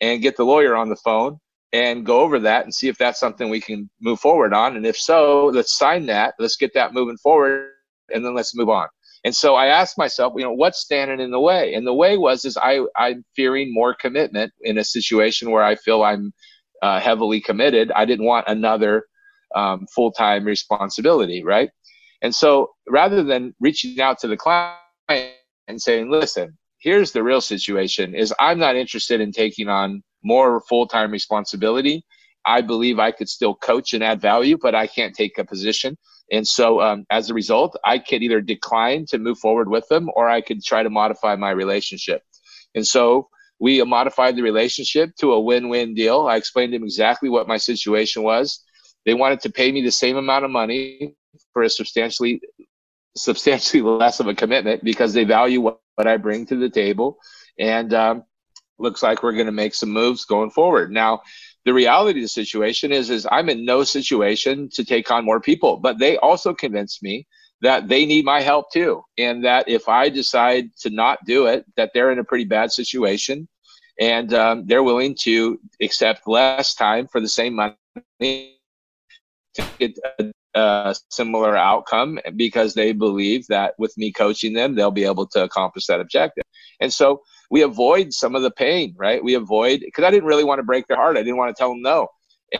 and 0.00 0.22
get 0.22 0.36
the 0.36 0.44
lawyer 0.44 0.76
on 0.76 0.88
the 0.88 0.96
phone 0.96 1.38
and 1.72 2.06
go 2.06 2.20
over 2.20 2.38
that 2.38 2.64
and 2.64 2.72
see 2.72 2.88
if 2.88 2.96
that's 2.96 3.18
something 3.18 3.50
we 3.50 3.60
can 3.60 3.90
move 4.00 4.20
forward 4.20 4.54
on. 4.54 4.76
And 4.76 4.86
if 4.86 4.96
so, 4.96 5.46
let's 5.46 5.76
sign 5.76 6.06
that. 6.06 6.34
Let's 6.38 6.56
get 6.56 6.72
that 6.74 6.94
moving 6.94 7.16
forward 7.18 7.70
and 8.14 8.24
then 8.24 8.34
let's 8.34 8.54
move 8.54 8.68
on. 8.68 8.86
And 9.26 9.34
so 9.34 9.56
I 9.56 9.66
asked 9.66 9.98
myself, 9.98 10.34
you 10.36 10.44
know, 10.44 10.52
what's 10.52 10.78
standing 10.78 11.18
in 11.18 11.32
the 11.32 11.40
way? 11.40 11.74
And 11.74 11.84
the 11.84 11.92
way 11.92 12.16
was 12.16 12.44
is 12.44 12.56
I 12.56 12.82
I'm 12.96 13.24
fearing 13.34 13.74
more 13.74 13.92
commitment 13.92 14.52
in 14.60 14.78
a 14.78 14.84
situation 14.84 15.50
where 15.50 15.64
I 15.64 15.74
feel 15.74 16.04
I'm 16.04 16.32
uh, 16.80 17.00
heavily 17.00 17.40
committed. 17.40 17.90
I 17.90 18.04
didn't 18.04 18.24
want 18.24 18.46
another 18.46 19.04
um, 19.56 19.88
full 19.92 20.12
time 20.12 20.44
responsibility, 20.44 21.42
right? 21.42 21.70
And 22.22 22.32
so 22.32 22.70
rather 22.88 23.24
than 23.24 23.52
reaching 23.58 24.00
out 24.00 24.20
to 24.20 24.28
the 24.28 24.36
client 24.36 24.76
and 25.66 25.82
saying, 25.82 26.08
listen, 26.08 26.56
here's 26.78 27.10
the 27.10 27.24
real 27.24 27.40
situation 27.40 28.14
is 28.14 28.32
I'm 28.38 28.60
not 28.60 28.76
interested 28.76 29.20
in 29.20 29.32
taking 29.32 29.68
on 29.68 30.04
more 30.22 30.60
full 30.68 30.86
time 30.86 31.10
responsibility. 31.10 32.04
I 32.44 32.60
believe 32.60 33.00
I 33.00 33.10
could 33.10 33.28
still 33.28 33.56
coach 33.56 33.92
and 33.92 34.04
add 34.04 34.20
value, 34.20 34.56
but 34.56 34.76
I 34.76 34.86
can't 34.86 35.16
take 35.16 35.36
a 35.36 35.44
position. 35.44 35.98
And 36.32 36.46
so, 36.46 36.80
um, 36.80 37.06
as 37.10 37.30
a 37.30 37.34
result, 37.34 37.76
I 37.84 37.98
could 37.98 38.22
either 38.22 38.40
decline 38.40 39.06
to 39.06 39.18
move 39.18 39.38
forward 39.38 39.68
with 39.68 39.86
them 39.88 40.10
or 40.14 40.28
I 40.28 40.40
could 40.40 40.64
try 40.64 40.82
to 40.82 40.90
modify 40.90 41.36
my 41.36 41.50
relationship. 41.50 42.22
And 42.74 42.86
so, 42.86 43.28
we 43.58 43.82
modified 43.82 44.36
the 44.36 44.42
relationship 44.42 45.14
to 45.16 45.32
a 45.32 45.40
win 45.40 45.68
win 45.68 45.94
deal. 45.94 46.26
I 46.26 46.36
explained 46.36 46.72
to 46.72 46.78
them 46.78 46.84
exactly 46.84 47.28
what 47.28 47.48
my 47.48 47.56
situation 47.56 48.22
was. 48.22 48.62
They 49.04 49.14
wanted 49.14 49.40
to 49.40 49.50
pay 49.50 49.72
me 49.72 49.82
the 49.82 49.92
same 49.92 50.16
amount 50.16 50.44
of 50.44 50.50
money 50.50 51.14
for 51.52 51.62
a 51.62 51.70
substantially 51.70 52.40
substantially 53.16 53.82
less 53.82 54.20
of 54.20 54.26
a 54.26 54.34
commitment 54.34 54.84
because 54.84 55.14
they 55.14 55.24
value 55.24 55.60
what, 55.60 55.80
what 55.94 56.06
I 56.06 56.16
bring 56.16 56.44
to 56.46 56.56
the 56.56 56.68
table. 56.68 57.18
And 57.58 57.94
um, 57.94 58.24
looks 58.78 59.02
like 59.02 59.22
we're 59.22 59.32
going 59.32 59.46
to 59.46 59.52
make 59.52 59.74
some 59.74 59.90
moves 59.90 60.24
going 60.24 60.50
forward. 60.50 60.90
Now, 60.90 61.22
the 61.66 61.74
reality 61.74 62.20
of 62.20 62.24
the 62.24 62.28
situation 62.28 62.92
is 62.92 63.10
is 63.10 63.26
I'm 63.30 63.48
in 63.48 63.64
no 63.64 63.82
situation 63.82 64.70
to 64.72 64.84
take 64.84 65.10
on 65.10 65.24
more 65.24 65.40
people, 65.40 65.76
but 65.78 65.98
they 65.98 66.16
also 66.16 66.54
convinced 66.54 67.02
me 67.02 67.26
that 67.60 67.88
they 67.88 68.06
need 68.06 68.24
my 68.24 68.40
help 68.40 68.72
too, 68.72 69.02
and 69.18 69.44
that 69.44 69.68
if 69.68 69.88
I 69.88 70.08
decide 70.08 70.70
to 70.82 70.90
not 70.90 71.18
do 71.26 71.46
it, 71.46 71.66
that 71.76 71.90
they're 71.92 72.12
in 72.12 72.20
a 72.20 72.24
pretty 72.24 72.44
bad 72.44 72.70
situation, 72.70 73.48
and 73.98 74.32
um, 74.32 74.66
they're 74.66 74.84
willing 74.84 75.16
to 75.22 75.58
accept 75.82 76.28
less 76.28 76.74
time 76.74 77.08
for 77.08 77.20
the 77.20 77.28
same 77.28 77.54
money 77.54 78.58
to 79.54 79.68
get 79.80 79.98
a, 80.20 80.32
a 80.54 80.94
similar 81.10 81.56
outcome 81.56 82.20
because 82.36 82.74
they 82.74 82.92
believe 82.92 83.44
that 83.48 83.74
with 83.76 83.96
me 83.98 84.12
coaching 84.12 84.52
them, 84.52 84.76
they'll 84.76 84.92
be 84.92 85.04
able 85.04 85.26
to 85.26 85.42
accomplish 85.42 85.86
that 85.86 86.00
objective. 86.00 86.44
And 86.80 86.92
so 86.92 87.22
we 87.50 87.62
avoid 87.62 88.12
some 88.12 88.34
of 88.34 88.42
the 88.42 88.50
pain, 88.50 88.94
right? 88.96 89.22
We 89.22 89.34
avoid 89.34 89.80
because 89.80 90.04
I 90.04 90.10
didn't 90.10 90.26
really 90.26 90.44
want 90.44 90.58
to 90.58 90.62
break 90.62 90.86
their 90.86 90.96
heart. 90.96 91.16
I 91.16 91.22
didn't 91.22 91.36
want 91.36 91.54
to 91.54 91.58
tell 91.58 91.70
them 91.70 91.82
no. 91.82 92.08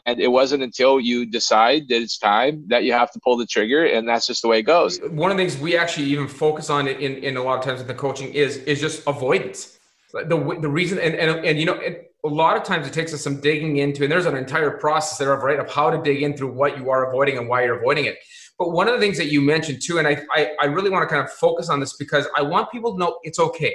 And 0.04 0.18
it 0.18 0.28
wasn't 0.28 0.64
until 0.64 0.98
you 0.98 1.26
decide 1.26 1.88
that 1.88 2.02
it's 2.02 2.18
time 2.18 2.64
that 2.68 2.82
you 2.82 2.92
have 2.92 3.12
to 3.12 3.20
pull 3.22 3.36
the 3.36 3.46
trigger, 3.46 3.84
and 3.84 4.08
that's 4.08 4.26
just 4.26 4.42
the 4.42 4.48
way 4.48 4.58
it 4.58 4.64
goes. 4.64 4.98
One 5.10 5.30
of 5.30 5.36
the 5.36 5.44
things 5.44 5.60
we 5.60 5.76
actually 5.76 6.06
even 6.06 6.26
focus 6.26 6.70
on 6.70 6.88
in, 6.88 7.18
in 7.22 7.36
a 7.36 7.42
lot 7.42 7.58
of 7.58 7.64
times 7.64 7.80
in 7.80 7.86
the 7.86 7.94
coaching 7.94 8.34
is 8.34 8.56
is 8.58 8.80
just 8.80 9.06
avoidance. 9.06 9.78
The, 10.12 10.58
the 10.60 10.68
reason 10.68 10.98
and, 10.98 11.14
and, 11.14 11.44
and 11.44 11.58
you 11.58 11.66
know 11.66 11.74
it, 11.74 12.06
a 12.24 12.28
lot 12.28 12.56
of 12.56 12.64
times 12.64 12.86
it 12.86 12.92
takes 12.92 13.14
us 13.14 13.22
some 13.22 13.40
digging 13.40 13.76
into 13.76 14.02
and 14.02 14.10
there's 14.10 14.26
an 14.26 14.36
entire 14.36 14.78
process 14.78 15.18
there 15.18 15.32
of 15.32 15.42
right 15.42 15.58
of 15.58 15.70
how 15.70 15.90
to 15.90 16.02
dig 16.02 16.22
in 16.22 16.36
through 16.36 16.52
what 16.52 16.76
you 16.76 16.90
are 16.90 17.08
avoiding 17.08 17.38
and 17.38 17.48
why 17.48 17.64
you're 17.64 17.78
avoiding 17.78 18.06
it 18.06 18.18
but 18.58 18.70
one 18.70 18.88
of 18.88 18.94
the 18.94 19.00
things 19.00 19.16
that 19.18 19.26
you 19.26 19.40
mentioned 19.40 19.80
too 19.82 19.98
and 19.98 20.08
I, 20.08 20.22
I, 20.32 20.50
I 20.62 20.64
really 20.66 20.90
want 20.90 21.08
to 21.08 21.14
kind 21.14 21.24
of 21.24 21.32
focus 21.32 21.68
on 21.68 21.80
this 21.80 21.96
because 21.96 22.26
i 22.36 22.42
want 22.42 22.70
people 22.72 22.94
to 22.94 22.98
know 22.98 23.18
it's 23.22 23.38
okay 23.38 23.74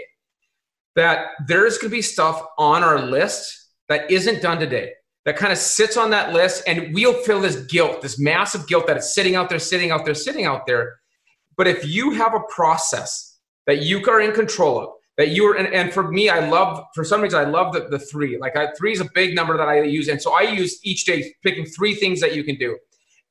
that 0.96 1.28
there's 1.48 1.78
going 1.78 1.90
to 1.90 1.96
be 1.96 2.02
stuff 2.02 2.44
on 2.58 2.84
our 2.84 3.02
list 3.02 3.70
that 3.90 4.10
isn't 4.12 4.42
done 4.42 4.60
today 4.60 4.92
that 5.26 5.38
kind 5.38 5.52
of 5.52 5.58
sits 5.58 5.98
on 5.98 6.10
that 6.10 6.34
list 6.34 6.64
and 6.68 6.94
we'll 6.94 7.22
feel 7.24 7.40
this 7.40 7.58
guilt 7.66 8.02
this 8.02 8.20
massive 8.20 8.68
guilt 8.68 8.88
that 8.88 8.98
it's 8.98 9.14
sitting 9.14 9.36
out 9.36 9.50
there 9.50 9.60
sitting 9.60 9.92
out 9.92 10.06
there 10.06 10.16
sitting 10.16 10.46
out 10.46 10.66
there. 10.66 11.00
But 11.58 11.68
if 11.68 11.86
you 11.86 12.12
have 12.12 12.34
a 12.34 12.40
process 12.50 13.40
that 13.68 13.84
you 13.84 14.04
are 14.10 14.22
in 14.22 14.34
control 14.34 14.80
of 14.80 14.90
that 15.18 15.30
you 15.30 15.46
are 15.46 15.56
and, 15.56 15.72
and 15.74 15.94
for 15.94 16.10
me 16.10 16.30
i 16.30 16.40
love 16.50 16.84
for 16.96 17.04
some 17.04 17.22
reason 17.22 17.40
i 17.40 17.50
love 17.50 17.74
the, 17.74 17.88
the 17.90 18.00
three. 18.00 18.38
Like 18.40 18.56
I, 18.56 18.72
three 18.78 18.94
is 18.94 19.02
a 19.02 19.10
big 19.14 19.36
number 19.36 19.58
that 19.58 19.68
i 19.68 19.82
use 19.82 20.08
and 20.08 20.22
so 20.22 20.34
i 20.34 20.42
use 20.42 20.80
each 20.84 21.06
day 21.06 21.34
picking 21.44 21.66
three 21.66 21.96
things 21.96 22.20
that 22.22 22.36
you 22.36 22.44
can 22.44 22.56
do. 22.56 22.78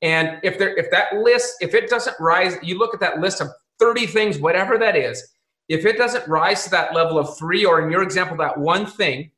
And 0.01 0.39
if 0.43 0.57
there 0.57 0.75
if 0.77 0.89
that 0.91 1.13
list 1.17 1.55
if 1.61 1.73
it 1.73 1.89
doesn't 1.89 2.15
rise 2.19 2.55
you 2.63 2.77
look 2.77 2.93
at 2.93 2.99
that 3.01 3.19
list 3.19 3.41
of 3.41 3.49
30 3.79 4.05
things 4.05 4.37
whatever 4.39 4.77
that 4.77 4.95
is 4.95 5.21
if 5.69 5.85
it 5.85 5.97
doesn't 5.97 6.27
rise 6.27 6.63
to 6.65 6.69
that 6.71 6.93
level 6.93 7.17
of 7.17 7.37
three, 7.37 7.65
or 7.65 7.81
in 7.81 7.91
your 7.91 8.03
example, 8.03 8.37
that 8.37 8.57
one 8.57 8.85
thing, 8.85 9.31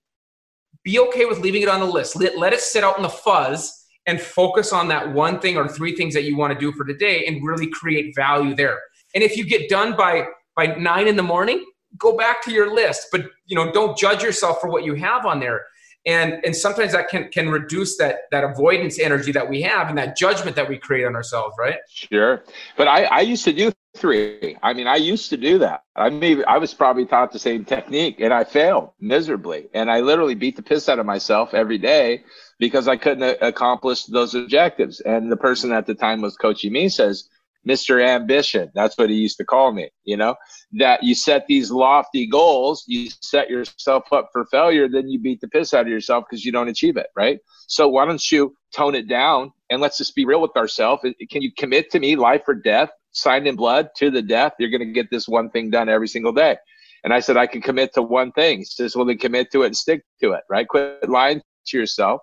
be 0.83 0.99
okay 0.99 1.25
with 1.25 1.39
leaving 1.39 1.61
it 1.61 1.69
on 1.69 1.79
the 1.79 1.85
list. 1.85 2.15
Let, 2.15 2.37
let 2.37 2.53
it 2.53 2.59
sit 2.59 2.83
out 2.83 2.97
in 2.97 3.03
the 3.03 3.09
fuzz 3.09 3.85
and 4.05 4.19
focus 4.19 4.73
on 4.73 4.87
that 4.89 5.13
one 5.13 5.39
thing 5.39 5.57
or 5.57 5.67
three 5.67 5.95
things 5.95 6.13
that 6.13 6.23
you 6.23 6.37
want 6.37 6.53
to 6.53 6.59
do 6.59 6.71
for 6.73 6.85
today 6.85 7.25
and 7.25 7.45
really 7.45 7.67
create 7.67 8.13
value 8.15 8.55
there. 8.55 8.79
And 9.15 9.23
if 9.23 9.37
you 9.37 9.45
get 9.45 9.69
done 9.69 9.95
by 9.95 10.25
by 10.55 10.67
nine 10.75 11.07
in 11.07 11.15
the 11.15 11.23
morning, 11.23 11.65
go 11.97 12.17
back 12.17 12.43
to 12.43 12.51
your 12.51 12.73
list. 12.73 13.07
But 13.11 13.25
you 13.45 13.55
know, 13.55 13.71
don't 13.71 13.97
judge 13.97 14.21
yourself 14.21 14.59
for 14.59 14.69
what 14.69 14.83
you 14.83 14.95
have 14.95 15.25
on 15.25 15.39
there. 15.39 15.65
And 16.05 16.41
and 16.43 16.55
sometimes 16.55 16.91
that 16.91 17.07
can 17.07 17.29
can 17.29 17.49
reduce 17.49 17.97
that 17.97 18.21
that 18.31 18.43
avoidance 18.43 18.99
energy 18.99 19.31
that 19.31 19.47
we 19.47 19.61
have 19.61 19.87
and 19.87 19.97
that 19.97 20.17
judgment 20.17 20.55
that 20.57 20.67
we 20.67 20.77
create 20.77 21.05
on 21.05 21.15
ourselves, 21.15 21.55
right? 21.57 21.77
Sure. 21.87 22.43
But 22.75 22.87
I, 22.89 23.05
I 23.05 23.21
used 23.21 23.45
to 23.45 23.53
do 23.53 23.71
three. 23.95 24.57
I 24.61 24.73
mean, 24.73 24.87
I 24.87 24.95
used 24.95 25.29
to 25.29 25.37
do 25.37 25.59
that. 25.59 25.83
I 25.95 26.09
mean, 26.09 26.43
I 26.47 26.57
was 26.57 26.73
probably 26.73 27.05
taught 27.05 27.31
the 27.31 27.39
same 27.39 27.63
technique 27.65 28.19
and 28.19 28.33
I 28.33 28.43
failed 28.43 28.91
miserably. 28.99 29.69
And 29.73 29.89
I 29.89 29.99
literally 29.99 30.35
beat 30.35 30.55
the 30.55 30.63
piss 30.63 30.89
out 30.89 30.99
of 30.99 31.05
myself 31.05 31.53
every 31.53 31.77
day 31.77 32.23
because 32.59 32.87
I 32.87 32.97
couldn't 32.97 33.23
uh, 33.23 33.35
accomplish 33.41 34.05
those 34.05 34.33
objectives. 34.35 34.99
And 35.01 35.31
the 35.31 35.37
person 35.37 35.71
at 35.71 35.85
the 35.85 35.95
time 35.95 36.21
was 36.21 36.37
coaching 36.37 36.73
me 36.73 36.89
says, 36.89 37.29
Mr. 37.67 38.05
Ambition. 38.05 38.69
That's 38.75 38.97
what 38.97 39.09
he 39.09 39.15
used 39.15 39.37
to 39.37 39.45
call 39.45 39.71
me, 39.71 39.89
you 40.03 40.17
know, 40.17 40.35
that 40.73 41.01
you 41.01 41.15
set 41.15 41.47
these 41.47 41.71
lofty 41.71 42.27
goals, 42.27 42.83
you 42.87 43.09
set 43.21 43.49
yourself 43.49 44.11
up 44.11 44.29
for 44.33 44.45
failure, 44.47 44.89
then 44.89 45.07
you 45.07 45.17
beat 45.17 45.39
the 45.39 45.47
piss 45.47 45.73
out 45.73 45.85
of 45.85 45.87
yourself 45.87 46.25
because 46.29 46.43
you 46.43 46.51
don't 46.51 46.67
achieve 46.67 46.97
it, 46.97 47.07
right? 47.15 47.39
So 47.67 47.87
why 47.87 48.05
don't 48.05 48.31
you 48.31 48.53
tone 48.75 48.95
it 48.95 49.07
down 49.07 49.53
and 49.69 49.79
let's 49.79 49.97
just 49.97 50.13
be 50.13 50.25
real 50.25 50.41
with 50.41 50.57
ourselves. 50.57 51.03
Can 51.31 51.41
you 51.41 51.51
commit 51.57 51.89
to 51.91 51.99
me 51.99 52.17
life 52.17 52.41
or 52.47 52.55
death 52.55 52.89
signed 53.13 53.47
in 53.47 53.55
blood 53.55 53.89
to 53.97 54.11
the 54.11 54.21
death, 54.21 54.53
you're 54.59 54.69
going 54.69 54.85
to 54.85 54.91
get 54.91 55.09
this 55.09 55.27
one 55.27 55.49
thing 55.49 55.69
done 55.69 55.87
every 55.87 56.07
single 56.07 56.33
day. 56.33 56.57
And 57.03 57.13
I 57.13 57.19
said, 57.19 57.37
I 57.37 57.47
can 57.47 57.61
commit 57.61 57.93
to 57.93 58.01
one 58.01 58.31
thing. 58.31 58.59
He 58.59 58.65
says, 58.65 58.95
well, 58.95 59.05
then 59.05 59.17
commit 59.17 59.51
to 59.51 59.63
it 59.63 59.67
and 59.67 59.77
stick 59.77 60.03
to 60.21 60.31
it, 60.33 60.43
right? 60.49 60.67
Quit 60.67 61.09
lying 61.09 61.41
to 61.67 61.77
yourself. 61.77 62.21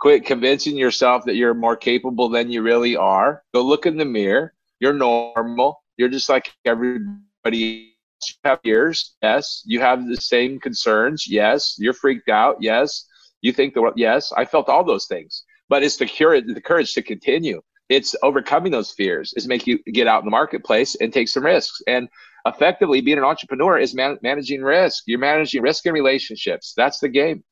Quit 0.00 0.24
convincing 0.24 0.76
yourself 0.76 1.24
that 1.24 1.36
you're 1.36 1.54
more 1.54 1.76
capable 1.76 2.28
than 2.28 2.50
you 2.50 2.62
really 2.62 2.96
are. 2.96 3.42
Go 3.52 3.62
look 3.62 3.86
in 3.86 3.96
the 3.96 4.04
mirror. 4.04 4.54
You're 4.80 4.92
normal. 4.92 5.82
You're 5.96 6.08
just 6.08 6.28
like 6.28 6.52
everybody. 6.64 7.18
You 7.56 8.34
have 8.44 8.60
fears. 8.62 9.14
Yes. 9.22 9.62
You 9.66 9.80
have 9.80 10.06
the 10.06 10.16
same 10.16 10.58
concerns. 10.60 11.26
Yes. 11.28 11.76
You're 11.78 11.92
freaked 11.92 12.28
out. 12.28 12.56
Yes. 12.60 13.06
You 13.40 13.52
think 13.52 13.74
the 13.74 13.82
world. 13.82 13.94
Yes. 13.96 14.32
I 14.32 14.44
felt 14.44 14.68
all 14.68 14.84
those 14.84 15.06
things. 15.06 15.44
But 15.68 15.82
it's 15.82 15.96
the 15.96 16.06
the 16.06 16.60
courage 16.60 16.92
to 16.94 17.02
continue 17.02 17.62
it's 17.88 18.14
overcoming 18.22 18.72
those 18.72 18.92
fears 18.92 19.34
is 19.36 19.46
make 19.46 19.66
you 19.66 19.78
get 19.92 20.06
out 20.06 20.20
in 20.20 20.24
the 20.24 20.30
marketplace 20.30 20.94
and 20.96 21.12
take 21.12 21.28
some 21.28 21.44
risks. 21.44 21.82
And 21.86 22.08
effectively 22.46 23.00
being 23.00 23.18
an 23.18 23.24
entrepreneur 23.24 23.78
is 23.78 23.94
man- 23.94 24.18
managing 24.22 24.62
risk. 24.62 25.04
You're 25.06 25.18
managing 25.18 25.62
risk 25.62 25.86
in 25.86 25.92
relationships. 25.92 26.72
That's 26.76 27.00
the 27.00 27.08
game. 27.08 27.44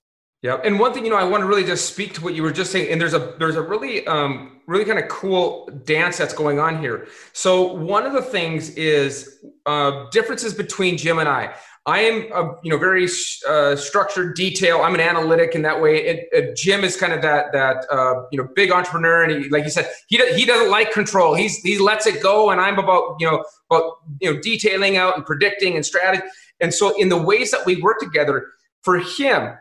Yeah 0.43 0.59
and 0.65 0.81
one 0.81 0.93
thing 0.93 1.05
you 1.05 1.11
know 1.11 1.17
i 1.17 1.23
want 1.23 1.41
to 1.41 1.47
really 1.47 1.63
just 1.63 1.87
speak 1.87 2.15
to 2.15 2.21
what 2.21 2.35
you 2.35 2.43
were 2.43 2.51
just 2.51 2.73
saying 2.73 2.91
and 2.91 3.01
there's 3.01 3.15
a 3.15 3.37
there's 3.39 3.55
a 3.55 3.63
really 3.63 4.05
um 4.09 4.61
really 4.67 4.85
kind 4.85 4.99
of 4.99 5.09
cool 5.09 5.69
dance 5.85 6.19
that's 6.19 6.35
going 6.35 6.59
on 6.59 6.81
here. 6.81 7.07
So 7.33 7.73
one 7.73 8.05
of 8.07 8.13
the 8.13 8.23
things 8.23 8.71
is 8.71 9.39
uh 9.67 10.11
differences 10.11 10.53
between 10.53 10.97
jim 10.97 11.21
and 11.21 11.29
i 11.29 11.55
I 11.85 12.01
am 12.01 12.33
a 12.33 12.55
you 12.63 12.71
know 12.71 12.79
very 12.79 13.09
uh, 13.49 13.75
structured 13.75 14.37
detail. 14.37 14.83
I'm 14.83 14.95
an 14.95 15.01
analytic 15.01 15.57
in 15.57 15.63
that 15.63 15.81
way. 15.81 15.97
It, 15.97 16.29
it, 16.31 16.57
Jim 16.57 16.85
is 16.85 16.97
kind 16.97 17.13
of 17.13 17.23
that 17.23 17.53
that 17.53 17.87
uh, 17.91 18.23
you 18.31 18.39
know 18.41 18.49
big 18.55 18.71
entrepreneur, 18.71 19.25
and 19.25 19.45
he, 19.45 19.49
like 19.49 19.65
you 19.65 19.71
said, 19.71 19.91
he 20.07 20.19
he 20.37 20.47
doesn't 20.47 20.71
like 20.71 20.93
control. 20.93 21.35
He's 21.35 21.57
he 21.59 21.79
lets 21.79 22.07
it 22.07 22.23
go, 22.23 22.51
and 22.51 22.61
I'm 22.61 22.79
about 22.79 23.17
you 23.19 23.29
know 23.29 23.45
about 23.69 23.95
you 24.21 24.33
know 24.33 24.41
detailing 24.41 24.97
out 24.97 25.17
and 25.17 25.27
predicting 25.27 25.75
and 25.75 25.85
strategy. 25.85 26.23
And 26.61 26.73
so 26.73 26.97
in 27.01 27.09
the 27.09 27.21
ways 27.21 27.51
that 27.51 27.67
we 27.67 27.83
work 27.83 27.99
together, 27.99 28.47
for 28.83 28.99
him, 28.99 29.55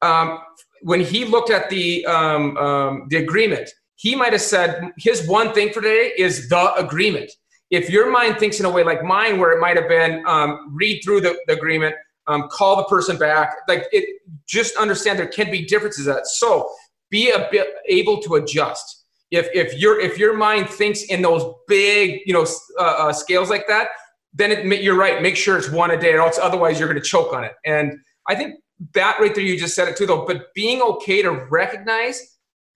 um, 0.00 0.40
when 0.80 1.00
he 1.00 1.24
looked 1.24 1.50
at 1.50 1.70
the 1.70 2.04
um, 2.06 2.56
um, 2.56 3.06
the 3.08 3.18
agreement, 3.18 3.70
he 3.94 4.16
might 4.16 4.32
have 4.32 4.42
said 4.42 4.90
his 4.98 5.28
one 5.28 5.52
thing 5.52 5.72
for 5.72 5.80
today 5.80 6.12
is 6.18 6.48
the 6.48 6.74
agreement 6.74 7.30
if 7.72 7.88
your 7.88 8.10
mind 8.10 8.38
thinks 8.38 8.60
in 8.60 8.66
a 8.66 8.70
way 8.70 8.84
like 8.84 9.02
mine, 9.02 9.40
where 9.40 9.50
it 9.50 9.58
might 9.58 9.76
have 9.76 9.88
been 9.88 10.22
um, 10.26 10.72
read 10.72 11.00
through 11.02 11.22
the, 11.22 11.36
the 11.46 11.54
agreement, 11.54 11.96
um, 12.26 12.48
call 12.52 12.76
the 12.76 12.84
person 12.84 13.16
back, 13.16 13.56
like 13.66 13.86
it, 13.92 14.20
just 14.46 14.76
understand 14.76 15.18
there 15.18 15.26
can 15.26 15.50
be 15.50 15.64
differences. 15.64 16.04
That 16.04 16.26
so 16.26 16.70
be 17.10 17.30
a 17.30 17.48
bit 17.50 17.68
able 17.88 18.20
to 18.22 18.34
adjust. 18.36 19.04
If 19.30 19.48
if 19.54 19.74
your 19.80 19.98
if 19.98 20.18
your 20.18 20.36
mind 20.36 20.68
thinks 20.68 21.04
in 21.04 21.22
those 21.22 21.42
big 21.66 22.20
you 22.26 22.34
know 22.34 22.46
uh, 22.78 22.82
uh, 22.82 23.12
scales 23.12 23.48
like 23.48 23.66
that, 23.68 23.88
then 24.34 24.52
it, 24.52 24.82
you're 24.82 24.96
right. 24.96 25.22
Make 25.22 25.36
sure 25.36 25.56
it's 25.56 25.70
one 25.70 25.90
a 25.90 25.98
day, 25.98 26.12
or 26.12 26.20
else 26.20 26.38
otherwise 26.38 26.78
you're 26.78 26.88
going 26.88 27.02
to 27.02 27.08
choke 27.08 27.32
on 27.32 27.42
it. 27.42 27.54
And 27.64 27.98
I 28.28 28.34
think 28.34 28.60
that 28.92 29.18
right 29.18 29.34
there, 29.34 29.42
you 29.42 29.58
just 29.58 29.74
said 29.74 29.88
it 29.88 29.96
too, 29.96 30.04
though. 30.04 30.26
But 30.26 30.52
being 30.54 30.82
okay 30.82 31.22
to 31.22 31.30
recognize 31.30 32.20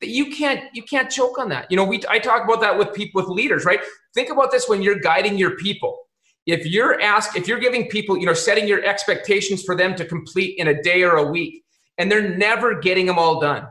that 0.00 0.08
you 0.08 0.30
can't 0.34 0.64
you 0.74 0.82
can't 0.82 1.10
choke 1.10 1.38
on 1.38 1.48
that. 1.50 1.66
You 1.70 1.76
know, 1.76 1.84
we 1.84 2.02
I 2.08 2.18
talk 2.18 2.44
about 2.44 2.60
that 2.60 2.76
with 2.76 2.92
people 2.94 3.20
with 3.20 3.30
leaders, 3.30 3.64
right? 3.64 3.80
Think 4.14 4.30
about 4.30 4.50
this 4.50 4.68
when 4.68 4.82
you're 4.82 5.00
guiding 5.00 5.38
your 5.38 5.56
people. 5.56 5.98
If 6.46 6.64
you're 6.64 7.00
asked, 7.00 7.36
if 7.36 7.48
you're 7.48 7.58
giving 7.58 7.88
people, 7.88 8.16
you 8.16 8.26
know, 8.26 8.34
setting 8.34 8.68
your 8.68 8.84
expectations 8.84 9.64
for 9.64 9.74
them 9.74 9.96
to 9.96 10.04
complete 10.04 10.58
in 10.58 10.68
a 10.68 10.82
day 10.82 11.02
or 11.02 11.16
a 11.16 11.24
week, 11.24 11.64
and 11.98 12.10
they're 12.10 12.36
never 12.36 12.78
getting 12.78 13.06
them 13.06 13.18
all 13.18 13.40
done, 13.40 13.66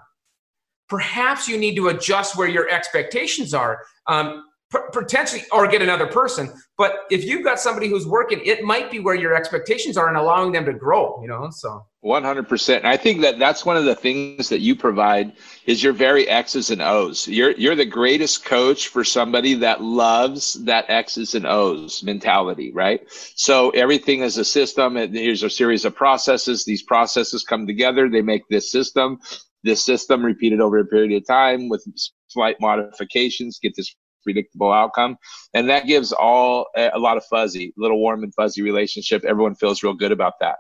perhaps 0.90 1.48
you 1.48 1.58
need 1.58 1.76
to 1.76 1.88
adjust 1.88 2.38
where 2.38 2.50
your 2.50 2.70
expectations 2.70 3.54
are. 3.54 3.82
Um, 4.08 4.44
potentially 4.92 5.44
or 5.52 5.68
get 5.68 5.82
another 5.82 6.08
person 6.08 6.52
but 6.78 6.94
if 7.10 7.24
you've 7.24 7.44
got 7.44 7.60
somebody 7.60 7.88
who's 7.88 8.06
working 8.08 8.42
it 8.44 8.64
might 8.64 8.90
be 8.92 9.00
where 9.00 9.16
your 9.16 9.36
expectations 9.36 9.96
are 9.96 10.08
and 10.10 10.18
allowing 10.18 10.52
them 10.52 10.66
to 10.66 10.74
grow 10.74 11.20
you 11.22 11.28
know 11.28 11.48
so. 11.52 11.86
100% 12.04 12.84
i 12.84 12.98
think 12.98 13.22
that 13.22 13.40
that's 13.40 13.66
one 13.66 13.78
of 13.78 13.86
the 13.86 13.96
things 13.96 14.50
that 14.50 14.60
you 14.60 14.76
provide 14.76 15.34
is 15.66 15.84
your 15.84 15.94
very 15.94 16.28
x's 16.28 16.70
and 16.70 16.82
o's. 16.82 17.28
You're 17.28 17.52
you're 17.52 17.76
the 17.76 17.86
greatest 17.86 18.46
coach 18.46 18.88
for 18.88 19.04
somebody 19.04 19.54
that 19.56 19.82
loves 19.82 20.54
that 20.66 20.86
x's 20.90 21.36
and 21.36 21.46
o's 21.46 22.04
mentality 22.04 22.72
right? 22.74 23.02
So 23.36 23.70
everything 23.72 24.22
is 24.22 24.38
a 24.38 24.46
system. 24.46 24.98
And 24.98 25.14
here's 25.14 25.44
a 25.44 25.50
series 25.50 25.86
of 25.86 25.96
processes. 25.96 26.66
These 26.66 26.84
processes 26.84 27.44
come 27.44 27.66
together. 27.66 28.10
They 28.10 28.22
make 28.22 28.48
this 28.50 28.72
system 28.72 29.20
this 29.64 29.84
system 29.84 30.24
repeated 30.24 30.62
over 30.62 30.78
a 30.78 30.86
period 30.86 31.12
of 31.14 31.26
time 31.26 31.70
with 31.70 31.84
slight 32.28 32.56
modifications 32.62 33.58
get 33.60 33.74
this 33.76 33.96
predictable 34.26 34.74
outcome. 34.74 35.18
And 35.54 35.70
that 35.70 35.86
gives 35.86 36.12
all 36.12 36.68
eh, 36.76 36.90
a 36.94 37.00
lot 37.00 37.16
of 37.16 37.24
fuzzy, 37.26 37.74
little 37.78 38.00
warm 38.00 38.24
and 38.24 38.36
fuzzy 38.36 38.62
relationship. 38.62 39.24
Everyone 39.24 39.56
feels 39.56 39.84
real 39.84 39.94
good 39.94 40.12
about 40.12 40.34
that. 40.42 40.58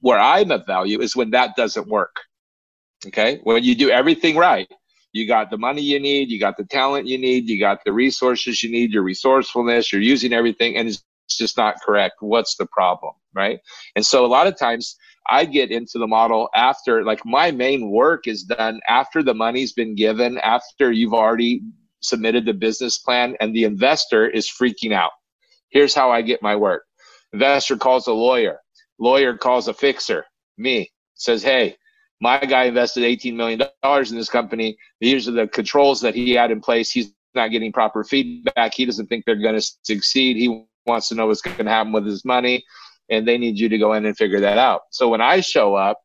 Where 0.00 0.18
I'm 0.18 0.50
of 0.50 0.66
value 0.66 1.00
is 1.00 1.14
when 1.14 1.30
that 1.30 1.54
doesn't 1.54 1.86
work. 1.86 2.16
Okay. 3.06 3.38
When 3.44 3.62
you 3.62 3.74
do 3.76 3.90
everything 3.90 4.36
right, 4.36 4.68
you 5.12 5.26
got 5.26 5.50
the 5.50 5.58
money 5.58 5.82
you 5.82 6.00
need, 6.00 6.30
you 6.30 6.40
got 6.40 6.56
the 6.56 6.64
talent 6.64 7.06
you 7.06 7.18
need, 7.18 7.48
you 7.48 7.60
got 7.60 7.84
the 7.84 7.92
resources 7.92 8.62
you 8.62 8.70
need, 8.70 8.92
your 8.92 9.02
resourcefulness, 9.02 9.92
you're 9.92 10.00
using 10.00 10.32
everything, 10.32 10.76
and 10.76 10.88
it's 10.88 11.04
just 11.28 11.56
not 11.56 11.76
correct. 11.84 12.16
What's 12.20 12.56
the 12.56 12.66
problem? 12.66 13.12
Right. 13.34 13.60
And 13.96 14.04
so 14.04 14.24
a 14.24 14.28
lot 14.28 14.46
of 14.46 14.58
times 14.58 14.96
I 15.28 15.44
get 15.44 15.70
into 15.70 15.98
the 15.98 16.06
model 16.06 16.48
after, 16.54 17.04
like, 17.04 17.24
my 17.24 17.50
main 17.50 17.90
work 17.90 18.26
is 18.26 18.42
done 18.42 18.80
after 18.88 19.22
the 19.22 19.34
money's 19.34 19.72
been 19.72 19.94
given, 19.94 20.38
after 20.38 20.90
you've 20.90 21.14
already 21.14 21.62
submitted 22.02 22.44
the 22.44 22.52
business 22.52 22.98
plan 22.98 23.36
and 23.40 23.54
the 23.54 23.64
investor 23.64 24.28
is 24.28 24.48
freaking 24.48 24.92
out. 24.92 25.12
Here's 25.70 25.94
how 25.94 26.10
I 26.10 26.22
get 26.22 26.42
my 26.42 26.56
work. 26.56 26.84
Investor 27.32 27.76
calls 27.76 28.06
a 28.06 28.12
lawyer. 28.12 28.58
Lawyer 28.98 29.36
calls 29.36 29.68
a 29.68 29.74
fixer, 29.74 30.24
me, 30.58 30.90
says, 31.14 31.42
Hey, 31.42 31.76
my 32.20 32.38
guy 32.38 32.64
invested 32.64 33.02
$18 33.02 33.34
million 33.34 33.60
in 33.60 34.16
this 34.16 34.28
company. 34.28 34.76
These 35.00 35.26
are 35.26 35.32
the 35.32 35.48
controls 35.48 36.00
that 36.02 36.14
he 36.14 36.32
had 36.32 36.50
in 36.50 36.60
place. 36.60 36.92
He's 36.92 37.12
not 37.34 37.50
getting 37.50 37.72
proper 37.72 38.04
feedback. 38.04 38.74
He 38.74 38.84
doesn't 38.84 39.06
think 39.06 39.24
they're 39.24 39.34
going 39.34 39.58
to 39.58 39.72
succeed. 39.82 40.36
He 40.36 40.64
wants 40.86 41.08
to 41.08 41.14
know 41.14 41.26
what's 41.26 41.42
going 41.42 41.56
to 41.56 41.68
happen 41.68 41.92
with 41.92 42.06
his 42.06 42.24
money. 42.24 42.62
And 43.08 43.26
they 43.26 43.38
need 43.38 43.58
you 43.58 43.68
to 43.68 43.78
go 43.78 43.94
in 43.94 44.06
and 44.06 44.16
figure 44.16 44.40
that 44.40 44.58
out. 44.58 44.82
So 44.90 45.08
when 45.08 45.20
I 45.20 45.40
show 45.40 45.74
up, 45.74 46.00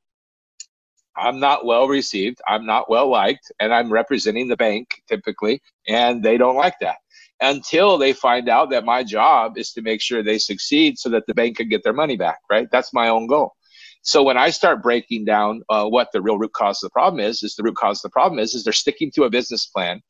I'm 1.18 1.40
not 1.40 1.66
well 1.66 1.88
received. 1.88 2.42
I'm 2.48 2.66
not 2.66 2.90
well 2.90 3.10
liked, 3.10 3.52
and 3.60 3.74
I'm 3.74 3.92
representing 3.92 4.48
the 4.48 4.58
bank 4.58 5.02
typically, 5.08 5.62
and 5.88 6.24
they 6.24 6.38
don't 6.38 6.56
like 6.56 6.76
that 6.82 6.98
until 7.42 7.98
they 7.98 8.14
find 8.14 8.50
out 8.50 8.70
that 8.72 8.86
my 8.86 9.04
job 9.04 9.58
is 9.58 9.72
to 9.74 9.82
make 9.82 10.02
sure 10.02 10.24
they 10.24 10.40
succeed 10.40 10.98
so 10.98 11.10
that 11.10 11.26
the 11.28 11.34
bank 11.36 11.58
can 11.58 11.70
get 11.70 11.84
their 11.84 11.94
money 11.94 12.18
back, 12.18 12.40
right? 12.50 12.68
That's 12.72 12.94
my 12.94 13.10
own 13.10 13.28
goal. 13.28 13.54
So 14.02 14.24
when 14.24 14.38
I 14.38 14.50
start 14.50 14.82
breaking 14.82 15.26
down 15.26 15.62
uh, 15.70 15.86
what 15.86 16.10
the 16.14 16.22
real 16.22 16.38
root 16.38 16.54
cause 16.54 16.82
of 16.82 16.90
the 16.90 16.94
problem 16.94 17.20
is, 17.20 17.44
is 17.44 17.56
the 17.56 17.64
root 17.64 17.76
cause 17.76 18.00
of 18.00 18.10
the 18.10 18.14
problem 18.14 18.40
is, 18.40 18.54
is 18.54 18.64
they're 18.64 18.74
sticking 18.74 19.12
to 19.12 19.24
a 19.24 19.30
business 19.30 19.66
plan 19.66 20.02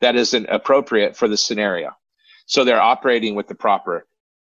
that 0.00 0.14
isn't 0.14 0.46
appropriate 0.46 1.16
for 1.16 1.26
the 1.26 1.36
scenario. 1.36 1.90
So 2.46 2.64
they're 2.64 2.80
operating 2.80 3.34
with 3.34 3.48
the 3.48 3.54
proper 3.54 4.06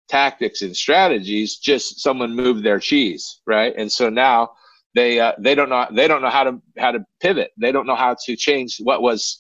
tactics 0.08 0.62
and 0.62 0.76
strategies, 0.76 1.58
just 1.58 2.00
someone 2.00 2.36
moved 2.36 2.64
their 2.64 2.80
cheese, 2.80 3.42
right? 3.46 3.74
And 3.78 3.92
so 3.92 4.10
now 4.10 4.52
they 4.98 5.20
uh, 5.20 5.34
they 5.38 5.54
don't 5.54 5.70
know 5.70 5.86
they 5.92 6.08
don't 6.08 6.24
know 6.24 6.30
how 6.32 6.44
to 6.44 6.60
how 6.78 6.92
to 6.92 7.06
pivot. 7.22 7.52
They 7.58 7.72
don't 7.72 7.86
know 7.86 7.96
how 7.96 8.16
to 8.26 8.36
change 8.36 8.78
what 8.80 9.04
was 9.04 9.40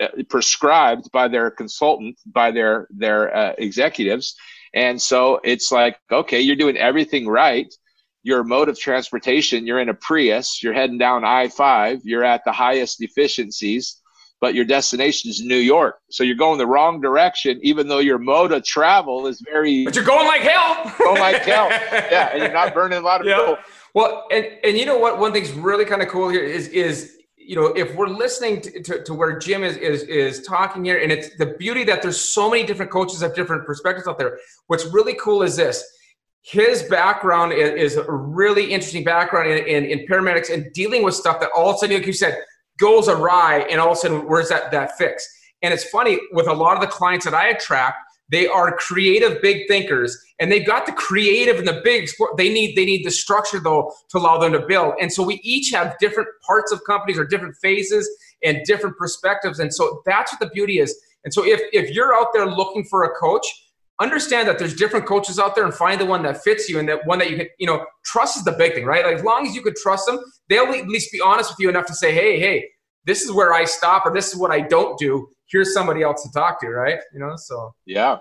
uh, 0.00 0.08
prescribed 0.30 1.10
by 1.12 1.28
their 1.28 1.50
consultant, 1.50 2.16
by 2.26 2.50
their 2.50 2.88
their 2.90 3.36
uh, 3.36 3.52
executives, 3.58 4.34
and 4.72 5.00
so 5.00 5.40
it's 5.44 5.70
like, 5.70 5.98
okay, 6.10 6.40
you're 6.40 6.56
doing 6.56 6.78
everything 6.78 7.28
right. 7.28 7.72
Your 8.22 8.42
mode 8.42 8.70
of 8.70 8.78
transportation, 8.80 9.66
you're 9.66 9.80
in 9.80 9.90
a 9.90 9.94
Prius, 9.94 10.62
you're 10.62 10.72
heading 10.72 10.96
down 10.96 11.22
I 11.26 11.48
five, 11.48 12.00
you're 12.04 12.24
at 12.24 12.40
the 12.46 12.52
highest 12.52 13.02
efficiencies, 13.02 14.00
but 14.40 14.54
your 14.54 14.64
destination 14.64 15.28
is 15.28 15.42
New 15.44 15.58
York, 15.74 15.96
so 16.10 16.24
you're 16.24 16.34
going 16.34 16.56
the 16.56 16.66
wrong 16.66 17.02
direction, 17.02 17.60
even 17.62 17.88
though 17.88 17.98
your 17.98 18.18
mode 18.18 18.52
of 18.52 18.64
travel 18.64 19.26
is 19.26 19.42
very. 19.52 19.84
But 19.84 19.96
you're 19.96 20.04
going 20.04 20.26
like 20.26 20.40
hell. 20.40 20.94
going 20.98 21.20
like 21.20 21.42
hell, 21.42 21.68
yeah, 22.14 22.30
and 22.32 22.42
you're 22.42 22.52
not 22.52 22.72
burning 22.72 22.98
a 22.98 23.02
lot 23.02 23.20
of 23.20 23.26
fuel. 23.26 23.58
Well, 23.94 24.26
and 24.32 24.46
and 24.64 24.76
you 24.76 24.84
know 24.84 24.98
what? 24.98 25.18
One 25.18 25.32
thing's 25.32 25.52
really 25.52 25.84
kind 25.84 26.02
of 26.02 26.08
cool 26.08 26.28
here 26.28 26.42
is 26.42 26.68
is 26.68 27.16
you 27.36 27.54
know 27.54 27.66
if 27.66 27.94
we're 27.94 28.08
listening 28.08 28.60
to, 28.62 28.82
to, 28.82 29.04
to, 29.04 29.14
where 29.14 29.38
Jim 29.38 29.62
is 29.62 29.76
is 29.76 30.02
is 30.02 30.42
talking 30.46 30.84
here, 30.84 30.98
and 31.00 31.12
it's 31.12 31.36
the 31.36 31.46
beauty 31.46 31.84
that 31.84 32.02
there's 32.02 32.20
so 32.20 32.50
many 32.50 32.66
different 32.66 32.90
coaches 32.90 33.20
have 33.22 33.34
different 33.34 33.64
perspectives 33.64 34.08
out 34.08 34.18
there. 34.18 34.38
What's 34.66 34.86
really 34.86 35.14
cool 35.14 35.42
is 35.42 35.56
this. 35.56 35.84
His 36.42 36.82
background 36.82 37.54
is, 37.54 37.92
is 37.92 37.96
a 37.96 38.10
really 38.10 38.64
interesting 38.64 39.02
background 39.02 39.48
in, 39.48 39.66
in, 39.66 39.84
in 39.84 40.06
paramedics 40.06 40.52
and 40.52 40.70
dealing 40.74 41.02
with 41.02 41.14
stuff 41.14 41.40
that 41.40 41.48
all 41.56 41.70
of 41.70 41.76
a 41.76 41.78
sudden, 41.78 41.96
like 41.96 42.06
you 42.06 42.12
said, 42.12 42.36
goes 42.78 43.08
awry, 43.08 43.66
and 43.70 43.80
all 43.80 43.92
of 43.92 43.96
a 43.96 44.00
sudden, 44.00 44.28
where's 44.28 44.48
that 44.48 44.72
that 44.72 44.98
fix? 44.98 45.26
And 45.62 45.72
it's 45.72 45.84
funny 45.84 46.18
with 46.32 46.48
a 46.48 46.52
lot 46.52 46.74
of 46.74 46.80
the 46.80 46.88
clients 46.88 47.24
that 47.24 47.32
I 47.32 47.48
attract, 47.48 47.96
they 48.30 48.46
are 48.46 48.76
creative, 48.76 49.42
big 49.42 49.68
thinkers, 49.68 50.18
and 50.40 50.50
they've 50.50 50.66
got 50.66 50.86
the 50.86 50.92
creative 50.92 51.58
and 51.58 51.68
the 51.68 51.80
big. 51.84 52.08
They 52.36 52.48
need 52.48 52.74
they 52.74 52.84
need 52.84 53.04
the 53.04 53.10
structure 53.10 53.60
though 53.60 53.92
to 54.10 54.18
allow 54.18 54.38
them 54.38 54.52
to 54.52 54.60
build. 54.66 54.94
And 55.00 55.12
so 55.12 55.22
we 55.22 55.40
each 55.42 55.70
have 55.72 55.96
different 55.98 56.28
parts 56.46 56.72
of 56.72 56.82
companies 56.84 57.18
or 57.18 57.26
different 57.26 57.56
phases 57.56 58.08
and 58.42 58.64
different 58.64 58.96
perspectives. 58.96 59.58
And 59.58 59.72
so 59.72 60.02
that's 60.06 60.32
what 60.32 60.40
the 60.40 60.48
beauty 60.48 60.78
is. 60.78 60.98
And 61.24 61.32
so 61.32 61.44
if 61.44 61.60
if 61.72 61.90
you're 61.94 62.14
out 62.14 62.28
there 62.32 62.46
looking 62.46 62.84
for 62.84 63.04
a 63.04 63.14
coach, 63.14 63.46
understand 64.00 64.48
that 64.48 64.58
there's 64.58 64.74
different 64.74 65.06
coaches 65.06 65.38
out 65.38 65.54
there 65.54 65.64
and 65.64 65.74
find 65.74 66.00
the 66.00 66.06
one 66.06 66.22
that 66.22 66.42
fits 66.42 66.68
you 66.68 66.78
and 66.78 66.88
that 66.88 67.06
one 67.06 67.18
that 67.18 67.30
you 67.30 67.36
can 67.36 67.46
you 67.58 67.66
know 67.66 67.84
trust 68.04 68.38
is 68.38 68.44
the 68.44 68.52
big 68.52 68.74
thing, 68.74 68.86
right? 68.86 69.04
Like 69.04 69.16
as 69.16 69.22
long 69.24 69.46
as 69.46 69.54
you 69.54 69.60
could 69.60 69.76
trust 69.76 70.06
them, 70.06 70.18
they'll 70.48 70.72
at 70.72 70.88
least 70.88 71.12
be 71.12 71.20
honest 71.20 71.50
with 71.50 71.58
you 71.60 71.68
enough 71.68 71.86
to 71.86 71.94
say, 71.94 72.12
hey, 72.12 72.40
hey, 72.40 72.64
this 73.04 73.22
is 73.22 73.30
where 73.30 73.52
I 73.52 73.64
stop 73.64 74.06
or 74.06 74.14
this 74.14 74.32
is 74.32 74.36
what 74.36 74.50
I 74.50 74.60
don't 74.60 74.98
do 74.98 75.28
here's 75.54 75.72
somebody 75.72 76.02
else 76.02 76.24
to 76.24 76.32
talk 76.32 76.60
to, 76.60 76.68
right? 76.68 76.98
You 77.12 77.20
know, 77.20 77.36
so 77.36 77.74
yeah, 77.86 78.18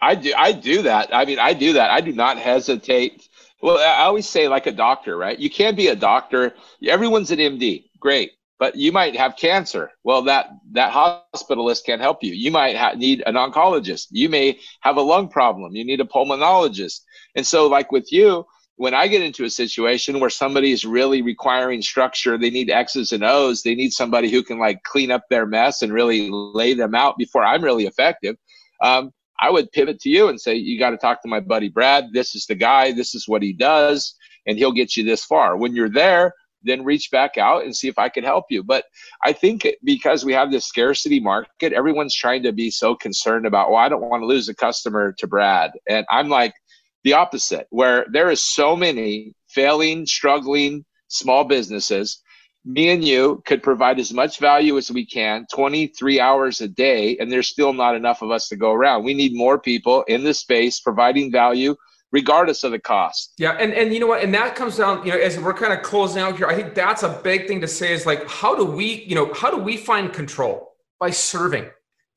I 0.00 0.16
do. 0.16 0.34
I 0.36 0.50
do 0.50 0.82
that. 0.82 1.14
I 1.14 1.24
mean, 1.24 1.38
I 1.38 1.54
do 1.54 1.74
that. 1.74 1.90
I 1.90 2.00
do 2.00 2.12
not 2.12 2.36
hesitate. 2.38 3.28
Well, 3.62 3.78
I 3.78 4.02
always 4.02 4.28
say 4.28 4.48
like 4.48 4.66
a 4.66 4.72
doctor, 4.72 5.16
right? 5.16 5.38
You 5.38 5.48
can't 5.48 5.76
be 5.76 5.86
a 5.86 5.96
doctor. 5.96 6.54
Everyone's 6.84 7.30
an 7.30 7.38
MD, 7.38 7.84
great, 8.00 8.32
but 8.58 8.74
you 8.74 8.90
might 8.90 9.14
have 9.14 9.36
cancer. 9.36 9.92
Well, 10.02 10.22
that 10.22 10.50
that 10.72 10.92
hospitalist 10.92 11.86
can't 11.86 12.00
help 12.00 12.24
you. 12.24 12.32
You 12.32 12.50
might 12.50 12.76
ha- 12.76 12.94
need 12.96 13.22
an 13.26 13.36
oncologist. 13.36 14.08
You 14.10 14.28
may 14.28 14.58
have 14.80 14.96
a 14.96 15.02
lung 15.02 15.28
problem. 15.28 15.76
You 15.76 15.84
need 15.84 16.00
a 16.00 16.04
pulmonologist. 16.04 17.02
And 17.36 17.46
so, 17.46 17.68
like 17.68 17.92
with 17.92 18.10
you, 18.10 18.44
when 18.76 18.94
I 18.94 19.06
get 19.06 19.22
into 19.22 19.44
a 19.44 19.50
situation 19.50 20.18
where 20.18 20.30
somebody 20.30 20.72
is 20.72 20.84
really 20.84 21.22
requiring 21.22 21.82
structure, 21.82 22.38
they 22.38 22.50
need 22.50 22.70
X's 22.70 23.12
and 23.12 23.22
O's, 23.22 23.62
they 23.62 23.74
need 23.74 23.92
somebody 23.92 24.30
who 24.30 24.42
can 24.42 24.58
like 24.58 24.82
clean 24.84 25.10
up 25.10 25.24
their 25.28 25.46
mess 25.46 25.82
and 25.82 25.92
really 25.92 26.30
lay 26.30 26.74
them 26.74 26.94
out 26.94 27.16
before 27.18 27.44
I'm 27.44 27.62
really 27.62 27.86
effective. 27.86 28.36
Um, 28.82 29.12
I 29.40 29.50
would 29.50 29.72
pivot 29.72 30.00
to 30.00 30.08
you 30.08 30.28
and 30.28 30.40
say, 30.40 30.54
you 30.54 30.78
got 30.78 30.90
to 30.90 30.96
talk 30.96 31.22
to 31.22 31.28
my 31.28 31.40
buddy 31.40 31.68
Brad. 31.68 32.12
This 32.12 32.34
is 32.34 32.46
the 32.46 32.54
guy. 32.54 32.92
This 32.92 33.14
is 33.14 33.28
what 33.28 33.42
he 33.42 33.52
does, 33.52 34.14
and 34.46 34.56
he'll 34.56 34.72
get 34.72 34.96
you 34.96 35.04
this 35.04 35.24
far. 35.24 35.56
When 35.56 35.74
you're 35.74 35.90
there, 35.90 36.32
then 36.64 36.84
reach 36.84 37.10
back 37.10 37.38
out 37.38 37.64
and 37.64 37.76
see 37.76 37.88
if 37.88 37.98
I 37.98 38.08
can 38.08 38.24
help 38.24 38.44
you. 38.50 38.62
But 38.62 38.84
I 39.24 39.32
think 39.32 39.66
because 39.84 40.24
we 40.24 40.32
have 40.32 40.50
this 40.50 40.66
scarcity 40.66 41.20
market, 41.20 41.72
everyone's 41.72 42.14
trying 42.14 42.42
to 42.44 42.52
be 42.52 42.70
so 42.70 42.94
concerned 42.94 43.46
about, 43.46 43.70
well, 43.70 43.80
I 43.80 43.88
don't 43.88 44.08
want 44.08 44.22
to 44.22 44.26
lose 44.26 44.48
a 44.48 44.54
customer 44.54 45.12
to 45.18 45.26
Brad. 45.26 45.72
And 45.88 46.06
I'm 46.10 46.28
like, 46.28 46.54
the 47.04 47.14
opposite, 47.14 47.66
where 47.70 48.06
there 48.10 48.30
is 48.30 48.42
so 48.42 48.76
many 48.76 49.34
failing, 49.48 50.06
struggling 50.06 50.84
small 51.08 51.44
businesses. 51.44 52.22
Me 52.64 52.90
and 52.90 53.04
you 53.04 53.42
could 53.44 53.62
provide 53.62 53.98
as 53.98 54.12
much 54.12 54.38
value 54.38 54.78
as 54.78 54.90
we 54.90 55.04
can 55.04 55.46
23 55.52 56.20
hours 56.20 56.60
a 56.60 56.68
day, 56.68 57.16
and 57.18 57.30
there's 57.30 57.48
still 57.48 57.72
not 57.72 57.96
enough 57.96 58.22
of 58.22 58.30
us 58.30 58.48
to 58.48 58.56
go 58.56 58.72
around. 58.72 59.02
We 59.02 59.14
need 59.14 59.34
more 59.34 59.58
people 59.58 60.02
in 60.04 60.22
the 60.22 60.32
space 60.32 60.78
providing 60.78 61.32
value 61.32 61.74
regardless 62.12 62.62
of 62.62 62.72
the 62.72 62.78
cost. 62.78 63.32
Yeah, 63.38 63.52
and 63.52 63.72
and 63.72 63.92
you 63.92 63.98
know 63.98 64.06
what, 64.06 64.22
and 64.22 64.32
that 64.34 64.54
comes 64.54 64.76
down, 64.76 65.04
you 65.04 65.12
know, 65.12 65.18
as 65.18 65.38
we're 65.38 65.54
kind 65.54 65.72
of 65.72 65.82
closing 65.82 66.22
out 66.22 66.36
here, 66.36 66.46
I 66.46 66.54
think 66.54 66.74
that's 66.74 67.02
a 67.02 67.20
big 67.24 67.48
thing 67.48 67.60
to 67.62 67.68
say 67.68 67.92
is 67.92 68.06
like, 68.06 68.28
how 68.28 68.54
do 68.54 68.64
we, 68.64 69.02
you 69.04 69.14
know, 69.14 69.32
how 69.34 69.50
do 69.50 69.56
we 69.56 69.76
find 69.76 70.12
control 70.12 70.74
by 71.00 71.10
serving? 71.10 71.68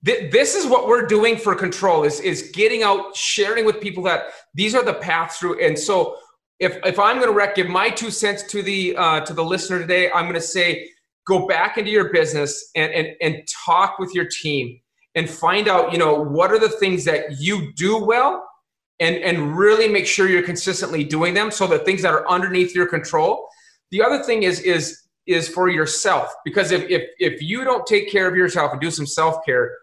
This 0.06 0.56
is 0.56 0.66
what 0.68 0.88
we're 0.88 1.06
doing 1.06 1.36
for 1.36 1.56
control 1.56 2.03
is, 2.03 2.20
is 2.20 2.51
getting 2.53 2.84
out 2.84 3.16
sharing 3.16 3.66
with 3.66 3.82
people 3.82 4.03
that 4.03 4.26
these 4.53 4.76
are 4.76 4.84
the 4.84 4.93
paths 4.93 5.38
through. 5.38 5.60
And 5.66 5.78
so 5.78 6.18
if, 6.60 6.78
if 6.86 6.97
i'm 6.99 7.18
going 7.18 7.28
to 7.28 7.36
rec- 7.36 7.56
give 7.56 7.68
my 7.68 7.89
two 7.89 8.10
cents 8.10 8.43
to 8.43 8.62
the 8.62 8.95
uh, 8.95 9.20
to 9.20 9.34
the 9.34 9.43
listener 9.43 9.78
today 9.78 10.10
i'm 10.12 10.24
going 10.24 10.36
to 10.36 10.39
say 10.39 10.88
go 11.28 11.45
back 11.47 11.78
into 11.78 11.91
your 11.91 12.14
business 12.14 12.70
and, 12.76 12.93
and 12.93 13.10
and 13.22 13.45
talk 13.66 13.99
with 13.99 14.16
your 14.16 14.26
team 14.26 14.80
and 15.16 15.30
find 15.30 15.68
out 15.68 15.91
you 15.91 15.97
know 15.97 16.24
what 16.24 16.51
are 16.51 16.60
the 16.60 16.70
things 16.70 17.03
that 17.03 17.41
you 17.41 17.74
do 17.74 18.01
well 18.01 18.41
and 18.99 19.16
and 19.18 19.58
really 19.58 19.88
make 19.88 20.08
sure 20.08 20.30
you're 20.30 20.43
consistently 20.43 21.03
doing 21.03 21.34
them. 21.34 21.51
So 21.51 21.68
the 21.68 21.80
things 21.80 22.01
that 22.01 22.14
are 22.14 22.28
underneath 22.30 22.74
your 22.74 22.88
control. 22.88 23.47
The 23.91 24.01
other 24.01 24.24
thing 24.24 24.43
is 24.43 24.60
is 24.62 25.01
is 25.28 25.49
for 25.49 25.70
yourself 25.70 26.30
because 26.43 26.72
if 26.72 26.89
if 26.89 27.03
if 27.20 27.41
you 27.41 27.64
don't 27.64 27.86
take 27.86 28.12
care 28.12 28.28
of 28.28 28.36
yourself 28.36 28.72
and 28.72 28.82
do 28.82 28.91
some 28.91 29.06
self 29.06 29.45
care, 29.45 29.76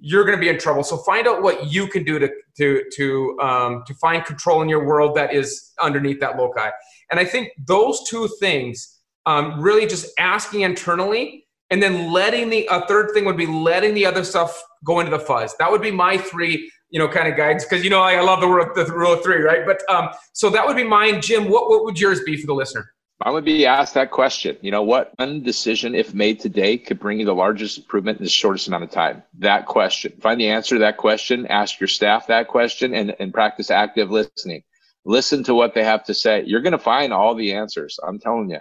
you're 0.00 0.24
going 0.24 0.36
to 0.36 0.40
be 0.40 0.48
in 0.48 0.58
trouble. 0.58 0.82
So 0.84 0.98
find 0.98 1.26
out 1.26 1.42
what 1.42 1.72
you 1.72 1.88
can 1.88 2.04
do 2.04 2.18
to 2.18 2.30
to 2.56 2.84
to 2.96 3.38
um, 3.40 3.82
to 3.86 3.94
find 3.94 4.24
control 4.24 4.62
in 4.62 4.68
your 4.68 4.84
world 4.86 5.16
that 5.16 5.34
is 5.34 5.72
underneath 5.80 6.20
that 6.20 6.36
loci. 6.36 6.70
And 7.10 7.18
I 7.18 7.24
think 7.24 7.50
those 7.66 8.06
two 8.08 8.28
things, 8.40 9.00
um, 9.26 9.60
really 9.60 9.86
just 9.86 10.12
asking 10.18 10.62
internally, 10.62 11.46
and 11.70 11.82
then 11.82 12.12
letting 12.12 12.50
the 12.50 12.68
a 12.70 12.86
third 12.86 13.10
thing 13.12 13.24
would 13.24 13.36
be 13.36 13.46
letting 13.46 13.94
the 13.94 14.06
other 14.06 14.24
stuff 14.24 14.62
go 14.84 15.00
into 15.00 15.10
the 15.10 15.18
fuzz. 15.18 15.56
That 15.58 15.70
would 15.70 15.82
be 15.82 15.90
my 15.90 16.16
three, 16.16 16.70
you 16.90 16.98
know, 16.98 17.08
kind 17.08 17.28
of 17.28 17.36
guides 17.36 17.64
because 17.64 17.82
you 17.82 17.90
know 17.90 18.00
I, 18.00 18.20
love 18.20 18.40
the, 18.40 18.84
the 18.84 18.92
rule 18.92 19.12
of 19.12 19.22
three, 19.22 19.42
right? 19.42 19.66
But 19.66 19.82
um, 19.92 20.10
so 20.32 20.50
that 20.50 20.66
would 20.66 20.76
be 20.76 20.84
mine. 20.84 21.20
Jim, 21.20 21.48
what 21.48 21.68
what 21.68 21.84
would 21.84 21.98
yours 21.98 22.22
be 22.22 22.36
for 22.36 22.46
the 22.46 22.54
listener? 22.54 22.92
I 23.20 23.30
would 23.30 23.44
be 23.44 23.66
asked 23.66 23.94
that 23.94 24.12
question. 24.12 24.56
You 24.60 24.70
know, 24.70 24.82
what 24.82 25.12
one 25.16 25.42
decision, 25.42 25.94
if 25.94 26.14
made 26.14 26.38
today, 26.38 26.78
could 26.78 27.00
bring 27.00 27.18
you 27.18 27.26
the 27.26 27.34
largest 27.34 27.78
improvement 27.78 28.18
in 28.18 28.24
the 28.24 28.30
shortest 28.30 28.68
amount 28.68 28.84
of 28.84 28.90
time? 28.90 29.24
That 29.38 29.66
question. 29.66 30.12
Find 30.20 30.40
the 30.40 30.48
answer 30.48 30.76
to 30.76 30.78
that 30.80 30.98
question, 30.98 31.46
ask 31.48 31.80
your 31.80 31.88
staff 31.88 32.28
that 32.28 32.46
question, 32.46 32.94
and, 32.94 33.16
and 33.18 33.34
practice 33.34 33.70
active 33.72 34.10
listening. 34.10 34.62
Listen 35.04 35.42
to 35.44 35.54
what 35.54 35.74
they 35.74 35.82
have 35.82 36.04
to 36.04 36.14
say. 36.14 36.44
You're 36.46 36.60
going 36.60 36.72
to 36.72 36.78
find 36.78 37.12
all 37.12 37.34
the 37.34 37.52
answers. 37.52 37.98
I'm 38.06 38.20
telling 38.20 38.50
you. 38.50 38.60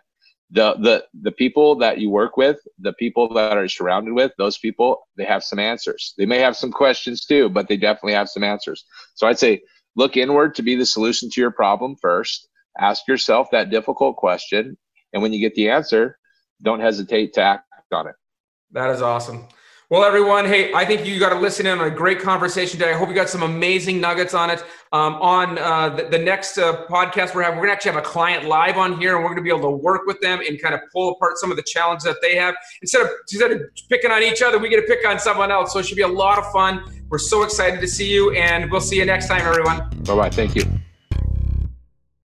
The, 0.49 0.75
the 0.75 1.05
the 1.23 1.33
people 1.33 1.75
that 1.75 1.99
you 1.99 2.09
work 2.09 2.37
with, 2.37 2.57
the 2.79 2.93
people 2.93 3.33
that 3.33 3.57
are 3.57 3.67
surrounded 3.67 4.13
with, 4.13 4.31
those 4.37 4.57
people, 4.57 5.05
they 5.17 5.25
have 5.25 5.43
some 5.43 5.59
answers. 5.59 6.13
They 6.17 6.25
may 6.25 6.39
have 6.39 6.55
some 6.55 6.71
questions 6.71 7.25
too, 7.25 7.49
but 7.49 7.67
they 7.67 7.75
definitely 7.75 8.13
have 8.13 8.29
some 8.29 8.45
answers. 8.45 8.85
So 9.15 9.27
I'd 9.27 9.39
say 9.39 9.61
look 9.97 10.15
inward 10.15 10.55
to 10.55 10.63
be 10.63 10.75
the 10.75 10.85
solution 10.85 11.29
to 11.31 11.41
your 11.41 11.51
problem 11.51 11.97
first 12.01 12.47
ask 12.79 13.07
yourself 13.07 13.49
that 13.51 13.69
difficult 13.69 14.17
question. 14.17 14.77
And 15.13 15.21
when 15.21 15.33
you 15.33 15.39
get 15.39 15.55
the 15.55 15.69
answer, 15.69 16.17
don't 16.61 16.79
hesitate 16.79 17.33
to 17.33 17.41
act 17.41 17.63
on 17.93 18.07
it. 18.07 18.15
That 18.71 18.89
is 18.89 19.01
awesome. 19.01 19.47
Well, 19.89 20.03
everyone, 20.03 20.43
hey, 20.43 20.73
I 20.73 20.83
think 20.83 21.05
you 21.05 21.17
got 21.17 21.29
to 21.29 21.39
listen 21.39 21.65
in 21.65 21.79
on 21.79 21.87
a 21.87 21.89
great 21.89 22.19
conversation 22.19 22.77
today. 22.77 22.91
I 22.91 22.97
hope 22.97 23.07
you 23.07 23.15
got 23.15 23.29
some 23.29 23.43
amazing 23.43 24.01
nuggets 24.01 24.33
on 24.33 24.49
it. 24.49 24.61
Um, 24.91 25.13
on 25.15 25.57
uh, 25.57 25.95
the, 25.95 26.03
the, 26.09 26.17
next 26.17 26.57
uh, 26.57 26.85
podcast 26.87 27.33
we're 27.33 27.43
having, 27.43 27.57
we're 27.57 27.67
going 27.67 27.69
to 27.69 27.71
actually 27.71 27.91
have 27.91 28.03
a 28.03 28.05
client 28.05 28.49
live 28.49 28.75
on 28.77 28.99
here, 28.99 29.15
and 29.15 29.23
we're 29.23 29.29
going 29.29 29.37
to 29.37 29.43
be 29.43 29.49
able 29.49 29.61
to 29.61 29.77
work 29.77 30.01
with 30.05 30.19
them 30.19 30.41
and 30.45 30.61
kind 30.61 30.75
of 30.75 30.81
pull 30.91 31.13
apart 31.13 31.37
some 31.37 31.51
of 31.51 31.57
the 31.57 31.63
challenges 31.63 32.03
that 32.03 32.17
they 32.21 32.35
have. 32.35 32.53
Instead 32.81 33.03
of 33.03 33.11
instead 33.31 33.51
of 33.53 33.61
picking 33.87 34.11
on 34.11 34.23
each 34.23 34.41
other, 34.41 34.59
we 34.59 34.67
get 34.67 34.81
to 34.81 34.87
pick 34.87 35.07
on 35.07 35.19
someone 35.19 35.51
else. 35.51 35.71
So 35.71 35.79
it 35.79 35.85
should 35.85 35.95
be 35.95 36.01
a 36.01 36.07
lot 36.07 36.37
of 36.37 36.51
fun. 36.51 36.83
We're 37.07 37.17
so 37.17 37.43
excited 37.43 37.79
to 37.79 37.87
see 37.87 38.11
you, 38.11 38.31
and 38.31 38.69
we'll 38.69 38.81
see 38.81 38.97
you 38.97 39.05
next 39.05 39.29
time, 39.29 39.41
everyone. 39.41 39.89
Bye 40.03 40.15
bye. 40.15 40.29
Thank 40.29 40.55
you. 40.55 40.63